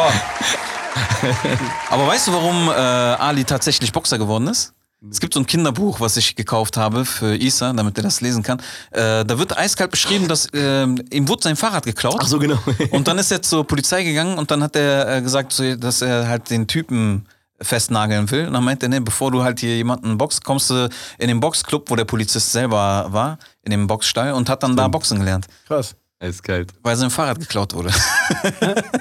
Aber 1.89 2.07
weißt 2.07 2.27
du, 2.27 2.33
warum 2.33 2.69
äh, 2.69 2.71
Ali 2.73 3.43
tatsächlich 3.43 3.91
Boxer 3.91 4.17
geworden 4.17 4.47
ist? 4.47 4.73
Es 5.09 5.21
gibt 5.21 5.33
so 5.33 5.39
ein 5.39 5.45
Kinderbuch, 5.45 6.01
was 6.01 6.17
ich 6.17 6.35
gekauft 6.35 6.75
habe 6.75 7.05
für 7.05 7.33
Isa, 7.33 7.71
damit 7.71 7.95
er 7.97 8.03
das 8.03 8.19
lesen 8.19 8.43
kann. 8.43 8.59
Äh, 8.91 9.23
da 9.23 9.39
wird 9.39 9.57
eiskalt 9.57 9.91
beschrieben, 9.91 10.27
dass 10.27 10.47
äh, 10.47 10.83
ihm 10.83 11.27
wurde 11.29 11.43
sein 11.43 11.55
Fahrrad 11.55 11.85
geklaut. 11.85 12.19
Ach 12.21 12.27
so, 12.27 12.37
genau. 12.37 12.59
Und 12.91 13.07
dann 13.07 13.17
ist 13.17 13.31
er 13.31 13.41
zur 13.41 13.65
Polizei 13.65 14.03
gegangen 14.03 14.37
und 14.37 14.51
dann 14.51 14.61
hat 14.61 14.75
er 14.75 15.17
äh, 15.17 15.21
gesagt, 15.21 15.53
so, 15.53 15.75
dass 15.77 16.01
er 16.01 16.27
halt 16.27 16.49
den 16.49 16.67
Typen 16.67 17.25
festnageln 17.61 18.29
will. 18.29 18.47
Und 18.47 18.53
dann 18.53 18.63
meint 18.63 18.83
er, 18.83 18.89
nee, 18.89 18.99
bevor 18.99 19.31
du 19.31 19.41
halt 19.41 19.61
hier 19.61 19.75
jemanden 19.77 20.17
boxt, 20.17 20.43
kommst 20.43 20.69
du 20.69 20.89
in 21.17 21.27
den 21.29 21.39
Boxclub, 21.39 21.89
wo 21.89 21.95
der 21.95 22.05
Polizist 22.05 22.51
selber 22.51 23.07
war, 23.09 23.37
in 23.63 23.71
dem 23.71 23.87
Boxstall 23.87 24.33
und 24.33 24.49
hat 24.49 24.63
dann 24.63 24.75
da 24.75 24.87
Boxen 24.89 25.19
gelernt, 25.19 25.47
Krass. 25.67 25.95
Eiskalt. 26.19 26.73
weil 26.83 26.95
sein 26.97 27.09
Fahrrad 27.09 27.39
geklaut 27.39 27.73
wurde. 27.73 27.91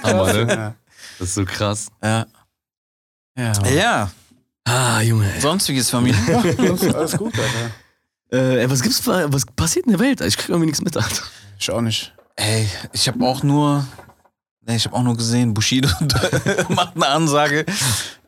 Hammer, 0.05 0.33
ne? 0.33 0.47
Ja. 0.49 0.75
Das 1.19 1.29
ist 1.29 1.35
so 1.35 1.45
krass. 1.45 1.89
ja. 2.03 2.27
Ja. 3.37 3.53
ja, 3.69 4.11
Ah, 4.65 5.01
Junge. 5.01 5.33
sonstiges 5.41 5.89
Familie. 5.91 6.19
ja, 6.29 6.93
alles 6.95 7.17
gut, 7.17 7.33
Alter. 7.39 7.71
Äh, 8.33 8.63
ey, 8.63 8.71
was 8.71 8.83
gibt's, 8.83 9.07
was 9.07 9.47
passiert 9.47 9.87
in 9.87 9.93
der 9.93 10.01
Welt? 10.01 10.21
Ich 10.21 10.37
krieg 10.37 10.49
irgendwie 10.49 10.67
nichts 10.67 10.83
mit, 10.83 10.97
Alter. 10.97 11.23
Ich 11.59 11.71
auch 11.71 11.81
nicht. 11.81 12.13
Ey, 12.37 12.69
ich 12.93 13.07
habe 13.09 13.25
auch 13.25 13.43
nur, 13.45 13.87
ich 14.67 14.85
habe 14.87 14.97
auch 14.97 15.03
nur 15.03 15.17
gesehen, 15.17 15.55
Bushido 15.55 15.89
macht 16.69 16.97
eine 16.97 17.07
Ansage. 17.07 17.65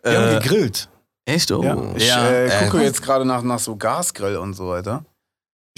Wir 0.03 0.17
haben 0.19 0.37
Äh, 0.37 0.41
gegrillt. 0.41 0.89
Echt? 1.27 1.51
Oh. 1.53 1.63
Ja. 1.63 1.77
Ich 1.97 2.07
Ja, 2.09 2.25
äh, 2.29 2.47
äh, 2.47 2.65
gucke 2.71 2.83
jetzt 2.83 3.03
gerade 3.03 3.25
nach, 3.25 3.43
nach 3.43 3.59
so 3.59 3.77
Gasgrill 3.77 4.37
und 4.37 4.55
so 4.55 4.69
weiter. 4.69 5.05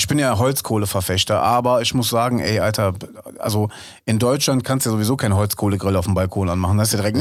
Ich 0.03 0.09
bin 0.09 0.19
ja 0.19 0.37
Holzkohleverfechter, 0.37 1.41
aber 1.41 1.81
ich 1.81 1.95
muss 1.95 2.09
sagen, 2.09 2.41
ey, 2.41 2.59
Alter, 2.59 2.93
also 3.39 3.69
in 4.05 4.19
Deutschland 4.19 4.65
kannst 4.65 4.85
du 4.85 4.91
ja 4.91 4.97
sowieso 4.97 5.17
keinen 5.17 5.37
Holzkohlegrill 5.37 5.95
auf 5.95 6.07
dem 6.07 6.15
Balkon 6.15 6.49
anmachen. 6.49 6.77
Das 6.77 6.89
ist 6.93 6.95
ja 7.01 7.09
direkt. 7.09 7.19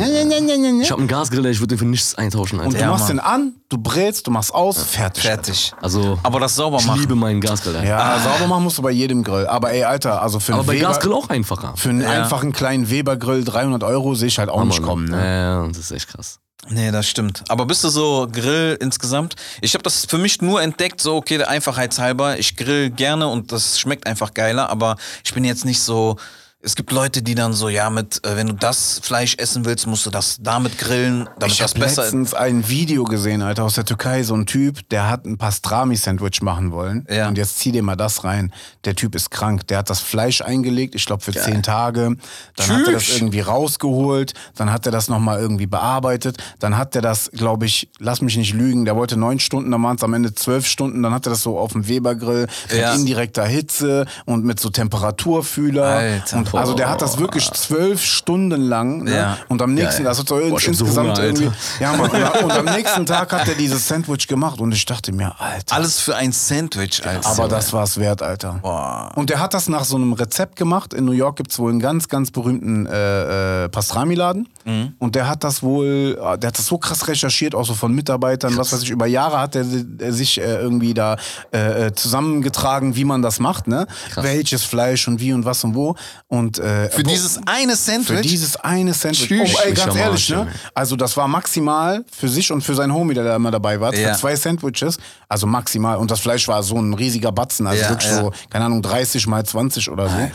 Ich 0.82 0.92
hab 0.92 0.98
einen 0.98 1.08
Gasgrill, 1.08 1.46
ich 1.46 1.60
würde 1.60 1.76
den 1.76 1.78
für 1.78 1.86
nichts 1.86 2.16
eintauschen, 2.16 2.58
Alter. 2.60 2.70
Und 2.70 2.74
du 2.74 2.80
Ja, 2.82 2.90
machst 2.90 3.08
Mann. 3.10 3.18
den 3.18 3.20
an, 3.20 3.54
du 3.70 3.78
brätst, 3.78 4.26
du 4.26 4.32
machst 4.32 4.52
aus, 4.56 4.82
fertig. 4.84 5.22
fertig. 5.24 5.74
Also, 5.80 6.18
Aber 6.24 6.40
das 6.40 6.56
sauber 6.56 6.78
ich 6.80 6.88
machen. 6.88 7.02
liebe 7.02 7.14
meinen 7.14 7.40
Gasgrill, 7.40 7.76
Alter. 7.76 7.88
Ja, 7.88 8.18
sauber 8.20 8.48
machen 8.48 8.64
musst 8.64 8.80
du 8.80 8.82
bei 8.82 8.90
jedem 8.90 9.24
Grill. 9.24 9.46
Aber 9.46 9.72
ey, 9.72 9.84
Alter, 9.84 10.20
also 10.24 10.40
für 10.40 10.54
Aber 10.54 10.62
einen, 10.62 10.68
bei 10.68 10.74
Weber, 10.78 10.88
Gasgrill 10.88 11.14
auch 11.14 11.30
einfacher. 11.30 11.74
für 11.76 11.90
einen 11.90 12.02
Ja. 12.02 12.10
einfachen 12.10 12.52
kleinen 12.52 12.90
Weber-Grill 12.90 13.44
300 13.44 13.84
Euro 13.84 14.16
sehe 14.16 14.30
ich 14.30 14.40
halt 14.40 14.50
auch 14.50 14.64
nicht 14.64 14.82
kommen. 14.82 15.06
Ne? 15.06 15.18
Ja, 15.18 15.62
ja, 15.62 15.68
das 15.68 15.78
ist 15.78 15.92
echt 15.92 16.08
krass. 16.08 16.40
Nee, 16.70 16.92
das 16.92 17.08
stimmt. 17.08 17.44
Aber 17.50 17.66
bist 17.66 17.84
du 17.84 17.90
so 17.90 18.28
Grill 18.32 18.78
insgesamt? 18.80 19.36
Ich 19.62 19.74
habe 19.74 19.84
das 19.84 20.06
für 20.06 20.18
mich 20.18 20.42
nur 20.42 20.62
entdeckt, 20.62 21.02
so 21.02 21.16
okay, 21.16 21.38
der 21.38 21.50
Einfachheitshalber. 21.50 22.38
Ich 22.38 22.56
grill 22.56 22.92
gerne 22.92 23.28
und 23.28 23.52
das 23.52 23.80
schmeckt 23.80 24.06
einfach 24.06 24.34
geiler, 24.34 24.70
aber 24.70 24.96
ich 25.24 25.34
bin 25.34 25.44
jetzt 25.44 25.66
nicht 25.66 25.82
so. 25.82 26.18
Es 26.64 26.76
gibt 26.76 26.92
Leute, 26.92 27.24
die 27.24 27.34
dann 27.34 27.54
so, 27.54 27.70
ja, 27.70 27.90
mit, 27.90 28.24
äh, 28.24 28.36
wenn 28.36 28.46
du 28.46 28.54
das 28.54 29.00
Fleisch 29.04 29.36
essen 29.40 29.66
willst, 29.66 29.88
musst 29.88 30.06
du 30.06 30.12
das 30.12 30.38
damit 30.42 30.78
grillen, 30.78 31.28
damit 31.40 31.54
Ich 31.54 31.58
das 31.58 31.72
habe 31.72 31.80
besser 31.80 32.04
letztens 32.04 32.36
ein 32.36 32.70
Video 32.70 33.04
gesehen, 33.04 33.42
Alter, 33.42 33.64
aus 33.64 33.74
der 33.76 33.86
Türkei, 33.86 34.22
so 34.22 34.36
ein 34.36 34.46
Typ, 34.46 34.88
der 34.90 35.10
hat 35.10 35.26
ein 35.26 35.40
Pastrami-Sandwich 35.40 36.44
machen 36.44 36.72
wollen. 36.72 37.08
Ja. 37.10 37.28
Und 37.28 37.40
jetzt 37.40 37.58
zieh 37.58 37.72
dir 37.72 37.82
mal 37.82 37.96
das 37.96 38.24
rein. 38.24 38.54
Der 38.86 38.96
Typ 38.96 39.16
ist 39.16 39.32
krank. 39.32 39.66
Der 39.70 39.80
hat 39.80 39.90
das 39.90 40.02
Fleisch 40.02 40.42
eingelegt, 40.42 40.94
ich 40.94 41.06
glaube 41.08 41.24
für 41.24 41.32
zehn 41.32 41.64
Tage. 41.64 42.16
Dann 42.56 42.68
hat 42.70 42.86
er 42.88 42.94
das 42.94 43.04
Tschüss. 43.06 43.16
irgendwie 43.18 43.40
rausgeholt. 43.40 44.34
Dann 44.56 44.72
hat 44.72 44.86
er 44.86 44.92
das 44.92 45.08
nochmal 45.08 45.40
irgendwie 45.40 45.66
bearbeitet. 45.66 46.38
Dann 46.60 46.78
hat 46.78 46.96
er 46.96 47.02
das, 47.02 47.32
glaube 47.32 47.66
ich, 47.66 47.90
lass 47.98 48.22
mich 48.22 48.38
nicht 48.38 48.54
lügen, 48.54 48.86
der 48.86 48.96
wollte 48.96 49.18
neun 49.18 49.40
Stunden, 49.40 49.72
dann 49.72 49.82
waren 49.82 49.96
es 49.96 50.04
am 50.04 50.14
Ende 50.14 50.36
zwölf 50.36 50.68
Stunden. 50.68 51.02
Dann 51.02 51.14
hat 51.14 51.26
er 51.26 51.32
das 51.32 51.42
so 51.42 51.58
auf 51.58 51.72
dem 51.72 51.88
Webergrill 51.88 52.46
Ja. 52.72 52.92
mit 52.92 53.00
indirekter 53.00 53.46
Hitze 53.48 54.06
und 54.26 54.46
mit 54.46 54.60
so 54.60 54.70
Temperaturfühler. 54.70 55.86
Alter. 55.86 56.38
und 56.38 56.51
also 56.54 56.74
der 56.74 56.90
hat 56.90 57.02
das 57.02 57.18
wirklich 57.18 57.50
zwölf 57.52 58.04
Stunden 58.04 58.62
lang. 58.62 59.04
Ne? 59.04 59.16
Ja. 59.16 59.38
Und 59.48 59.62
am 59.62 59.74
nächsten, 59.74 60.04
das 60.04 60.20
hat 60.20 60.28
so 60.28 60.36
Boah, 60.36 60.46
ich 60.46 60.54
hab 60.54 60.62
so 60.62 60.86
insgesamt 60.86 61.18
Hunger, 61.18 61.24
irgendwie. 61.24 61.52
Ja, 61.80 61.94
Mann, 61.94 62.10
und, 62.44 62.52
am 62.52 62.66
nächsten 62.66 63.06
Tag 63.06 63.32
hat 63.32 63.48
er 63.48 63.56
dieses 63.56 63.88
Sandwich 63.88 64.28
gemacht 64.28 64.60
und 64.60 64.72
ich 64.72 64.86
dachte 64.86 65.12
mir, 65.12 65.34
Alter. 65.40 65.76
Alles 65.76 66.00
für 66.00 66.16
ein 66.16 66.32
Sandwich, 66.32 67.06
Alter. 67.06 67.28
aber 67.28 67.48
das 67.48 67.74
war's 67.74 67.98
wert, 68.00 68.22
Alter. 68.22 68.60
Boah. 68.62 69.12
Und 69.16 69.30
der 69.30 69.40
hat 69.40 69.54
das 69.54 69.70
nach 69.70 69.84
so 69.84 69.96
einem 69.96 70.14
Rezept 70.14 70.56
gemacht. 70.56 70.94
In 70.94 71.06
New 71.06 71.12
York 71.12 71.38
gibt's 71.38 71.60
wohl 71.60 71.72
einen 71.72 71.80
ganz, 71.80 72.08
ganz 72.08 72.32
berühmten 72.32 72.86
äh, 72.86 73.66
äh, 73.66 73.70
Pastrami-Laden. 73.70 74.48
Mhm. 74.66 74.94
Und 75.00 75.16
der 75.16 75.28
hat 75.28 75.44
das 75.44 75.64
wohl, 75.64 76.18
äh, 76.22 76.38
der 76.38 76.50
hat 76.50 76.58
das 76.58 76.66
so 76.68 76.78
krass 76.78 77.08
recherchiert, 77.08 77.56
auch 77.56 77.66
so 77.66 77.74
von 77.74 77.94
Mitarbeitern, 77.94 78.58
was 78.58 78.74
weiß 78.74 78.84
ich, 78.84 78.90
über 78.90 79.08
Jahre 79.08 79.40
hat 79.40 79.56
er 79.56 79.64
äh, 79.64 80.12
sich 80.12 80.40
äh, 80.40 80.44
irgendwie 80.44 80.94
da 80.94 81.18
äh, 81.54 81.88
äh, 81.88 81.94
zusammengetragen, 81.94 82.96
wie 82.96 83.06
man 83.06 83.22
das 83.22 83.40
macht, 83.40 83.68
ne? 83.68 83.88
Welches 84.16 84.64
Fleisch 84.64 85.08
und 85.08 85.20
wie 85.20 85.34
und 85.34 85.46
was 85.46 85.64
und 85.64 85.76
wo. 85.76 85.96
Und 86.28 86.41
äh, 86.60 86.90
Für 86.90 87.04
dieses 87.04 87.40
eine 87.46 87.76
Sandwich. 87.76 88.08
für 88.18 88.22
dieses 88.22 88.56
eine 88.58 88.94
Sandwich. 88.94 89.28
Tschüss. 89.28 89.52
Oh, 89.56 89.60
ey, 89.66 89.74
ganz 89.74 89.96
ehrlich, 89.96 90.30
ne? 90.30 90.48
Also 90.74 90.96
das 90.96 91.16
war 91.18 91.28
maximal 91.28 92.04
für 92.12 92.28
sich 92.30 92.52
und 92.52 92.62
für 92.62 92.76
seinen 92.76 92.94
Homie, 92.94 93.14
der 93.14 93.24
da 93.24 93.36
immer 93.36 93.52
dabei 93.52 93.80
war, 93.80 93.94
Ja. 93.94 94.14
für 94.14 94.20
zwei 94.20 94.36
Sandwiches. 94.36 94.98
Also 95.30 95.48
maximal. 95.48 95.98
Und 95.98 96.12
das 96.12 96.20
Fleisch 96.20 96.48
war 96.48 96.64
so 96.64 96.78
ein 96.80 96.94
riesiger 96.94 97.32
Batzen. 97.32 97.68
Also 97.68 97.82
Ja, 97.84 97.90
wirklich 97.90 98.12
ja. 98.12 98.22
so, 98.22 98.32
keine 98.50 98.66
Ahnung, 98.66 98.82
30 98.82 99.28
mal 99.28 99.46
20 99.46 99.90
oder 99.90 100.10
so. 100.10 100.32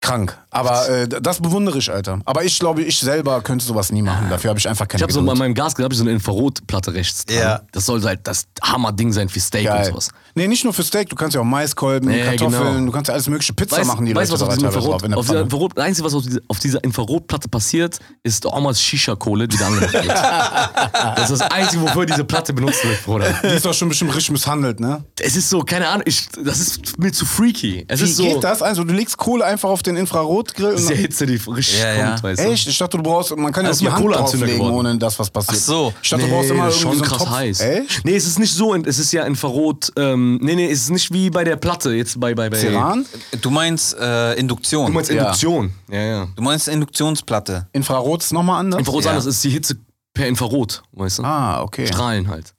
Krank. 0.00 0.36
Aber 0.54 0.88
äh, 0.88 1.08
das 1.08 1.40
bewundere 1.40 1.78
ich, 1.78 1.90
Alter. 1.90 2.20
Aber 2.26 2.44
ich 2.44 2.58
glaube, 2.58 2.82
ich 2.82 2.98
selber 3.00 3.40
könnte 3.40 3.64
sowas 3.64 3.90
nie 3.90 4.02
machen. 4.02 4.28
Dafür 4.28 4.50
habe 4.50 4.58
ich 4.58 4.68
einfach 4.68 4.86
keine 4.86 4.98
Ich 4.98 5.02
habe 5.02 5.12
so 5.12 5.22
bei 5.22 5.34
meinem 5.34 5.54
Gasgrill 5.54 5.86
hab 5.86 5.92
ich 5.92 5.98
so 5.98 6.04
eine 6.04 6.12
Infrarotplatte 6.12 6.92
rechts 6.92 7.24
dran. 7.24 7.38
Ja. 7.38 7.60
Das 7.72 7.86
soll 7.86 8.02
halt 8.02 8.20
das 8.24 8.44
Hammerding 8.62 9.12
sein 9.12 9.30
für 9.30 9.40
Steak 9.40 9.62
und 9.66 9.76
Geil. 9.76 9.86
sowas. 9.86 10.10
Nee, 10.34 10.48
nicht 10.48 10.64
nur 10.64 10.74
für 10.74 10.82
Steak, 10.82 11.08
du 11.08 11.16
kannst 11.16 11.34
ja 11.34 11.40
auch 11.40 11.44
Maiskolben, 11.46 12.10
Ja, 12.10 12.26
Kartoffeln, 12.26 12.74
genau. 12.74 12.86
du 12.86 12.92
kannst 12.92 13.08
ja 13.08 13.14
alles 13.14 13.28
mögliche 13.28 13.54
Pizza 13.54 13.78
Weißt, 13.78 13.86
machen, 13.86 14.04
die 14.04 14.14
weißt, 14.14 14.30
Leute 14.30 14.42
was 14.42 14.48
auf 14.48 14.54
diesem 14.54 14.68
Infrarot, 14.68 14.92
drauf 14.92 15.02
in 15.04 15.10
der 15.10 15.18
auf 15.18 15.26
dieser. 15.26 15.40
Infrarot, 15.40 15.72
das 15.76 15.84
Einzige, 15.84 16.06
was 16.06 16.14
auf, 16.14 16.22
diese, 16.22 16.42
auf 16.48 16.58
dieser 16.58 16.84
Infrarotplatte 16.84 17.48
passiert, 17.48 17.98
ist 18.22 18.44
Omas 18.44 18.80
Shisha-Kohle, 18.80 19.48
die 19.48 19.56
da 19.56 19.66
angemacht 19.68 19.92
wird. 19.94 20.06
das 21.16 21.30
ist 21.30 21.40
das 21.40 21.50
Einzige, 21.50 21.82
wofür 21.82 22.04
diese 22.06 22.24
Platte 22.24 22.52
benutzt 22.52 22.84
wird, 22.84 23.02
Bruder. 23.04 23.32
Die 23.42 23.48
ist 23.48 23.64
doch 23.64 23.74
schon 23.74 23.88
bestimmt 23.88 24.14
richtig 24.14 24.32
misshandelt, 24.32 24.80
ne? 24.80 25.04
Es 25.18 25.36
ist 25.36 25.48
so, 25.48 25.60
keine 25.60 25.88
Ahnung, 25.88 26.02
ich, 26.06 26.28
das 26.44 26.60
ist 26.60 26.98
mir 26.98 27.12
zu 27.12 27.24
freaky. 27.24 27.84
Es 27.88 28.00
Wie 28.00 28.04
ist 28.04 28.16
so, 28.16 28.24
geht 28.24 28.44
das? 28.44 28.62
Also 28.62 28.84
du 28.84 28.92
legst 28.92 29.16
Kohle 29.16 29.44
einfach 29.44 29.68
auf 29.70 29.82
den 29.82 29.96
Infrarotgrill 30.42 30.70
und 30.70 30.78
diese 30.78 30.94
Hitze, 30.94 31.26
die 31.26 31.36
richtig 31.36 31.80
Ja, 31.80 31.94
ja. 31.94 32.10
kommt, 32.10 32.22
weißt 32.24 32.40
du. 32.44 32.48
Echt? 32.50 32.66
Ich 32.68 32.78
dachte, 32.78 32.96
du 32.96 33.02
brauchst, 33.02 33.36
man 33.36 33.52
kann 33.52 33.64
ja 33.64 33.70
Das 33.70 33.78
auch 33.78 33.80
die 33.80 33.84
ist 33.86 33.90
mal 33.90 33.96
Hand 33.96 34.02
Kohleanzünder 34.06 34.46
drauflegen, 34.46 34.66
geworden. 34.68 34.86
ohne 34.86 34.98
dass 34.98 35.18
was 35.18 35.30
passiert. 35.30 35.56
Ach 35.60 35.64
so. 35.64 35.94
Ich 36.02 36.10
dachte, 36.10 36.24
du 36.24 36.30
brauchst 36.30 36.50
immer 36.50 36.66
das 36.66 36.76
ist 36.76 36.80
irgendwie 36.82 36.98
so 36.98 37.02
einen 37.04 37.10
krass 37.10 37.18
Topf. 37.24 37.30
heiß. 37.30 37.60
Echt? 37.60 38.04
Nee, 38.04 38.16
es 38.16 38.26
ist 38.26 38.38
nicht 38.38 38.54
so, 38.54 38.74
es 38.74 38.98
ist 38.98 39.12
ja 39.12 39.22
Infrarot, 39.24 39.92
ähm, 39.96 40.38
nee, 40.42 40.54
nee, 40.54 40.70
es 40.70 40.82
ist 40.82 40.90
nicht 40.90 41.12
wie 41.12 41.30
bei 41.30 41.44
der 41.44 41.56
Platte, 41.56 41.92
jetzt 41.92 42.18
bei, 42.20 42.34
bei, 42.34 42.50
bei 42.50 42.58
Ceran? 42.58 43.06
Du 43.40 43.50
meinst 43.50 43.96
äh, 43.98 44.34
Induktion. 44.34 44.86
Du 44.86 44.92
meinst 44.92 45.10
Ja. 45.10 45.22
Induktion. 45.22 45.72
Ja, 45.90 46.00
ja. 46.00 46.28
Du 46.36 46.42
meinst 46.42 46.68
Induktionsplatte. 46.68 47.66
Infrarot 47.72 48.22
ist 48.22 48.32
nochmal 48.32 48.60
anders? 48.60 48.78
Infrarot 48.80 49.00
ist 49.00 49.04
Ja. 49.06 49.10
anders, 49.12 49.26
ist 49.26 49.42
die 49.44 49.50
Hitze 49.50 49.76
per 50.14 50.26
Infrarot, 50.26 50.82
weißt 50.92 51.18
du? 51.20 51.22
Ah, 51.24 51.62
okay. 51.62 51.86
Strahlen 51.86 52.28
halt. 52.28 52.52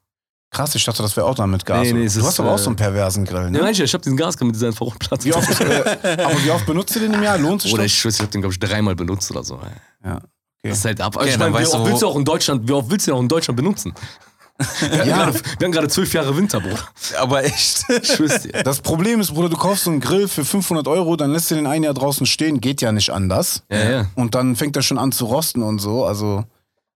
Krass, 0.54 0.74
ich 0.76 0.86
dachte, 0.86 1.02
das 1.04 1.18
wäre 1.18 1.26
auch 1.26 1.36
dann 1.36 1.50
mit 1.50 1.66
Gas. 1.66 1.82
Nee, 1.82 1.94
nee, 1.94 2.00
du 2.02 2.06
ist, 2.06 2.22
hast 2.24 2.39
aber 2.39 2.52
auch 2.52 2.56
äh, 2.56 2.60
so 2.60 2.68
einen 2.70 2.76
perversen 2.78 3.26
Grill, 3.26 3.44
Ja, 3.44 3.50
ne? 3.50 3.60
manche, 3.60 3.84
ich 3.84 3.94
hab 3.94 4.02
diesen 4.02 4.16
Gasgrill 4.16 4.46
mit 4.48 4.56
dieser 4.56 4.68
Infrarotplatte. 4.68 5.26
Wie 5.26 5.34
oft, 5.34 5.60
äh, 5.60 6.24
aber 6.24 6.44
wie 6.44 6.52
oft 6.52 6.66
benutzt 6.66 6.96
du 6.96 7.00
den 7.00 7.13
im 7.13 7.24
Jahr? 7.24 7.38
Lohnt 7.38 7.63
sich 7.63 7.74
Oder 7.74 7.84
das? 7.84 7.92
ich 7.92 8.06
ich 8.06 8.20
hab 8.22 8.32
den, 8.32 8.42
glaube 8.42 8.54
ich, 8.54 8.60
dreimal 8.60 8.96
benutzt 8.96 9.30
oder 9.32 9.44
so. 9.44 9.56
ey. 9.56 10.10
Ja. 10.10 10.22
Das 10.62 10.78
ist 10.78 10.86
halt 10.86 11.02
ab. 11.02 11.16
Okay, 11.18 11.30
ich 11.30 11.38
meine, 11.38 11.60
wie 11.60 11.66
oft 11.66 11.86
willst 11.86 12.02
du 12.02 12.08
auch 12.08 12.16
in 12.16 12.24
Deutschland, 12.24 12.68
wie 12.68 12.72
oft 12.72 12.89
willst 12.89 13.08
du 13.08 13.12
den 13.12 13.18
auch 13.18 13.22
in 13.22 13.28
Deutschland 13.28 13.58
benutzen? 13.58 13.94
Wir 14.80 15.06
Ja. 15.06 15.34
wir 15.34 15.66
haben 15.66 15.72
gerade 15.72 15.88
zwölf 15.89 16.13
Jahre 16.13 16.38
Winter, 16.38 16.60
Bruder. 16.62 16.78
Aber 17.20 17.44
echt. 17.44 17.86
Ich 17.89 18.16
dir. 18.16 18.63
Das 18.63 18.80
Problem 18.82 19.20
ist, 19.20 19.34
Bruder, 19.34 19.50
du 19.50 19.58
kaufst 19.58 19.86
so 19.86 19.89
einen 19.89 20.00
Grill 20.00 20.28
für 20.28 20.46
500 20.46 20.88
Euro, 20.88 21.16
dann 21.16 21.32
lässt 21.32 21.50
du 21.52 21.56
den 21.56 21.66
ein 21.68 21.84
Jahr 21.84 21.94
draußen 21.96 22.26
stehen, 22.26 22.62
geht 22.62 22.82
ja 22.82 22.92
nicht 22.92 23.10
anders. 23.10 23.63
Ja, 23.72 23.89
ja. 23.89 24.06
Und 24.16 24.36
dann 24.36 24.56
fängt 24.56 24.76
er 24.76 24.84
schon 24.84 25.00
an 25.00 25.12
zu 25.12 25.26
rosten 25.26 25.63
und 25.63 25.80
so, 25.80 26.06
also... 26.06 26.44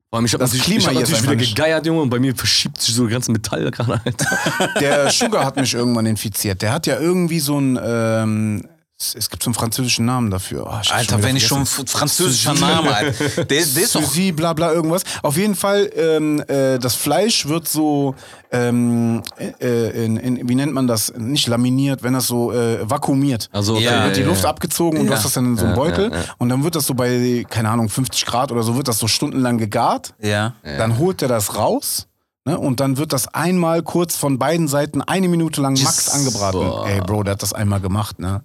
Vor 0.10 0.18
allem, 0.18 0.26
ich 0.26 0.34
hab 0.34 0.40
Das 0.40 0.54
natürlich, 0.54 0.66
Klima 0.66 0.80
ich 0.80 0.88
hab 0.88 0.94
natürlich 1.04 1.24
wieder 1.24 1.36
nicht- 1.36 1.56
gegeiert, 1.56 1.86
Junge, 1.86 2.02
und 2.02 2.10
bei 2.10 2.20
mir 2.20 2.34
verschiebt 2.34 2.80
sich 2.82 2.96
so 2.96 3.04
das 3.04 3.12
ganze 3.12 3.32
Metall 3.32 3.70
gerade, 3.72 4.00
Alter. 4.06 4.38
Der 4.80 5.10
Sugar 5.12 5.44
hat 5.46 5.58
mich 5.58 5.74
irgendwann 5.74 6.06
infiziert. 6.06 6.62
Der 6.62 6.72
hat 6.72 6.88
ja 6.88 7.00
irgendwie 7.00 7.40
so 7.42 7.60
ein... 7.60 7.78
Ähm, 7.84 8.68
es 9.00 9.14
es 9.16 9.30
gibt 9.30 9.44
so 9.44 9.50
einen 9.50 9.54
französischen 9.56 10.06
Namen 10.06 10.32
dafür. 10.32 10.66
Oh, 10.66 10.94
Alter, 10.94 11.22
wenn 11.22 11.36
ich 11.36 11.46
schon 11.46 11.66
französischer 11.66 12.54
Name, 12.56 12.94
Alter. 12.96 13.30
Der, 13.46 13.46
der 13.46 13.60
ist 13.60 13.94
doch. 13.96 14.02
Suzy, 14.02 14.32
bla 14.32 14.54
bla 14.54 14.72
irgendwas. 14.74 15.04
Auf 15.22 15.38
jeden 15.38 15.56
Fall, 15.56 15.90
ähm, 15.96 16.42
äh, 16.48 16.80
das 16.80 16.96
Fleisch 16.96 17.48
wird 17.48 17.68
so, 17.68 18.16
ähm, 18.52 19.22
äh, 19.62 20.06
in, 20.06 20.18
in, 20.18 20.50
wie 20.50 20.56
nennt 20.56 20.74
man 20.74 20.88
das? 20.88 21.14
Nicht 21.16 21.48
laminiert, 21.48 22.02
wenn 22.02 22.14
das 22.14 22.26
so 22.28 22.52
äh, 22.52 22.90
vakuumiert. 22.90 23.50
Also, 23.52 23.76
okay, 23.76 23.84
Ja, 23.86 23.92
Dann 23.92 24.04
wird 24.06 24.18
die 24.18 24.22
ja, 24.22 24.28
Luft 24.28 24.44
ja. 24.44 24.50
abgezogen 24.50 25.00
und 25.00 25.06
du 25.06 25.12
Ja. 25.12 25.18
hast 25.18 25.26
das 25.26 25.34
dann 25.34 25.46
in 25.46 25.58
so 25.58 25.66
einem 25.66 25.76
Ja, 25.76 25.82
Beutel. 25.82 26.12
ja, 26.12 26.18
ja. 26.18 26.24
Und 26.40 26.50
dann 26.50 26.64
wird 26.64 26.76
das 26.76 26.88
so 26.88 26.94
bei, 26.96 27.46
keine 27.50 27.70
Ahnung, 27.70 27.90
50 27.90 28.26
Grad 28.26 28.52
oder 28.52 28.64
so, 28.64 28.76
wird 28.78 28.88
das 28.88 28.98
so 28.98 29.08
stundenlang 29.08 29.58
gegart. 29.60 30.16
Ja. 30.22 30.54
Dann 30.64 30.98
holt 30.98 31.22
er 31.22 31.28
das 31.28 31.56
raus. 31.56 32.08
Ne, 32.46 32.58
und 32.58 32.80
dann 32.80 32.96
wird 32.98 33.12
das 33.12 33.28
einmal 33.34 33.84
kurz 33.84 34.16
von 34.16 34.40
beiden 34.40 34.70
Seiten 34.70 35.02
eine 35.02 35.28
Minute 35.28 35.62
lang 35.62 35.74
max 35.84 36.08
angebraten. 36.08 36.62
Boah. 36.62 36.88
Ey, 36.88 37.02
Bro, 37.02 37.24
der 37.24 37.34
hat 37.34 37.44
das 37.44 37.52
einmal 37.52 37.82
gemacht, 37.82 38.20
ne? 38.20 38.42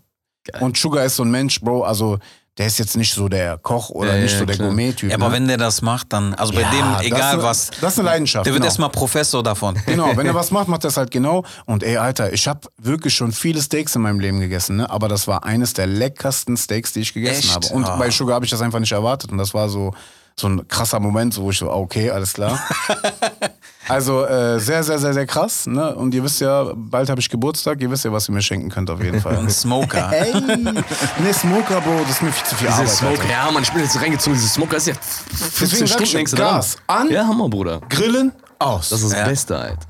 Und 0.60 0.76
Sugar 0.76 1.04
ist 1.04 1.16
so 1.16 1.22
ein 1.22 1.30
Mensch, 1.30 1.60
Bro, 1.60 1.84
also 1.84 2.18
der 2.58 2.66
ist 2.66 2.78
jetzt 2.78 2.96
nicht 2.96 3.14
so 3.14 3.28
der 3.28 3.56
Koch 3.56 3.88
oder 3.90 4.14
Ja, 4.16 4.22
nicht 4.22 4.36
so 4.36 4.44
der. 4.44 4.58
Gourmet-Typ. 4.58 5.08
Ja, 5.10 5.16
aber 5.16 5.28
ne? 5.28 5.34
wenn 5.36 5.48
der 5.48 5.56
das 5.56 5.80
macht, 5.80 6.12
dann, 6.12 6.34
also 6.34 6.52
bei 6.52 6.60
Ja, 6.60 6.70
dem, 6.70 6.92
das 6.92 7.02
egal 7.02 7.38
ist- 7.38 7.42
was, 7.44 7.70
das 7.80 7.92
ist 7.94 7.98
eine 8.00 8.08
Leidenschaft, 8.08 8.44
der 8.44 8.52
wird 8.52 8.60
genau. 8.60 8.66
erstmal 8.68 8.90
Professor 8.90 9.42
davon. 9.42 9.74
Genau, 9.86 10.14
wenn 10.16 10.26
er 10.26 10.34
was 10.34 10.50
macht, 10.50 10.68
macht 10.68 10.84
er 10.84 10.88
es 10.88 10.96
halt 10.98 11.10
genau. 11.10 11.44
Und 11.64 11.82
ey, 11.82 11.96
Alter, 11.96 12.32
ich 12.32 12.46
habe 12.46 12.68
wirklich 12.76 13.14
schon 13.14 13.32
viele 13.32 13.62
Steaks 13.62 13.96
in 13.96 14.02
meinem 14.02 14.20
Leben 14.20 14.38
gegessen, 14.40 14.76
ne? 14.76 14.90
aber 14.90 15.08
das 15.08 15.26
war 15.26 15.44
eines 15.44 15.72
der 15.72 15.86
leckersten 15.86 16.56
Steaks, 16.58 16.92
die 16.92 17.00
ich 17.00 17.14
gegessen 17.14 17.38
Echt? 17.44 17.54
habe. 17.54 17.66
Und 17.74 17.84
Ah. 17.86 17.96
bei 17.96 18.10
Sugar 18.10 18.34
habe 18.34 18.44
ich 18.44 18.50
das 18.50 18.60
einfach 18.60 18.80
nicht 18.80 18.92
erwartet. 18.92 19.32
Und 19.32 19.38
das 19.38 19.54
war 19.54 19.70
so, 19.70 19.94
so 20.38 20.46
ein 20.48 20.66
krasser 20.68 21.00
Moment, 21.00 21.32
so, 21.32 21.42
wo 21.44 21.50
ich 21.50 21.58
so, 21.58 21.70
ah, 21.70 21.76
okay, 21.76 22.10
alles 22.10 22.34
klar. 22.34 22.60
also 23.88 24.24
äh, 24.24 24.58
sehr, 24.60 24.82
sehr, 24.82 24.98
sehr, 24.98 25.12
sehr 25.12 25.26
krass. 25.26 25.66
Ne? 25.66 25.94
Und 25.94 26.14
ihr 26.14 26.22
wisst 26.24 26.40
ja, 26.40 26.72
bald 26.74 27.08
habe 27.10 27.20
ich 27.20 27.28
Geburtstag. 27.28 27.80
Ihr 27.80 27.90
wisst 27.90 28.04
ja, 28.04 28.12
was 28.12 28.28
ihr 28.28 28.32
mir 28.32 28.42
schenken 28.42 28.68
könnt 28.70 28.90
auf 28.90 29.02
jeden 29.02 29.20
Fall. 29.20 29.36
Ein 29.38 29.50
Smoker. 29.50 30.12
Ey, 30.12 30.32
ne 30.34 31.32
Smoker, 31.34 31.80
Bro, 31.80 32.00
das 32.02 32.10
ist 32.12 32.22
mir 32.22 32.32
viel 32.32 32.46
zu 32.46 32.54
viel 32.56 32.66
Diese 32.68 32.78
Arbeit. 32.80 32.90
Smoke, 32.90 33.20
Alter. 33.22 33.30
ja, 33.30 33.50
Mann, 33.50 33.62
ich 33.62 33.72
bin 33.72 33.82
jetzt 33.82 34.00
reingezogen. 34.00 34.34
Diese 34.38 34.48
Smoker 34.48 34.76
ist 34.76 34.86
ja 34.86 34.94
Deswegen 35.30 35.50
15 35.52 35.68
sag 35.68 35.82
ich, 35.86 35.92
Stunden 36.08 36.16
längst 36.16 36.36
Gas 36.36 36.76
an, 36.86 37.10
Ja, 37.10 37.26
Hammer, 37.26 37.48
Bruder. 37.48 37.80
Grillen, 37.88 38.32
aus. 38.58 38.90
Das 38.90 39.02
ist 39.02 39.12
das 39.12 39.18
Ja. 39.18 39.24
Beste, 39.26 39.56
Alter. 39.58 39.86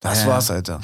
Das 0.00 0.22
Ja. 0.22 0.28
war's, 0.28 0.50
Alter. 0.50 0.80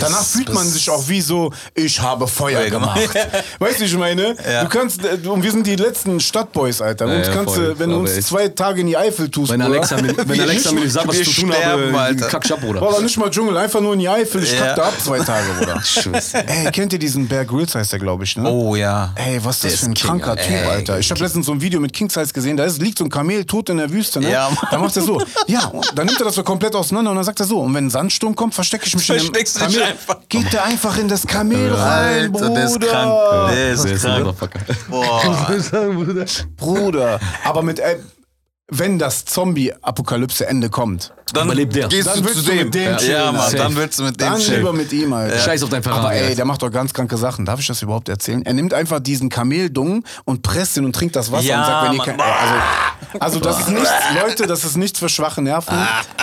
Danach 0.00 0.18
Jesus, 0.20 0.32
fühlt 0.32 0.52
man 0.52 0.66
sich 0.66 0.88
auch 0.90 1.08
wie 1.08 1.20
so, 1.20 1.52
ich 1.74 2.00
habe 2.00 2.26
Feuer 2.26 2.68
gemacht. 2.70 3.00
weißt 3.58 3.76
du, 3.78 3.80
wie 3.82 3.84
ich 3.84 3.96
meine? 3.96 4.34
Ja. 4.50 4.62
Du 4.64 4.68
kannst, 4.70 5.04
äh, 5.04 5.18
und 5.28 5.42
wir 5.42 5.50
sind 5.50 5.66
die 5.66 5.76
letzten 5.76 6.20
Stadtboys, 6.20 6.80
Alter. 6.80 7.06
Ja, 7.06 7.18
uns 7.18 7.26
kannst 7.30 7.54
voll. 7.54 7.64
du, 7.74 7.78
wenn 7.78 7.90
du 7.90 7.96
uns 7.98 8.12
echt. 8.12 8.26
zwei 8.26 8.48
Tage 8.48 8.80
in 8.80 8.86
die 8.86 8.96
Eifel 8.96 9.30
tust, 9.30 9.52
Wenn 9.52 9.62
Alexa, 9.62 10.00
mir- 10.00 10.14
wenn 10.16 10.40
Alexa 10.40 10.72
mir 10.72 10.80
nicht 10.80 10.92
sagt, 10.92 11.06
was 11.08 11.18
ich 11.18 11.28
zu 11.34 11.42
tun 11.42 11.52
sterben, 11.52 11.92
habe, 11.92 11.98
Alter. 12.00 12.26
kack 12.28 12.44
ich 12.44 12.52
ab, 12.52 12.60
Bruder. 12.60 12.80
War 12.80 12.90
doch 12.92 13.02
nicht 13.02 13.16
mal 13.18 13.30
Dschungel, 13.30 13.56
einfach 13.56 13.80
nur 13.80 13.92
in 13.92 13.98
die 14.00 14.08
Eifel, 14.08 14.42
ich 14.42 14.52
Ja. 14.52 14.74
ab 14.74 14.94
zwei 15.02 15.18
Tage, 15.20 15.46
Bruder. 15.58 15.82
Ey, 16.46 16.70
kennt 16.72 16.92
ihr 16.92 16.98
diesen 16.98 17.28
Bear 17.28 17.44
Grylls, 17.44 17.74
heißt 17.74 17.92
der, 17.92 17.98
glaube 17.98 18.24
ich, 18.24 18.36
ne? 18.36 18.48
Oh 18.50 18.74
ja. 18.76 19.12
Ey, 19.16 19.38
was 19.44 19.56
ist 19.56 19.64
das 19.64 19.70
Der 19.72 19.78
für 19.80 19.86
ein 19.86 19.94
King, 19.94 20.06
kranker 20.08 20.30
Alter. 20.32 20.42
Typ, 20.42 20.52
Ey, 20.52 20.66
Alter. 20.66 20.98
Ich 20.98 21.10
habe 21.10 21.20
letztens 21.22 21.46
so 21.46 21.52
ein 21.52 21.60
Video 21.60 21.80
mit 21.80 21.92
King 21.92 22.08
Size 22.10 22.32
gesehen, 22.32 22.56
da 22.56 22.64
ist, 22.64 22.80
liegt 22.80 22.98
so 22.98 23.04
ein 23.04 23.10
Kamel 23.10 23.44
tot 23.44 23.68
in 23.68 23.76
der 23.78 23.90
Wüste, 23.90 24.20
ne? 24.20 24.30
Ja, 24.30 24.48
Mann. 24.48 24.58
Da 24.70 24.78
macht 24.78 24.96
er 24.96 25.02
so, 25.02 25.20
ja, 25.46 25.66
und 25.66 25.92
dann 25.96 26.06
nimmt 26.06 26.18
er 26.20 26.24
das 26.26 26.34
so 26.34 26.42
komplett 26.42 26.74
auseinander 26.74 27.10
und 27.10 27.16
dann 27.16 27.24
sagt 27.24 27.40
er 27.40 27.46
so, 27.46 27.60
und 27.60 27.74
wenn 27.74 27.86
ein 27.86 27.90
Sandsturm 27.90 28.34
kommt, 28.34 28.54
verstecke 28.54 28.86
ich 28.86 28.94
mich 28.94 29.08
in 29.10 29.16
dem 29.18 29.32
dich 29.32 29.73
Kamel. 29.74 29.88
einfach. 29.90 30.16
Geht 30.28 30.52
der 30.52 30.64
einfach 30.64 30.98
in 30.98 31.08
das 31.08 31.26
Kamel 31.26 31.72
rein, 31.72 32.34
Alter, 32.34 32.50
der 32.50 32.64
ist 32.64 32.72
Bruder. 32.72 32.86
krank. 32.86 33.50
Der 33.52 33.72
ist 33.72 33.84
Der 33.84 33.92
ist 33.92 34.02
krank. 34.02 34.36
Boah. 34.88 35.56
Bruder. 36.56 37.20
Aber 37.44 37.62
mit, 37.62 37.78
äh, 37.78 37.98
wenn 38.68 38.98
das 38.98 39.24
Zombie-Apokalypse-Ende 39.26 40.70
kommt, 40.70 41.12
Dann 41.32 41.46
Überlebt 41.46 41.74
der. 41.74 41.88
gehst 41.88 42.06
Dann 42.08 42.18
du 42.20 42.24
willst 42.24 42.38
zu 42.40 42.44
du 42.44 42.50
dem. 42.52 42.64
mit 42.66 42.74
dem 42.74 42.82
ja, 42.92 42.96
chillen, 42.96 43.12
ja, 43.12 43.32
Mann, 43.32 43.56
dann 43.56 43.76
willst 43.76 43.98
du 43.98 44.04
mit 44.04 44.20
dem 44.20 44.26
dann 44.30 44.38
lieber 44.40 44.54
chillen. 44.54 44.76
mit 44.76 44.92
ihm, 44.92 45.12
Alter. 45.12 45.38
Scheiß 45.38 45.62
auf 45.64 45.68
dein 45.70 45.82
Ferrari. 45.82 46.00
Aber 46.00 46.12
ey, 46.14 46.22
Alter. 46.22 46.34
der 46.36 46.44
macht 46.44 46.62
doch 46.62 46.70
ganz 46.70 46.92
kranke 46.94 47.16
Sachen. 47.16 47.44
Darf 47.44 47.60
ich 47.60 47.66
das 47.66 47.82
überhaupt 47.82 48.08
erzählen? 48.08 48.44
Er 48.46 48.52
nimmt 48.54 48.72
einfach 48.72 49.00
diesen 49.00 49.28
Kameldung 49.28 50.04
und 50.24 50.42
presst 50.42 50.76
ihn 50.76 50.84
und 50.84 50.94
trinkt 50.94 51.14
das 51.16 51.30
Wasser 51.30 51.44
Ja, 51.44 51.60
und 51.60 51.66
sagt, 51.66 51.84
wenn 51.88 51.92
ihr 51.94 52.04
kein, 52.04 52.20
also, 52.20 52.54
also 53.20 53.40
das 53.40 53.60
ist 53.60 53.68
nichts, 53.68 53.90
Leute, 54.22 54.46
das 54.46 54.64
ist 54.64 54.76
nichts 54.76 54.98
für 54.98 55.08
schwache 55.08 55.42
Nerven. 55.42 55.76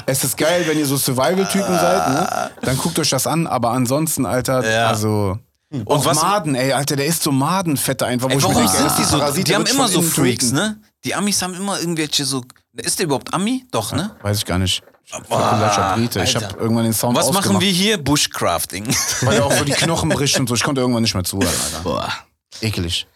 Es 0.05 0.23
ist 0.23 0.35
geil, 0.37 0.63
wenn 0.67 0.79
ihr 0.79 0.85
so 0.85 0.97
Survival-Typen 0.97 1.75
seid, 1.75 2.09
ne? 2.09 2.49
Dann 2.61 2.77
guckt 2.77 2.97
euch 2.99 3.09
das 3.09 3.27
an, 3.27 3.45
aber 3.47 3.71
ansonsten, 3.71 4.25
Alter, 4.25 4.67
Ja. 4.67 4.87
also. 4.87 5.37
Und 5.73 5.87
was- 5.87 6.05
was 6.05 6.21
Maden, 6.21 6.55
ey, 6.55 6.73
Alter, 6.73 6.97
der 6.97 7.05
isst 7.05 7.23
so 7.23 7.31
Madenfette 7.31 8.05
einfach. 8.05 8.27
Wo 8.27 8.33
Ey, 8.33 8.37
ich 8.39 8.43
mir 8.43 8.49
warum 8.55 8.65
denke, 8.67 8.77
sind 8.77 8.97
die 8.97 9.01
ist 9.03 9.09
so? 9.11 9.19
Parasit, 9.19 9.47
Die 9.47 9.55
haben 9.55 9.65
immer 9.65 9.87
so 9.87 10.01
Freaks, 10.01 10.51
ne? 10.51 10.77
Die 11.03 11.15
Amis 11.15 11.41
haben 11.41 11.53
immer 11.55 11.79
irgendwelche 11.79 12.25
so. 12.25 12.43
Ist 12.73 12.99
der 12.99 13.05
überhaupt 13.05 13.33
Ami? 13.33 13.65
Doch, 13.71 13.91
ne? 13.91 14.15
Weiß 14.21 14.37
ich 14.37 14.45
gar 14.45 14.57
nicht. 14.57 14.83
Ich 15.05 15.11
bin 15.13 15.29
deutscher 15.29 15.95
Brite. 15.95 16.23
Ich 16.23 16.35
habe 16.35 16.57
irgendwann 16.57 16.85
den 16.85 16.93
Sound 16.93 17.17
Was 17.17 17.27
machen 17.27 17.37
ausgemacht, 17.37 17.61
wir 17.63 17.71
hier? 17.71 17.97
Bushcrafting. 17.97 18.87
Weil 19.21 19.37
er 19.37 19.45
auch 19.45 19.51
so 19.51 19.63
die 19.65 19.73
Knochen 19.73 20.09
bricht 20.09 20.39
und 20.39 20.47
so. 20.47 20.55
Ich 20.55 20.63
konnte 20.63 20.81
irgendwann 20.81 21.03
nicht 21.03 21.13
mehr 21.13 21.23
zuhören, 21.23 21.53
Alter. 21.65 21.79
Boah. 21.83 22.13
Ekelig. 22.61 23.07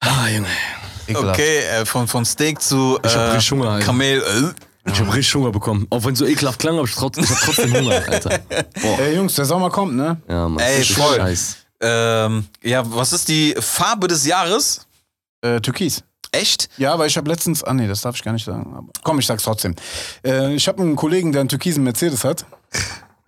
Ah, 0.00 0.28
Junge. 0.28 0.46
Ekelhaft. 1.08 1.40
Okay, 1.40 1.58
äh, 1.58 1.84
von, 1.84 2.06
von 2.06 2.24
Steak 2.24 2.60
zu 2.60 2.98
Ich 3.04 3.14
hab 3.14 3.20
äh, 3.20 3.30
richtig 3.32 3.50
Hunger, 3.50 3.70
Alter. 3.70 3.86
Kamel. 3.86 4.22
Äh. 4.84 4.90
Ich 4.90 5.00
hab 5.00 5.08
richtig 5.08 5.34
Hunger 5.34 5.50
bekommen. 5.50 5.86
Auch 5.90 6.04
wenn 6.04 6.12
es 6.12 6.18
so 6.18 6.26
ekelhaft 6.26 6.58
klang, 6.60 6.76
aber 6.76 6.86
ich, 6.86 6.94
trot, 6.94 7.16
ich 7.16 7.28
hab 7.28 7.38
trotzdem 7.38 7.72
Hunger, 7.74 8.02
Alter. 8.08 8.38
Boah. 8.80 8.98
Ey, 9.00 9.16
Jungs, 9.16 9.34
der 9.34 9.44
Sommer 9.44 9.70
kommt, 9.70 9.94
ne? 9.94 10.20
Ja, 10.28 10.48
Mann. 10.48 10.64
Ey, 10.64 10.84
voll. 10.84 11.16
Scheiß. 11.16 11.56
Ähm, 11.80 12.46
ja, 12.62 12.82
was 12.84 13.12
ist 13.12 13.28
die 13.28 13.54
Farbe 13.58 14.06
des 14.06 14.24
Jahres? 14.26 14.86
Äh, 15.40 15.60
Türkis. 15.60 16.04
Echt? 16.32 16.68
Ja, 16.78 16.92
aber 16.94 17.06
ich 17.06 17.16
habe 17.16 17.28
letztens, 17.30 17.62
ah 17.62 17.74
nee, 17.74 17.86
das 17.86 18.00
darf 18.00 18.16
ich 18.16 18.22
gar 18.22 18.32
nicht 18.32 18.44
sagen. 18.46 18.72
Aber, 18.76 18.86
komm, 19.04 19.18
ich 19.18 19.26
sag's 19.26 19.42
trotzdem. 19.44 19.74
Äh, 20.24 20.54
ich 20.54 20.66
habe 20.66 20.82
einen 20.82 20.96
Kollegen, 20.96 21.30
der 21.32 21.40
einen 21.40 21.48
türkisen 21.48 21.84
Mercedes 21.84 22.24
hat. 22.24 22.44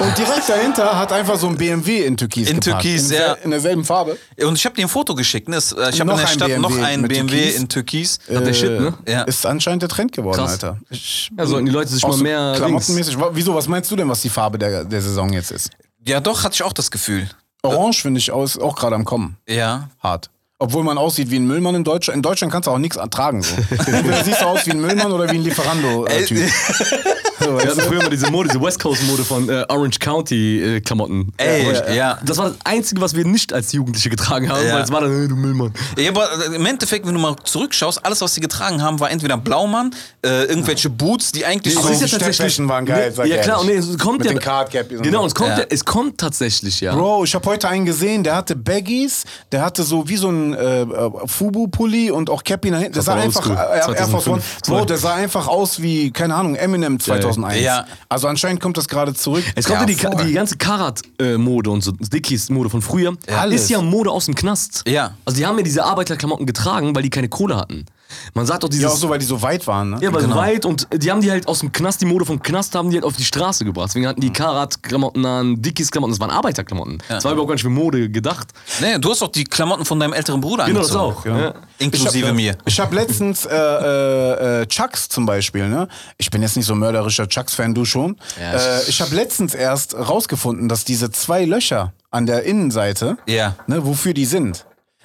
Und 0.00 0.16
direkt 0.18 0.48
dahinter 0.48 0.98
hat 0.98 1.12
einfach 1.12 1.36
so 1.36 1.48
ein 1.48 1.56
BMW 1.56 2.04
in 2.04 2.16
Türkis 2.16 2.48
In 2.48 2.60
geparkt. 2.60 2.82
Türkis, 2.84 3.10
in, 3.10 3.16
ja. 3.18 3.32
In 3.34 3.50
derselben 3.50 3.84
Farbe. 3.84 4.16
Und 4.44 4.56
ich 4.56 4.64
habe 4.64 4.74
dir 4.76 4.82
ein 4.86 4.88
Foto 4.88 5.14
geschickt. 5.14 5.48
Ne? 5.48 5.56
Es, 5.56 5.72
äh, 5.72 5.90
Ich 5.90 6.00
habe 6.00 6.08
Noch 6.10 6.14
in 6.18 6.20
der 6.20 6.26
Stadt 6.28 6.48
BMW 6.48 6.60
noch 6.60 6.76
einen 6.86 7.08
BMW 7.08 7.36
Türkis. 7.36 7.56
in 7.60 7.68
Türkis. 7.68 8.18
Hat 8.34 8.46
der 8.46 8.52
Shit, 8.54 8.80
ne? 8.80 8.94
Ja. 9.06 9.22
Ist 9.22 9.44
anscheinend 9.44 9.82
der 9.82 9.88
Trend 9.88 10.12
geworden, 10.12 10.36
Krass. 10.36 10.52
Alter. 10.52 10.78
Ich, 10.90 11.30
Ja, 11.36 11.46
sollten 11.46 11.66
die 11.66 11.72
Leute 11.72 11.90
sich 11.90 12.02
mal 12.02 12.12
so 12.12 12.22
mehr 12.22 12.54
Klamottenmäßig. 12.56 13.18
Wa- 13.18 13.30
Wieso, 13.32 13.54
was 13.54 13.68
meinst 13.68 13.90
du 13.90 13.96
denn, 13.96 14.08
was 14.08 14.20
die 14.22 14.30
Farbe 14.30 14.58
der, 14.58 14.84
der 14.84 15.00
Saison 15.02 15.32
jetzt 15.32 15.50
ist? 15.50 15.70
ja, 16.04 16.20
doch, 16.20 16.44
hatte 16.44 16.54
ich 16.54 16.62
auch 16.62 16.72
das 16.72 16.90
Gefühl. 16.90 17.28
Orange 17.62 18.02
finde 18.02 18.18
ich 18.18 18.30
aus, 18.32 18.58
auch 18.58 18.74
gerade 18.76 18.96
am 18.96 19.04
Kommen. 19.04 19.36
Ja. 19.48 19.88
Hart. 20.00 20.30
Obwohl 20.62 20.84
man 20.84 20.96
aussieht 20.96 21.28
wie 21.32 21.40
ein 21.40 21.44
Müllmann 21.44 21.74
in 21.74 21.82
Deutschland. 21.82 22.18
In 22.18 22.22
Deutschland 22.22 22.52
kannst 22.52 22.68
du 22.68 22.70
auch 22.70 22.78
nichts 22.78 22.96
ertragen. 22.96 23.42
So. 23.42 23.56
Entweder 23.70 24.22
siehst 24.22 24.42
du 24.42 24.46
aus 24.46 24.64
wie 24.64 24.70
ein 24.70 24.80
Müllmann 24.80 25.10
oder 25.10 25.28
wie 25.28 25.34
ein 25.34 25.42
Lieferando-Typ. 25.42 26.38
So, 27.40 27.46
Wir 27.58 27.66
hatten 27.70 27.80
früher 27.80 28.02
mal 28.02 28.10
diese 28.10 28.30
Mode, 28.30 28.48
diese 28.48 28.62
West 28.62 28.80
Coast 28.80 29.02
Mode 29.06 29.24
von 29.24 29.48
äh, 29.48 29.64
Orange 29.68 29.98
County 29.98 30.60
äh, 30.76 30.80
Klamotten. 30.80 31.32
Ey, 31.36 31.72
Ja. 31.72 31.92
ja. 31.92 32.18
Das 32.24 32.36
war 32.38 32.50
das 32.50 32.58
Einzige, 32.64 33.00
was 33.00 33.14
wir 33.14 33.24
nicht 33.24 33.52
als 33.52 33.72
Jugendliche 33.72 34.10
getragen 34.10 34.48
haben, 34.50 34.66
Ja. 34.66 34.74
weil 34.76 34.82
es 34.82 34.92
war 34.92 35.00
dann, 35.00 35.10
hey, 35.16 35.28
du 35.28 35.36
Müllmann. 35.36 35.72
Ja, 35.98 36.10
aber 36.10 36.28
äh, 36.50 36.54
im 36.56 36.66
Endeffekt, 36.66 37.06
wenn 37.06 37.14
du 37.14 37.20
mal 37.20 37.36
zurückschaust, 37.44 38.04
alles, 38.04 38.20
was 38.20 38.34
sie 38.34 38.40
getragen 38.40 38.82
haben, 38.82 39.00
war 39.00 39.10
entweder 39.10 39.36
Blaumann, 39.36 39.94
äh, 40.24 40.44
irgendwelche 40.44 40.90
Boots, 40.90 41.32
die 41.32 41.44
eigentlich 41.44 41.76
Aber 41.76 41.88
so. 41.88 41.92
ist 41.94 42.00
ja 42.02 42.08
Steppflächen 42.08 42.68
waren 42.68 42.84
geil, 42.86 43.12
sag 43.12 43.26
Ja 43.26 43.38
klar, 43.38 43.60
und 43.60 43.66
nee, 43.66 43.74
es 43.74 43.98
kommt 43.98 44.18
Mit 44.18 44.26
ja. 44.26 44.32
den 44.32 44.40
Card 44.40 44.70
Cap 44.70 44.90
und 44.90 45.02
Genau, 45.02 45.26
es 45.26 45.34
kommt, 45.34 45.50
Ja. 45.50 45.58
ja. 45.60 45.64
es 45.68 45.84
kommt 45.84 46.18
tatsächlich, 46.18 46.80
ja. 46.80 46.94
Bro, 46.94 47.24
ich 47.24 47.34
habe 47.34 47.44
heute 47.46 47.68
einen 47.68 47.84
gesehen, 47.86 48.22
der 48.24 48.36
hatte 48.36 48.54
Baggies, 48.56 49.24
der 49.50 49.62
hatte 49.64 49.82
so 49.82 50.08
wie 50.08 50.16
so 50.16 50.28
ein 50.28 50.54
äh, 50.54 50.82
äh, 50.82 51.10
Fubu-Pulli 51.26 52.10
und 52.10 52.30
auch 52.30 52.44
Cappy 52.44 52.70
nach 52.70 52.78
hinten. 52.78 52.94
Der 52.94 53.02
sah 53.02 53.14
einfach, 53.14 53.46
äh, 53.48 53.78
Air 53.78 54.06
Force 54.08 54.28
One. 54.28 54.40
2005. 54.42 54.60
Bro, 54.66 54.84
der 54.84 54.98
sah 54.98 55.14
einfach 55.14 55.48
aus 55.48 55.80
wie, 55.82 56.10
keine 56.10 56.34
Ahnung, 56.34 56.54
Eminem 56.54 57.00
2001. 57.34 57.64
Ja. 57.64 57.86
Also 58.08 58.28
anscheinend 58.28 58.60
kommt 58.60 58.76
das 58.76 58.88
gerade 58.88 59.14
zurück. 59.14 59.44
Es 59.54 59.66
kommt 59.66 59.80
ja, 59.80 59.86
die, 59.86 59.94
voll. 59.94 60.24
die 60.24 60.32
ganze 60.32 60.56
Karat-Mode 60.56 61.70
und 61.70 61.82
so, 61.82 61.92
Dickies-Mode 61.92 62.70
von 62.70 62.82
früher, 62.82 63.16
Alles. 63.26 63.62
ist 63.62 63.70
ja 63.70 63.80
Mode 63.80 64.10
aus 64.10 64.26
dem 64.26 64.34
Knast. 64.34 64.82
Ja. 64.86 65.14
Also 65.24 65.38
die 65.38 65.46
haben 65.46 65.56
ja 65.56 65.64
diese 65.64 65.84
Arbeiterklamotten 65.84 66.46
getragen, 66.46 66.94
weil 66.94 67.02
die 67.02 67.10
keine 67.10 67.28
Kohle 67.28 67.56
hatten. 67.56 67.86
Man 68.34 68.46
sagt 68.46 68.62
doch 68.62 68.68
dieses... 68.68 68.82
Ja, 68.84 68.88
auch 68.90 68.96
so, 68.96 69.08
weil 69.08 69.18
die 69.18 69.24
so 69.26 69.42
weit 69.42 69.66
waren, 69.66 69.90
ne? 69.90 69.98
Ja, 70.00 70.12
weil 70.12 70.22
Genau. 70.22 70.36
weit 70.36 70.64
und 70.64 70.86
die 70.94 71.10
haben 71.10 71.20
die 71.20 71.30
halt 71.30 71.48
aus 71.48 71.60
dem 71.60 71.72
Knast, 71.72 72.00
die 72.00 72.06
Mode 72.06 72.24
vom 72.24 72.40
Knast 72.42 72.74
haben 72.74 72.90
die 72.90 72.96
halt 72.96 73.04
auf 73.04 73.16
die 73.16 73.24
Straße 73.24 73.64
gebracht. 73.64 73.88
Deswegen 73.88 74.06
hatten 74.06 74.20
die 74.20 74.32
Karat-Klamotten 74.32 75.24
an, 75.26 75.60
Dickies-Klamotten, 75.60 76.12
das 76.12 76.20
waren 76.20 76.30
Arbeiterklamotten. 76.30 77.02
Das 77.08 77.24
war 77.24 77.32
überhaupt 77.32 77.48
gar 77.48 77.54
nicht 77.54 77.62
für 77.62 77.70
Mode 77.70 78.08
gedacht. 78.10 78.48
Nee, 78.80 78.98
du 78.98 79.10
hast 79.10 79.22
doch 79.22 79.28
die 79.32 79.44
Klamotten 79.44 79.84
von 79.84 79.98
deinem 80.00 80.12
älteren 80.12 80.40
Bruder 80.40 80.66
Genau, 80.66 80.80
das 80.80 80.94
angezogen. 80.94 81.32
auch. 81.36 81.40
Ja. 81.40 81.54
Inklusive 81.78 82.18
ich 82.18 82.28
hab, 82.28 82.34
mir. 82.36 82.56
Ich 82.66 82.80
habe 82.80 82.94
letztens 82.94 83.44
äh, 83.46 83.54
äh, 83.56 84.62
äh, 84.62 84.66
Chucks 84.66 85.08
zum 85.08 85.26
Beispiel, 85.26 85.68
ne? 85.68 85.88
Ich 86.18 86.30
bin 86.30 86.42
jetzt 86.42 86.56
nicht 86.56 86.66
so 86.66 86.74
mörderischer 86.74 87.28
Chucks-Fan, 87.28 87.74
du 87.74 87.84
schon. 87.84 88.16
Ja, 88.40 88.52
äh, 88.54 88.82
ich 88.88 89.00
habe 89.00 89.14
letztens 89.14 89.54
erst 89.54 89.94
rausgefunden, 89.96 90.68
dass 90.68 90.84
diese 90.84 91.10
zwei 91.10 91.44
Löcher 91.44 91.92
an 92.10 92.26
der 92.26 92.44
Innenseite, 92.44 93.16
Ja. 93.26 93.56
ne, 93.66 93.84
wofür 93.86 94.14
die 94.14 94.26
sind. 94.26 94.64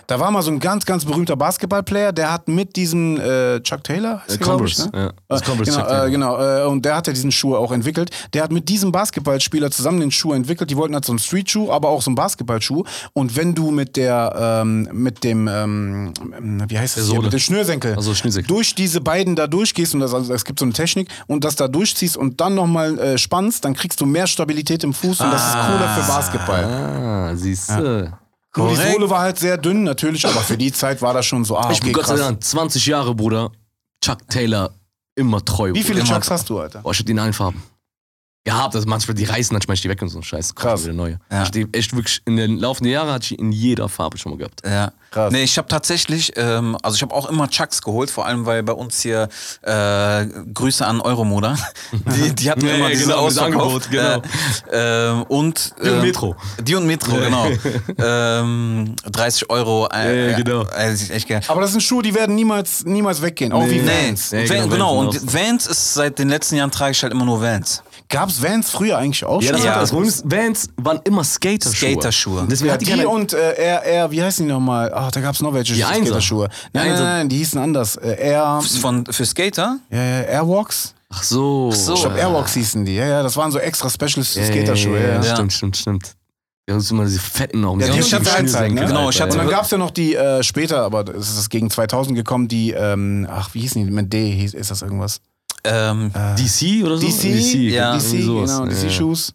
Da 0.10 0.18
war 0.22 0.32
mal 0.32 0.41
so 0.41 0.51
ein 0.51 0.60
ganz, 0.62 0.86
ganz 0.86 1.03
berühmter 1.03 1.36
Basketballplayer, 1.36 2.14
der 2.14 2.32
hat 2.32 2.47
mit 2.47 2.78
diesem 2.78 3.20
äh, 3.20 3.60
Chuck 3.62 3.84
Taylor, 3.84 4.22
heißt 4.22 4.36
Äh, 4.36 4.38
glaub 4.38 4.64
ich, 4.66 4.76
Converse, 4.78 4.89
ne? 4.95 5.03
ja. 5.03 5.12
Das 5.28 5.41
Äh, 5.41 5.45
Converse 5.45 5.72
genau, 5.72 5.84
Taylor. 5.86 6.05
äh, 6.05 6.12
genau 6.12 6.38
äh, 6.39 6.66
und 6.72 6.86
der 6.86 6.95
hat 6.95 7.08
ja 7.08 7.14
diesen 7.14 7.32
Schuh 7.34 7.58
auch 7.58 7.74
entwickelt. 7.74 8.10
Der 8.34 8.41
hat 8.43 8.53
mit 8.53 8.70
diesem 8.70 8.93
Basketballspieler 8.93 9.70
zusammen 9.70 9.99
den 9.99 10.12
Schuh 10.12 10.32
entwickelt. 10.32 10.70
Die 10.70 10.78
wollten 10.78 10.93
halt 10.93 11.03
so 11.03 11.12
einen 11.12 11.20
Streetschuh, 11.20 11.72
aber 11.74 11.89
auch 11.89 12.01
so 12.01 12.10
einen 12.10 12.16
Basketballschuh. 12.16 12.86
Und 13.12 13.36
wenn 13.36 13.53
du 13.53 13.70
mit 13.70 13.97
der, 13.97 14.34
ähm, 14.64 14.88
mit 14.93 15.26
dem, 15.26 15.49
ähm, 15.49 16.14
wie 16.70 16.80
heißt 16.80 16.95
das 16.95 17.10
hier, 17.10 17.22
mit 17.22 17.34
dem 17.34 17.39
Schnürsenkel, 17.39 17.95
Also 17.95 18.16
Schnürsenkel. 18.16 18.47
durch 18.47 18.76
diese 18.76 19.01
beiden 19.01 19.36
da 19.36 19.47
durchgehst 19.47 19.93
und 19.93 19.99
das, 19.99 20.14
also 20.14 20.34
es 20.34 20.45
gibt 20.45 20.60
so 20.60 20.66
eine 20.66 20.74
Technik 20.74 21.10
und 21.28 21.43
das 21.43 21.58
da 21.58 21.68
durchziehst 21.68 22.16
und 22.16 22.39
dann 22.39 22.55
nochmal 22.55 22.97
äh, 22.97 23.18
spannst, 23.18 23.66
dann 23.66 23.74
kriegst 23.74 23.99
du 23.99 24.05
mehr 24.05 24.28
Stabilität 24.28 24.86
im 24.86 24.93
Fuß 24.93 25.20
und 25.20 25.32
das 25.34 25.49
ist 25.49 25.53
cooler 25.53 25.97
für 25.99 26.08
Basketball. 26.08 26.64
Ah, 26.64 27.36
siehst 27.36 27.72
du. 27.72 28.10
Nur 28.58 28.70
die. 28.70 28.76
Sohle 28.76 29.10
war 29.10 29.20
halt 29.22 29.38
sehr 29.39 29.58
dünn, 29.58 29.84
natürlich, 29.84 30.26
aber 30.26 30.41
für 30.41 30.58
die 30.58 30.72
Zeit 30.72 31.01
war 31.01 31.14
das 31.14 31.26
schon 31.26 31.45
so, 31.45 31.58
ah, 31.58 31.70
Ich 31.72 31.80
bin 31.80 31.89
okay, 31.89 31.93
Gott 31.93 32.08
sei 32.08 32.16
krass. 32.16 32.26
Dank 32.26 32.43
20 32.43 32.86
Jahre, 32.86 33.16
Bruder. 33.16 33.51
Chuck 34.03 34.28
Taylor, 34.30 34.74
immer 35.16 35.43
treu. 35.43 35.74
Wie 35.74 35.84
viele. 35.84 36.03
Chucks 36.03 36.30
hast 36.30 36.49
du, 36.49 36.60
Alter? 36.60 36.82
Boah, 36.82 36.91
ich 36.91 36.99
hab 36.99 37.05
die 37.05 37.12
in 37.12 37.20
allen 37.20 37.34
Farben. 37.34 37.62
Gehabt. 38.48 38.76
Also 38.76 38.88
manchmal, 38.88 39.16
die 39.16 39.26
reißen 39.26 39.54
dann 39.54 39.62
schmeiß 39.62 39.76
ich 39.76 39.82
die 39.82 39.89
weg 39.89 40.02
und 40.02 40.10
so 40.10 40.20
ein 40.20 40.24
Scheiß. 40.24 40.56
Krass. 40.56 40.84
Wieder 40.84 40.93
neue. 40.93 41.20
Ja. 41.32 41.43
Ich 41.43 41.52
die 41.52 41.68
echt 41.74 41.95
wirklich, 41.95 42.22
in 42.26 42.38
den 42.38 42.58
laufenden 42.58 42.91
Jahren 42.91 43.10
hatte 43.10 43.26
ich 43.34 43.39
in 43.39 43.52
jeder 43.52 43.89
Farbe 43.89 44.18
schon 44.18 44.32
mal 44.32 44.38
gehabt. 44.38 44.62
Ja. 44.66 44.91
Krass. 45.12 45.32
Nee, 45.32 45.43
ich 45.43 45.58
habe 45.58 45.68
tatsächlich, 45.68 46.34
ähm, 46.36 46.78
also 46.84 46.95
ich 46.95 47.02
habe 47.02 47.14
auch 47.14 47.30
immer 47.30 47.50
Chucks 47.50 47.82
geholt, 47.82 48.10
vor 48.10 48.26
allem 48.26 48.45
weil 48.45 48.62
bei 48.64 48.74
uns 48.74 49.02
hier 49.02 49.30
äh, 49.62 50.26
Grüße 50.54 50.86
an 50.86 51.00
Euromoda. 51.02 51.56
Die, 52.16 52.36
die 52.36 52.52
hatten 52.52 52.66
Ja, 52.68 52.76
immer 52.76 52.89
diese 52.89 53.06
genau, 53.06 53.26
dieses. 53.28 53.41
Angebot, 53.41 53.89
genau. 53.89 54.22
Äh, 54.72 55.10
ähm, 55.10 55.24
und 55.24 55.74
Die 55.84 55.89
und 55.89 55.95
ähm, 55.95 56.02
Metro. 56.02 56.36
Die 56.62 56.76
und 56.76 56.86
Metro, 56.88 57.16
genau. 57.16 57.48
ähm, 57.98 58.95
30 59.12 59.50
Euro. 59.50 59.88
Äh, 59.93 59.98
Ja, 59.98 60.32
ja, 60.32 60.38
genau. 60.38 60.64
Äh, 60.64 60.93
echt 60.93 61.28
geil. 61.28 61.41
Aber 61.48 61.62
das 61.62 61.72
sind 61.72 61.82
Schuhe, 61.82 62.04
die 62.04 62.14
werden 62.14 62.36
niemals, 62.36 62.84
niemals 62.86 63.22
weggehen. 63.22 63.54
Auch 63.54 63.66
wie 63.68 63.80
Nee, 63.82 64.08
Vans. 64.10 64.32
Nee, 64.32 64.45
genau, 64.45 64.68
genau. 64.68 64.98
Vans 65.06 65.18
Und 65.22 65.34
Vans 65.34 65.68
ist 65.68 65.93
seit 65.93 66.20
den 66.20 66.30
letzten 66.30 66.56
Jahren 66.56 66.72
trage 66.72 66.91
ich 66.91 67.02
halt 67.04 67.14
immer 67.14 67.26
nur 67.26 67.41
Vans. 67.41 67.82
Gab's 68.10 68.41
Vans 68.41 68.70
früher 68.70 68.97
eigentlich 68.97 69.26
auch 69.26 69.41
Ja, 69.41 69.47
schon? 69.49 69.55
das, 69.58 69.66
Ja. 69.66 69.72
War, 69.74 69.80
das 69.82 69.89
Problem 69.91 70.14
Vans 70.24 70.70
waren 70.78 70.99
immer 71.03 71.24
Skaterschuhe. 71.24 71.91
Skaterschuhe. 71.91 72.47
Deswegen 72.49 72.68
Ja, 72.68 72.74
hat 72.74 72.82
die 72.82 72.86
die 72.86 73.05
und 73.05 73.34
äh, 73.34 73.82
Air, 73.84 74.12
wie 74.12 74.24
heißen 74.24 74.45
die 74.45 74.51
nochmal? 74.51 74.91
Ach, 74.93 75.12
da 75.12 75.20
gab's 75.20 75.41
noch 75.41 75.53
welche 75.53 75.74
Die. 75.74 75.82
Skaterschuhe. 75.82 76.47
Nein, 76.74 76.89
nein, 76.93 77.03
nein, 77.03 77.30
die 77.30 77.38
hießen 77.38 77.60
anders. 77.60 77.97
Äh, 77.97 78.16
Air, 78.20 78.62
Von, 78.82 79.05
für 79.05 79.26
Skater? 79.26 79.80
ja, 79.89 79.97
ja, 80.03 80.22
Airwalks? 80.22 80.93
Ach 81.10 81.24
so. 81.24 81.72
so. 81.72 81.93
Ich 81.95 82.01
glaube, 82.01 82.18
Airwalks 82.18 82.53
hießen 82.53 82.86
die. 82.86 82.95
Ja, 82.95 83.08
ja, 83.08 83.24
das 83.24 83.36
waren 83.38 83.51
so 83.51 83.60
extra 83.60 83.89
Specialist 83.89 84.36
Ja, 84.36 84.45
Skaterschuhe. 84.45 84.99
Ja, 85.01 85.08
ja. 85.08 85.16
Ja. 85.24 85.34
Stimmt, 85.36 85.53
stimmt, 85.53 85.78
stimmt. 85.78 86.12
Wir 86.66 86.74
haben 86.74 86.80
uns 86.80 86.91
immer 86.91 87.05
diese 87.05 87.20
fetten 87.20 87.64
auch. 87.64 87.80
Ja, 87.80 87.88
die 87.88 87.99
ich 87.99 88.14
hatte 88.14 88.34
Einzeigen, 88.34 88.76
ne? 88.76 88.86
Genau, 88.86 89.10
ich 89.10 89.22
hatte- 89.22 89.34
Und 89.34 89.38
dann 89.39 89.49
gab's 89.49 89.72
ja 89.72 89.78
noch 89.78 89.91
die 89.91 90.16
äh, 90.16 90.43
später, 90.43 90.82
aber 90.84 91.08
es 91.16 91.38
ist 91.38 91.49
gegen 91.49 91.70
2000 91.70 92.14
gekommen, 92.16 92.49
die, 92.49 92.72
ähm, 92.72 93.26
ach, 93.30 93.49
wie 93.53 93.62
hießen 93.62 93.86
die? 93.86 93.89
Mit 93.91 94.12
D 94.12 94.32
hieß, 94.32 94.53
ist 94.53 94.70
das 94.70 94.82
irgendwas? 94.82 95.22
Ähm, 95.64 96.12
DC 96.38 96.84
oder 96.86 96.97
so? 96.97 97.05
DC? 97.08 97.24
ja, 97.72 97.95
DC, 97.97 98.03
irgendwie 98.14 98.22
sowas. 98.24 98.51
genau, 98.51 98.66
Ja. 98.66 98.72
DC-Shoes. 98.72 99.34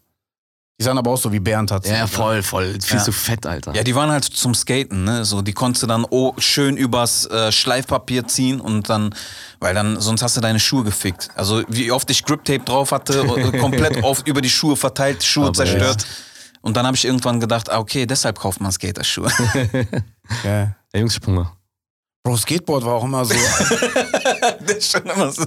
Die 0.81 0.85
sahen 0.85 0.99
aber 0.99 1.11
auch 1.13 1.17
so 1.19 1.31
wie 1.31 1.39
Bernd 1.39 1.71
hat. 1.71 1.87
Ja, 1.87 2.07
voll, 2.09 2.43
voll. 2.43 2.77
Viel 2.83 2.97
Ja. 2.99 3.05
zu 3.05 3.13
fett, 3.13 3.47
Alter. 3.47 3.73
ja, 3.75 3.85
die 3.85 3.95
waren 3.95 4.11
halt 4.11 4.25
zum 4.25 4.53
Skaten, 4.55 5.05
ne? 5.05 5.25
So, 5.25 5.41
die 5.43 5.53
konntest 5.53 5.83
du 5.85 5.87
dann 5.87 6.05
oh, 6.11 6.33
schön 6.39 6.77
übers 6.77 7.27
äh, 7.27 7.53
Schleifpapier 7.53 8.27
ziehen 8.27 8.61
und 8.61 8.89
dann, 8.89 9.15
weil 9.61 9.75
dann, 9.75 10.01
sonst 10.01 10.23
hast 10.23 10.37
du 10.37 10.41
deine 10.41 10.59
Schuhe 10.59 10.83
gefickt. 10.83 11.29
Also 11.37 11.63
wie 11.69 11.93
oft 11.93 12.11
ich 12.11 12.25
Grip 12.25 12.45
Tape 12.45 12.61
drauf 12.65 12.91
hatte, 12.91 13.21
äh, 13.21 13.59
komplett 13.61 14.03
oft 14.03 14.27
über 14.27 14.41
die 14.41 14.51
Schuhe 14.51 14.75
verteilt, 14.77 15.23
Schuhe 15.23 15.45
Aber 15.49 15.55
zerstört. 15.55 16.05
Und 16.63 16.77
dann 16.77 16.87
habe 16.87 16.97
ich 16.97 17.05
irgendwann 17.05 17.39
gedacht, 17.39 17.71
ah, 17.71 17.79
okay, 17.79 18.07
deshalb 18.07 18.39
kauft 18.41 18.61
man 18.61 18.73
Skaterschuhe. 18.73 19.31
Ja. 20.45 20.75
Ey, 20.93 21.01
Jungs, 21.01 21.15
sprung 21.15 21.35
mal. 21.35 21.53
Bro, 22.25 22.37
Skateboard 22.37 22.85
war 22.85 22.95
auch 22.95 23.05
immer 23.05 23.25
so. 23.25 23.35
das 24.65 24.77
ist 24.77 24.93
schon 24.93 25.03
immer 25.03 25.33
so. 25.33 25.43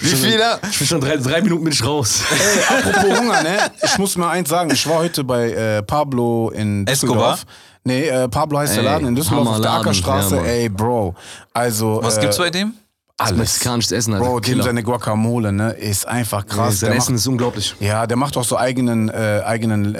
Wie 0.00 0.06
viele? 0.08 0.58
Ich 0.68 0.78
bin 0.78 0.86
schon 0.88 1.00
drei, 1.00 1.16
drei 1.16 1.40
Minuten 1.40 1.62
bin 1.62 1.72
ich 1.72 1.84
raus. 1.86 2.20
Ey, 2.32 2.78
apropos 2.78 3.18
Hunger, 3.20 3.42
ne? 3.44 3.70
Ich 3.80 3.96
muss 3.98 4.16
mal 4.16 4.30
eins 4.30 4.48
sagen. 4.48 4.72
Ich 4.72 4.84
war 4.88 4.96
heute 4.96 5.22
bei 5.22 5.52
äh, 5.52 5.82
Pablo 5.84 6.50
in 6.50 6.84
Escobar? 6.88 7.34
Düsseldorf. 7.34 7.46
Nee, 7.84 8.08
äh, 8.08 8.28
Pablo 8.28 8.58
heißt 8.58 8.74
der 8.74 8.82
Ey, 8.82 8.88
Laden 8.88 9.08
in 9.08 9.14
Düsseldorf 9.14 9.46
auf 9.46 9.60
der 9.60 9.70
Ackerstraße. 9.72 10.36
ja. 10.36 10.42
Ey, 10.42 10.68
Bro. 10.68 11.14
Also. 11.52 12.00
Was 12.02 12.18
äh, 12.18 12.22
gibt's 12.22 12.38
bei 12.38 12.50
dem? 12.50 12.74
Alles. 13.16 13.38
Mexikanisches 13.38 13.92
Essen, 13.92 14.14
Alter. 14.14 14.26
Bro, 14.26 14.40
dem 14.40 14.60
seine 14.60 14.82
Guacamole, 14.82 15.52
ne? 15.52 15.70
Ist 15.70 16.04
einfach 16.08 16.44
krass. 16.46 16.80
Sein 16.80 16.90
Der 16.90 16.98
Essen 16.98 17.12
macht, 17.12 17.20
ist 17.20 17.26
unglaublich. 17.28 17.76
ja, 17.78 18.08
der 18.08 18.16
macht 18.16 18.36
auch 18.36 18.42
so 18.42 18.56
eigenen, 18.58 19.08
äh, 19.08 19.40
eigenen 19.46 19.94
äh, 19.94 19.98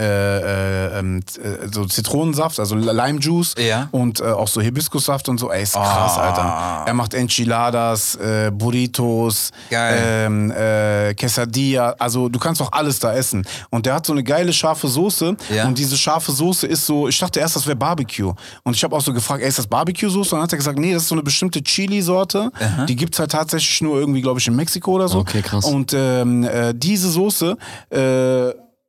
äh, 0.88 0.98
ähm, 0.98 1.20
äh, 1.40 1.68
so 1.72 1.84
Zitronensaft, 1.84 2.58
also 2.58 2.74
Lime 2.74 3.20
Juice 3.20 3.54
Ja. 3.56 3.86
und 3.92 4.18
äh, 4.18 4.24
auch 4.24 4.48
so 4.48 4.60
Hibiskussaft 4.60 5.28
und 5.28 5.38
so. 5.38 5.52
Ey, 5.52 5.62
ist 5.62 5.74
krass, 5.74 6.18
Alter. 6.18 6.82
Er 6.88 6.94
macht 6.94 7.14
Enchiladas, 7.14 8.16
äh, 8.16 8.50
Burritos, 8.52 9.52
ähm, 9.70 10.50
äh, 10.50 11.14
Quesadilla. 11.14 11.94
Also 12.00 12.28
du 12.28 12.40
kannst 12.40 12.60
auch 12.62 12.72
alles 12.72 12.98
da 12.98 13.14
essen. 13.14 13.46
Und 13.70 13.86
der 13.86 13.94
hat 13.94 14.06
so 14.06 14.12
eine 14.12 14.24
geile 14.24 14.52
scharfe 14.52 14.88
Soße. 14.88 15.36
Ja. 15.54 15.66
Und 15.68 15.78
diese 15.78 15.96
scharfe 15.96 16.32
Soße 16.32 16.66
ist 16.66 16.84
so, 16.84 17.06
ich 17.06 17.16
dachte 17.18 17.38
erst, 17.38 17.54
das 17.54 17.64
wäre 17.68 17.76
Barbecue. 17.76 18.32
Und 18.64 18.74
ich 18.74 18.82
habe 18.82 18.96
auch 18.96 19.00
so 19.02 19.12
gefragt, 19.12 19.40
ey, 19.40 19.48
ist 19.48 19.58
das 19.58 19.68
Barbecue-Soße? 19.68 20.34
Und 20.34 20.38
dann 20.38 20.42
hat 20.42 20.52
er 20.52 20.58
gesagt, 20.58 20.80
nee, 20.80 20.92
das 20.92 21.02
ist 21.04 21.08
so 21.10 21.14
eine 21.14 21.22
bestimmte 21.22 21.62
Chili-Sorte. 21.62 22.50
Die 22.88 23.03
gibt's 23.04 23.18
halt 23.18 23.32
tatsächlich 23.32 23.82
nur 23.82 23.98
irgendwie, 24.00 24.22
glaube 24.22 24.40
ich, 24.40 24.46
in 24.46 24.56
Mexiko 24.56 24.92
oder 24.92 25.08
so. 25.08 25.18
Okay, 25.18 25.42
krass. 25.42 25.66
Und 25.66 25.92
ähm, 25.94 26.42
äh, 26.44 26.72
diese 26.74 27.10
Soße, 27.10 27.54
äh, 27.90 27.98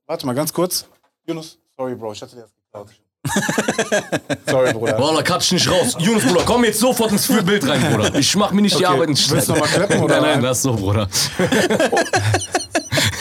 warte 0.08 0.26
mal 0.26 0.34
ganz 0.34 0.54
kurz. 0.54 0.86
Yunus, 1.28 1.58
sorry, 1.76 1.96
Bro, 1.96 2.14
ich 2.14 2.22
hatte 2.22 2.36
dir 2.36 2.44
das 2.44 2.54
geklaut. 2.56 2.88
sorry, 4.48 4.72
Bruder. 4.72 4.94
Boah, 4.94 5.16
da 5.16 5.22
cut 5.22 5.44
ich 5.44 5.52
nicht 5.52 5.70
raus. 5.70 5.98
Jonas, 6.00 6.24
Bruder, 6.24 6.44
komm 6.46 6.64
jetzt 6.64 6.80
sofort 6.80 7.12
ins 7.12 7.28
Bild 7.28 7.68
rein, 7.68 7.82
Bruder. 7.92 8.16
Ich 8.16 8.36
mach 8.38 8.52
mir 8.52 8.62
nicht 8.62 8.80
die 8.80 8.86
Okay. 8.86 8.94
Arbeit 8.94 9.10
nicht 9.10 9.30
Willst 9.30 9.50
du 9.50 9.54
noch 9.54 9.60
mal 9.60 9.68
klappen, 9.68 10.00
oder? 10.04 10.22
Nein, 10.22 10.32
nein, 10.36 10.42
lass 10.44 10.62
so, 10.62 10.74
Bruder. 10.74 11.10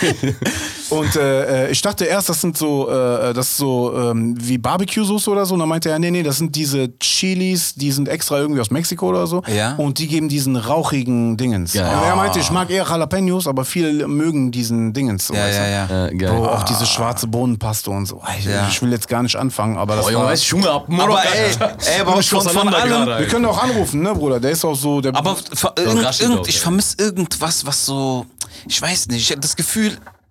Und 0.90 1.16
äh, 1.16 1.66
äh, 1.66 1.70
ich 1.72 1.80
dachte 1.80 2.04
erst, 2.04 2.28
das 2.28 2.40
sind 2.40 2.56
so, 2.58 2.88
äh, 2.90 3.32
das 3.32 3.48
ist 3.50 3.56
so 3.56 3.92
ähm, 3.96 4.36
wie 4.38 4.58
Barbecue-Soße 4.58 5.30
oder 5.30 5.46
so. 5.46 5.54
Und 5.54 5.60
dann 5.60 5.68
meinte 5.68 5.90
er, 5.90 5.98
nee, 5.98 6.10
nee, 6.10 6.22
das 6.22 6.36
sind 6.38 6.54
diese 6.54 6.96
Chilis, 6.98 7.74
die 7.74 7.90
sind 7.90 8.08
extra 8.08 8.38
irgendwie 8.38 8.60
aus 8.60 8.70
Mexiko 8.70 9.08
oder 9.08 9.26
so. 9.26 9.42
Ja. 9.46 9.74
Und 9.76 9.98
die 9.98 10.06
geben 10.06 10.28
diesen 10.28 10.56
rauchigen 10.56 11.36
Dingens. 11.36 11.72
Ja. 11.74 11.88
Und 12.00 12.04
er 12.06 12.16
meinte, 12.16 12.38
ich 12.38 12.50
mag 12.50 12.70
eher 12.70 12.84
Jalapenos, 12.86 13.46
aber 13.46 13.64
viele 13.64 14.06
mögen 14.06 14.52
diesen 14.52 14.92
Dingens. 14.92 15.26
So, 15.28 15.34
Ja, 15.34 15.46
du? 15.48 15.54
ja, 15.54 15.68
ja. 15.68 16.06
Äh. 16.08 16.14
Bro, 16.14 16.46
auch 16.48 16.62
diese 16.64 16.86
schwarze 16.86 17.26
Bohnenpaste 17.26 17.90
und 17.90 18.06
so. 18.06 18.20
Ich, 18.38 18.44
Ja. 18.44 18.68
ich 18.68 18.80
will 18.82 18.92
jetzt 18.92 19.08
gar 19.08 19.22
nicht 19.22 19.36
anfangen, 19.36 19.76
aber 19.78 19.96
das 19.96 20.04
Boah, 20.04 20.12
Junge, 20.12 20.34
ich 20.34 20.52
Hunger 20.52 20.70
ab. 20.70 20.86
Aber 20.98 21.22
ey, 21.24 21.50
ey, 21.94 22.00
aber 22.00 22.20
Ich 22.20 22.28
von, 22.28 22.46
allem, 22.46 22.68
gerade, 22.88 23.20
Wir 23.20 23.26
können 23.28 23.46
auch 23.46 23.60
anrufen, 23.62 24.02
ne, 24.02 24.14
Bruder? 24.14 24.38
Der 24.38 24.50
ist 24.50 24.64
auch 24.64 24.74
so... 24.76 25.00
Der 25.00 25.14
Aber 25.16 25.34
ver- 25.54 25.74
irgend, 25.78 26.20
irgend, 26.20 26.46
ich 26.48 26.60
vermisse 26.60 26.96
irgendwas, 26.98 27.64
was 27.66 27.84
so, 27.86 28.26
ich 28.66 28.80
weiß 28.80 29.08
nicht, 29.08 29.22
ich 29.22 29.30
habe 29.30 29.40
das 29.40 29.56
Gefühl, 29.56 29.83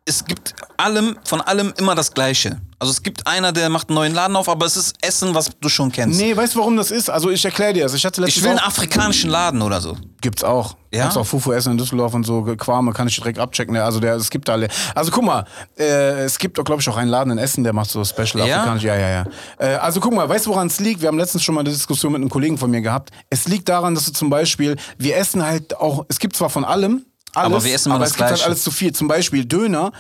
es 0.06 0.26
gibt 0.26 0.54
allem, 0.78 1.18
von 1.24 1.39
allem 1.41 1.74
immer 1.78 1.95
das 1.95 2.14
Gleiche. 2.14 2.60
Also 2.78 2.91
es 2.91 3.01
gibt 3.01 3.26
einer, 3.26 3.54
der 3.54 3.70
macht 3.70 3.88
einen 3.88 3.95
neuen 3.95 4.14
Laden 4.14 4.36
auf, 4.36 4.49
aber 4.49 4.66
es 4.66 4.76
ist 4.76 4.97
Essen, 5.01 5.34
was 5.34 5.51
du 5.62 5.70
schon 5.70 5.89
kennst. 5.89 6.20
Nee, 6.20 6.36
weißt 6.36 6.56
du, 6.56 6.60
warum 6.60 6.76
das 6.76 6.91
ist? 6.91 7.10
Also 7.10 7.30
ich 7.30 7.45
erkläre 7.45 7.72
dir 7.72 7.84
das. 7.84 7.93
Ich 7.93 8.06
hatte 8.06 8.22
ich 8.28 8.43
will 8.43 8.49
einen 8.49 8.60
afrikanischen 8.60 9.30
Laden 9.30 9.62
oder 9.62 9.80
so. 9.80 9.95
Gibt's 10.20 10.43
auch. 10.43 10.76
Ja? 10.91 11.04
Kannst 11.04 11.18
auch 11.18 11.26
Fufu 11.26 11.54
essen 11.54 11.72
in 11.72 11.78
Düsseldorf 11.78 12.14
und 12.14 12.26
so. 12.26 12.43
Quame 12.58 12.91
kann 12.91 13.08
ich 13.08 13.16
direkt 13.16 13.39
abchecken. 13.39 13.78
Also 13.78 14.01
der, 14.01 14.16
es 14.16 14.30
gibt 14.30 14.49
alle. 14.49 14.68
Also 14.93 15.12
guck 15.12 15.24
mal, 15.24 15.45
äh, 15.80 16.24
es 16.26 16.38
gibt, 16.38 16.56
glaube 16.66 16.82
ich, 16.82 16.89
auch 16.89 16.97
einen 16.97 17.10
Laden 17.10 17.32
in 17.32 17.38
Essen, 17.38 17.64
der 17.64 17.72
macht 17.72 17.89
so 17.89 18.04
Special 18.04 18.45
Ja? 18.45 18.58
afrikanisch. 18.58 18.84
Ja, 18.84 18.95
ja, 18.95 19.10
ja. 19.10 19.26
Äh, 19.58 19.76
also 19.76 20.01
guck 20.01 20.14
mal, 20.14 20.28
weißt 20.28 20.45
du, 20.47 20.49
woran 20.49 20.68
es 20.68 20.82
liegt? 20.82 20.99
Wir 20.99 21.08
haben 21.08 21.18
letztens 21.18 21.43
schon 21.43 21.56
mal 21.56 21.62
eine 21.62 21.70
Diskussion 21.70 22.12
mit 22.12 22.20
einem 22.20 22.30
Kollegen 22.30 22.58
von 22.58 22.70
mir 22.70 22.82
gehabt. 22.82 23.12
Es 23.30 23.47
liegt 23.47 23.70
daran, 23.70 23.95
dass 23.95 24.06
du 24.06 24.12
zum 24.12 24.30
Beispiel, 24.30 24.76
wir 24.97 25.16
essen 25.16 25.41
halt 25.45 25.78
auch, 25.78 26.06
es 26.10 26.20
gibt 26.20 26.36
zwar 26.36 26.49
von 26.49 26.66
allem, 26.66 27.06
alles, 27.36 27.46
Aber 27.46 27.64
wir 27.64 27.74
essen 27.74 27.90
immer 27.90 27.96
aber 27.96 28.06
das 28.06 28.12
es 28.12 28.18
gibt 28.18 28.30
halt 28.30 28.44
alles 28.44 28.64
zu 28.64 28.72
viel. 28.72 28.94
Zum 28.94 29.08
Beispiel 29.08 29.46
Döner. 29.46 29.92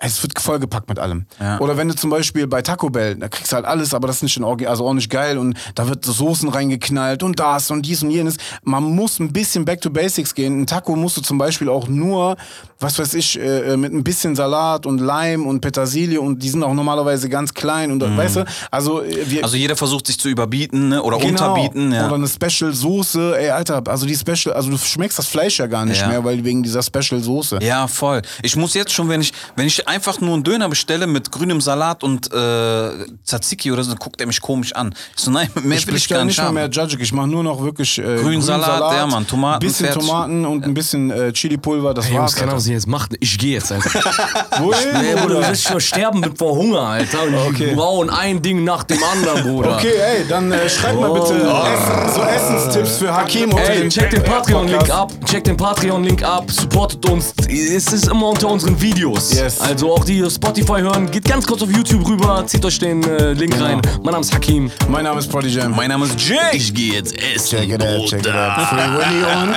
Es 0.00 0.22
wird 0.22 0.38
vollgepackt 0.40 0.88
mit 0.88 1.00
allem. 1.00 1.26
Ja. 1.40 1.58
Oder 1.58 1.76
wenn 1.76 1.88
du 1.88 1.94
zum 1.96 2.10
Beispiel 2.10 2.46
bei 2.46 2.62
Taco 2.62 2.88
Bell, 2.88 3.16
da 3.16 3.28
kriegst 3.28 3.50
du 3.50 3.56
halt 3.56 3.66
alles, 3.66 3.92
aber 3.94 4.06
das 4.06 4.18
ist 4.18 4.22
nicht 4.22 4.40
Orgi 4.40 4.66
also 4.66 4.86
auch 4.86 4.94
nicht 4.94 5.10
geil 5.10 5.36
und 5.38 5.58
da 5.74 5.88
wird 5.88 6.04
so 6.04 6.12
Soßen 6.12 6.48
reingeknallt 6.48 7.24
und 7.24 7.40
das 7.40 7.72
und 7.72 7.82
dies 7.82 8.04
und 8.04 8.10
jenes. 8.12 8.36
Man 8.62 8.84
muss 8.84 9.18
ein 9.18 9.32
bisschen 9.32 9.64
back 9.64 9.80
to 9.80 9.90
basics 9.90 10.32
gehen. 10.36 10.60
Ein 10.62 10.66
Taco 10.68 10.94
musst 10.94 11.16
du 11.16 11.20
zum 11.20 11.36
Beispiel 11.36 11.68
auch 11.68 11.88
nur, 11.88 12.36
was 12.78 12.96
weiß 12.96 13.14
ich, 13.14 13.40
äh, 13.40 13.76
mit 13.76 13.92
ein 13.92 14.04
bisschen 14.04 14.36
Salat 14.36 14.86
und 14.86 15.00
Leim 15.00 15.44
und 15.46 15.62
Petersilie 15.62 16.20
und 16.20 16.44
die 16.44 16.48
sind 16.48 16.62
auch 16.62 16.74
normalerweise 16.74 17.28
ganz 17.28 17.52
klein 17.52 17.90
und 17.90 18.00
weißt 18.16 18.36
du, 18.36 18.44
also 18.70 19.02
äh, 19.02 19.28
wir 19.28 19.42
Also 19.42 19.56
jeder 19.56 19.74
versucht 19.74 20.06
sich 20.06 20.20
zu 20.20 20.28
überbieten 20.28 20.90
ne? 20.90 21.02
oder 21.02 21.18
Genau. 21.18 21.30
unterbieten. 21.54 21.90
Ja. 21.90 22.06
Oder 22.06 22.14
eine 22.14 22.28
Special 22.28 22.72
Soße, 22.72 23.36
ey 23.36 23.50
Alter, 23.50 23.82
also 23.88 24.06
die 24.06 24.14
Special, 24.14 24.54
also 24.54 24.70
du 24.70 24.78
schmeckst 24.78 25.18
das 25.18 25.26
Fleisch 25.26 25.58
ja 25.58 25.66
gar 25.66 25.84
nicht 25.84 26.00
Ja. 26.02 26.06
mehr, 26.06 26.22
weil 26.22 26.44
wegen 26.44 26.62
dieser 26.62 26.84
Special 26.84 27.20
Soße. 27.20 27.58
Ja, 27.62 27.88
voll. 27.88 28.22
Ich 28.42 28.54
muss 28.54 28.74
jetzt 28.74 28.92
schon, 28.92 29.08
wenn 29.08 29.20
ich, 29.22 29.32
wenn 29.56 29.66
ich 29.66 29.87
einfach 29.88 30.20
nur 30.20 30.34
einen 30.34 30.44
Döner 30.44 30.68
bestelle 30.68 31.06
mit 31.06 31.30
grünem 31.32 31.60
Salat 31.60 32.02
und 32.04 32.32
äh, 32.32 32.90
Tzatziki 33.24 33.72
oder 33.72 33.82
so, 33.82 33.90
dann 33.90 33.98
guckt 33.98 34.20
er 34.20 34.26
mich 34.26 34.40
komisch 34.40 34.72
an. 34.74 34.94
Ich 35.16 35.22
so, 35.24 35.30
nein, 35.30 35.48
mehr 35.62 35.78
Ich 35.78 35.86
will 35.86 35.96
ich 35.96 36.08
gar 36.08 36.18
nicht 36.18 36.28
nicht 36.28 36.38
mal 36.38 36.44
haben. 36.46 36.54
mehr 36.54 36.68
Judge, 36.70 36.96
ich 37.00 37.12
mache 37.12 37.26
nur 37.26 37.42
noch 37.42 37.62
wirklich 37.62 37.98
äh, 37.98 38.02
Grünen 38.02 38.22
grünen 38.22 38.42
Salat, 38.42 38.92
ja, 38.94 39.06
Mann, 39.06 39.26
Tomaten, 39.26 39.66
bisschen 39.66 39.86
fertig. 39.86 40.06
Tomaten 40.06 40.44
und 40.46 40.64
ein 40.64 40.74
bisschen 40.74 41.10
äh, 41.10 41.32
Chili-Pulver, 41.32 41.94
das 41.94 42.06
Ey, 42.06 42.12
Jungs, 42.12 42.20
war's. 42.22 42.34
keine 42.34 42.48
Ahnung, 42.50 42.58
was 42.60 42.66
ihr 42.68 42.74
jetzt 42.74 42.86
macht. 42.86 43.16
Ich 43.20 43.38
gehe 43.38 43.54
jetzt, 43.54 43.72
Alter. 43.72 43.90
Wohin, 44.58 44.78
Nee, 45.00 45.12
Bruder, 45.14 45.26
du 45.28 45.34
Bruder? 45.34 45.48
wirst 45.50 45.64
schon 45.64 45.80
sterben 45.80 46.20
mit 46.20 46.36
vor 46.38 46.54
Hunger, 46.56 46.80
Alter. 46.80 47.22
Und 47.22 47.34
Okay. 47.48 47.74
brauen 47.74 48.10
ein 48.10 48.42
Ding 48.42 48.64
nach 48.64 48.84
dem 48.84 48.98
anderen, 49.02 49.42
Bruder. 49.42 49.76
Okay, 49.76 49.92
ey, 49.96 50.26
dann 50.28 50.52
äh, 50.52 50.68
schreib 50.68 51.00
mal 51.00 51.12
bitte 51.12 51.34
Essen, 51.34 52.14
so 52.14 52.22
Essenstipps 52.22 52.96
für 52.98 53.14
Hakim 53.14 53.50
Ey, 53.56 53.80
den 53.80 53.90
check 53.90 54.10
den 54.10 54.22
Patreon-Link 54.22 54.90
ab, 54.90 55.12
check 55.24 55.44
den 55.44 55.56
Patreon-Link 55.56 56.22
ab, 56.22 56.50
supportet 56.50 57.04
uns. 57.08 57.32
Es 57.48 57.92
ist 57.92 58.08
immer 58.08 58.28
unter 58.28 58.48
unseren 58.48 58.78
Videos. 58.80 59.32
Yes. 59.32 59.60
Also 59.60 59.77
auch 59.86 60.04
die 60.04 60.28
Spotify 60.30 60.80
hören, 60.80 61.10
geht 61.10 61.24
ganz 61.24 61.46
kurz 61.46 61.62
auf 61.62 61.70
YouTube 61.70 62.06
rüber, 62.08 62.44
zieht 62.46 62.64
euch 62.64 62.78
den 62.78 63.02
äh, 63.04 63.32
Link 63.32 63.60
rein. 63.60 63.80
Mein 64.02 64.12
Name 64.12 64.20
ist 64.20 64.34
Hakim. 64.34 64.70
Mein 64.88 65.04
Name 65.04 65.20
ist 65.20 65.28
Prodigy 65.30 65.58
Jam. 65.58 65.74
Mein 65.74 65.88
Name 65.88 66.06
ist 66.06 66.20
Jake. 66.20 66.56
Ich 66.56 66.72
gehe 66.74 66.94
jetzt 66.94 67.14
essen, 67.16 67.58
Check 67.58 67.70
it 67.70 67.82
out, 67.82 68.08
check 68.08 68.20
it 68.20 68.28
out. 68.28 68.68
Free 68.68 68.78
Willy 68.78 69.24
und... 69.24 69.56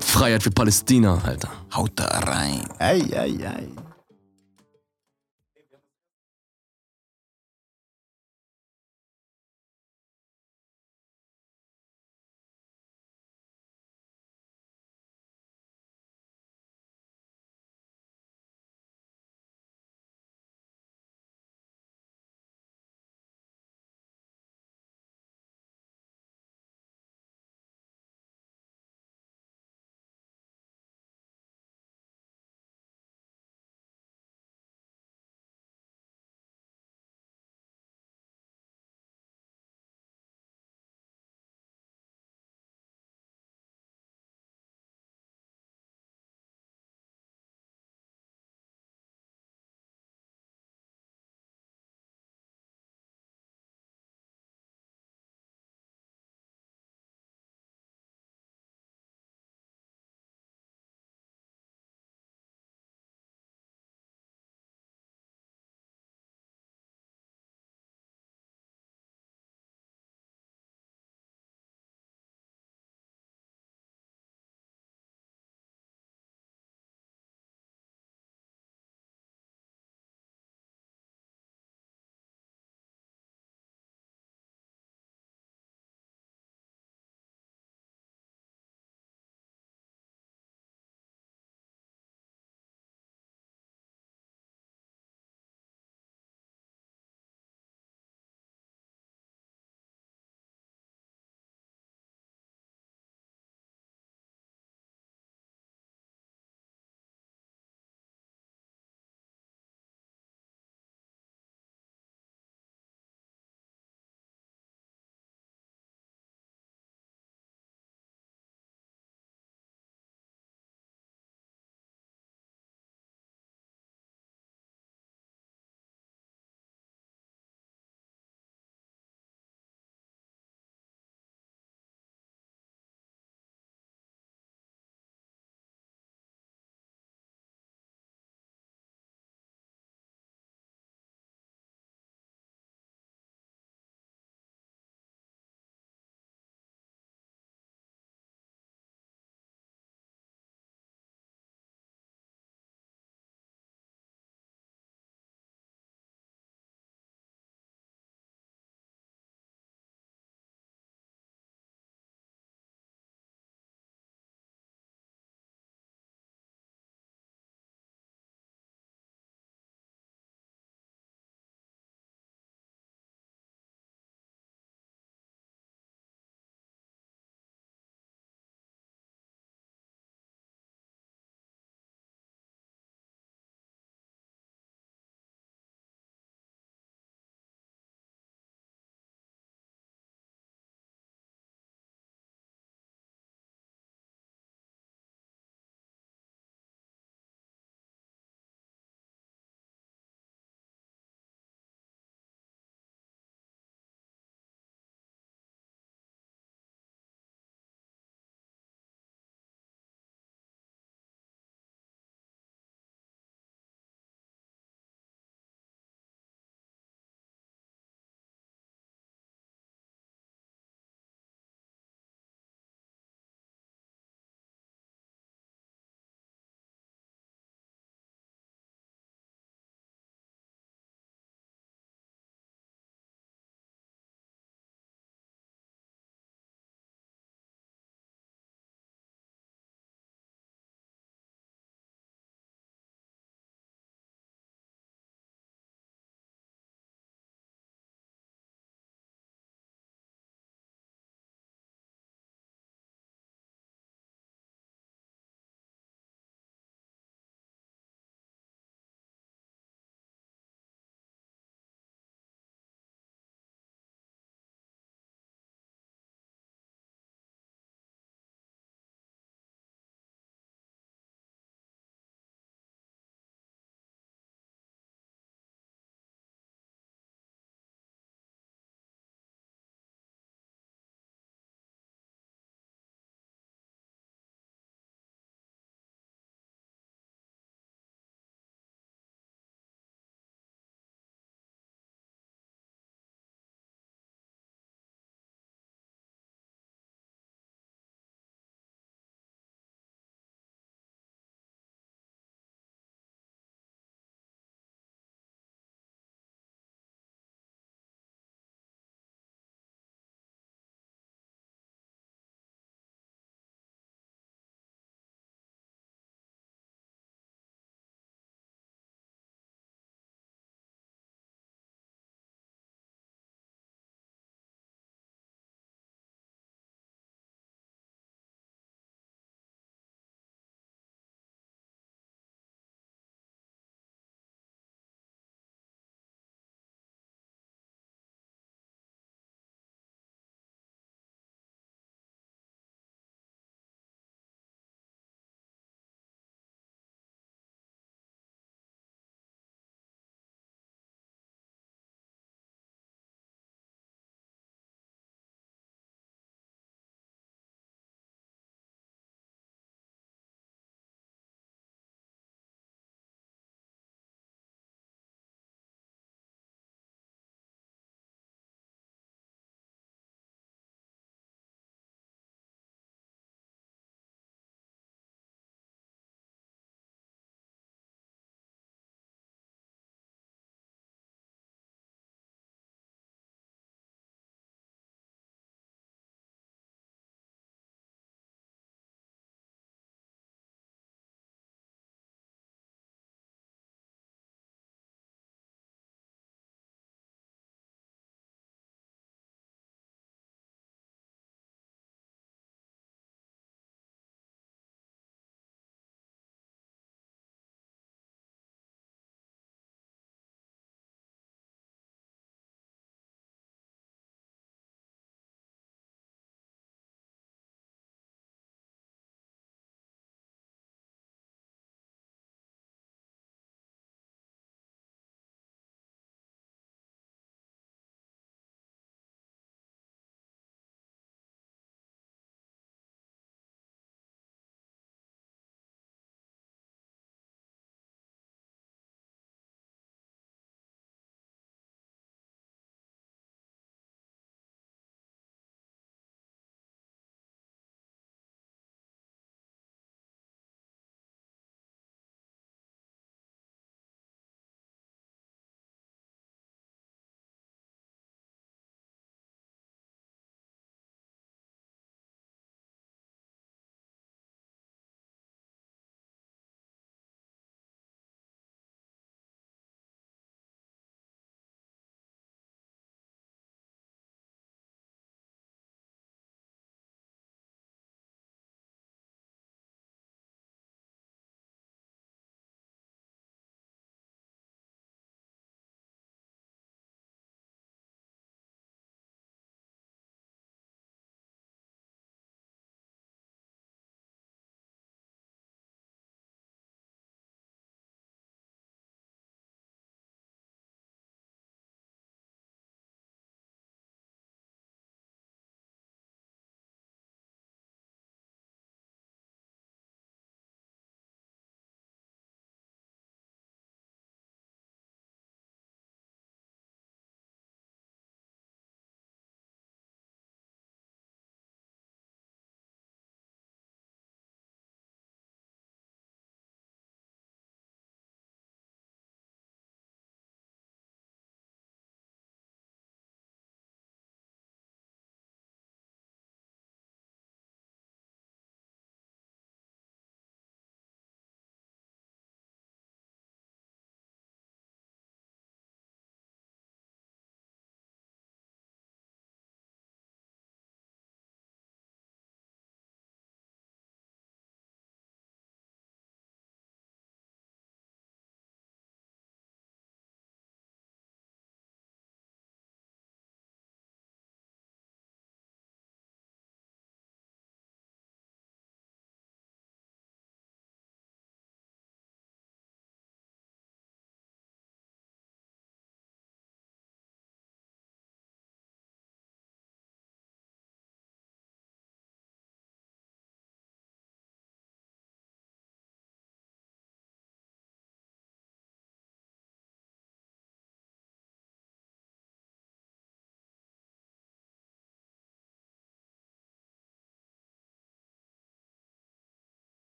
Freiheit 0.00 0.42
für 0.42 0.50
Palästina, 0.50 1.18
Alter. 1.24 1.48
Haut 1.74 1.92
da 1.96 2.04
rein. 2.04 2.62
Ei, 2.78 3.02
ei, 3.14 3.36
ei. 3.46 3.91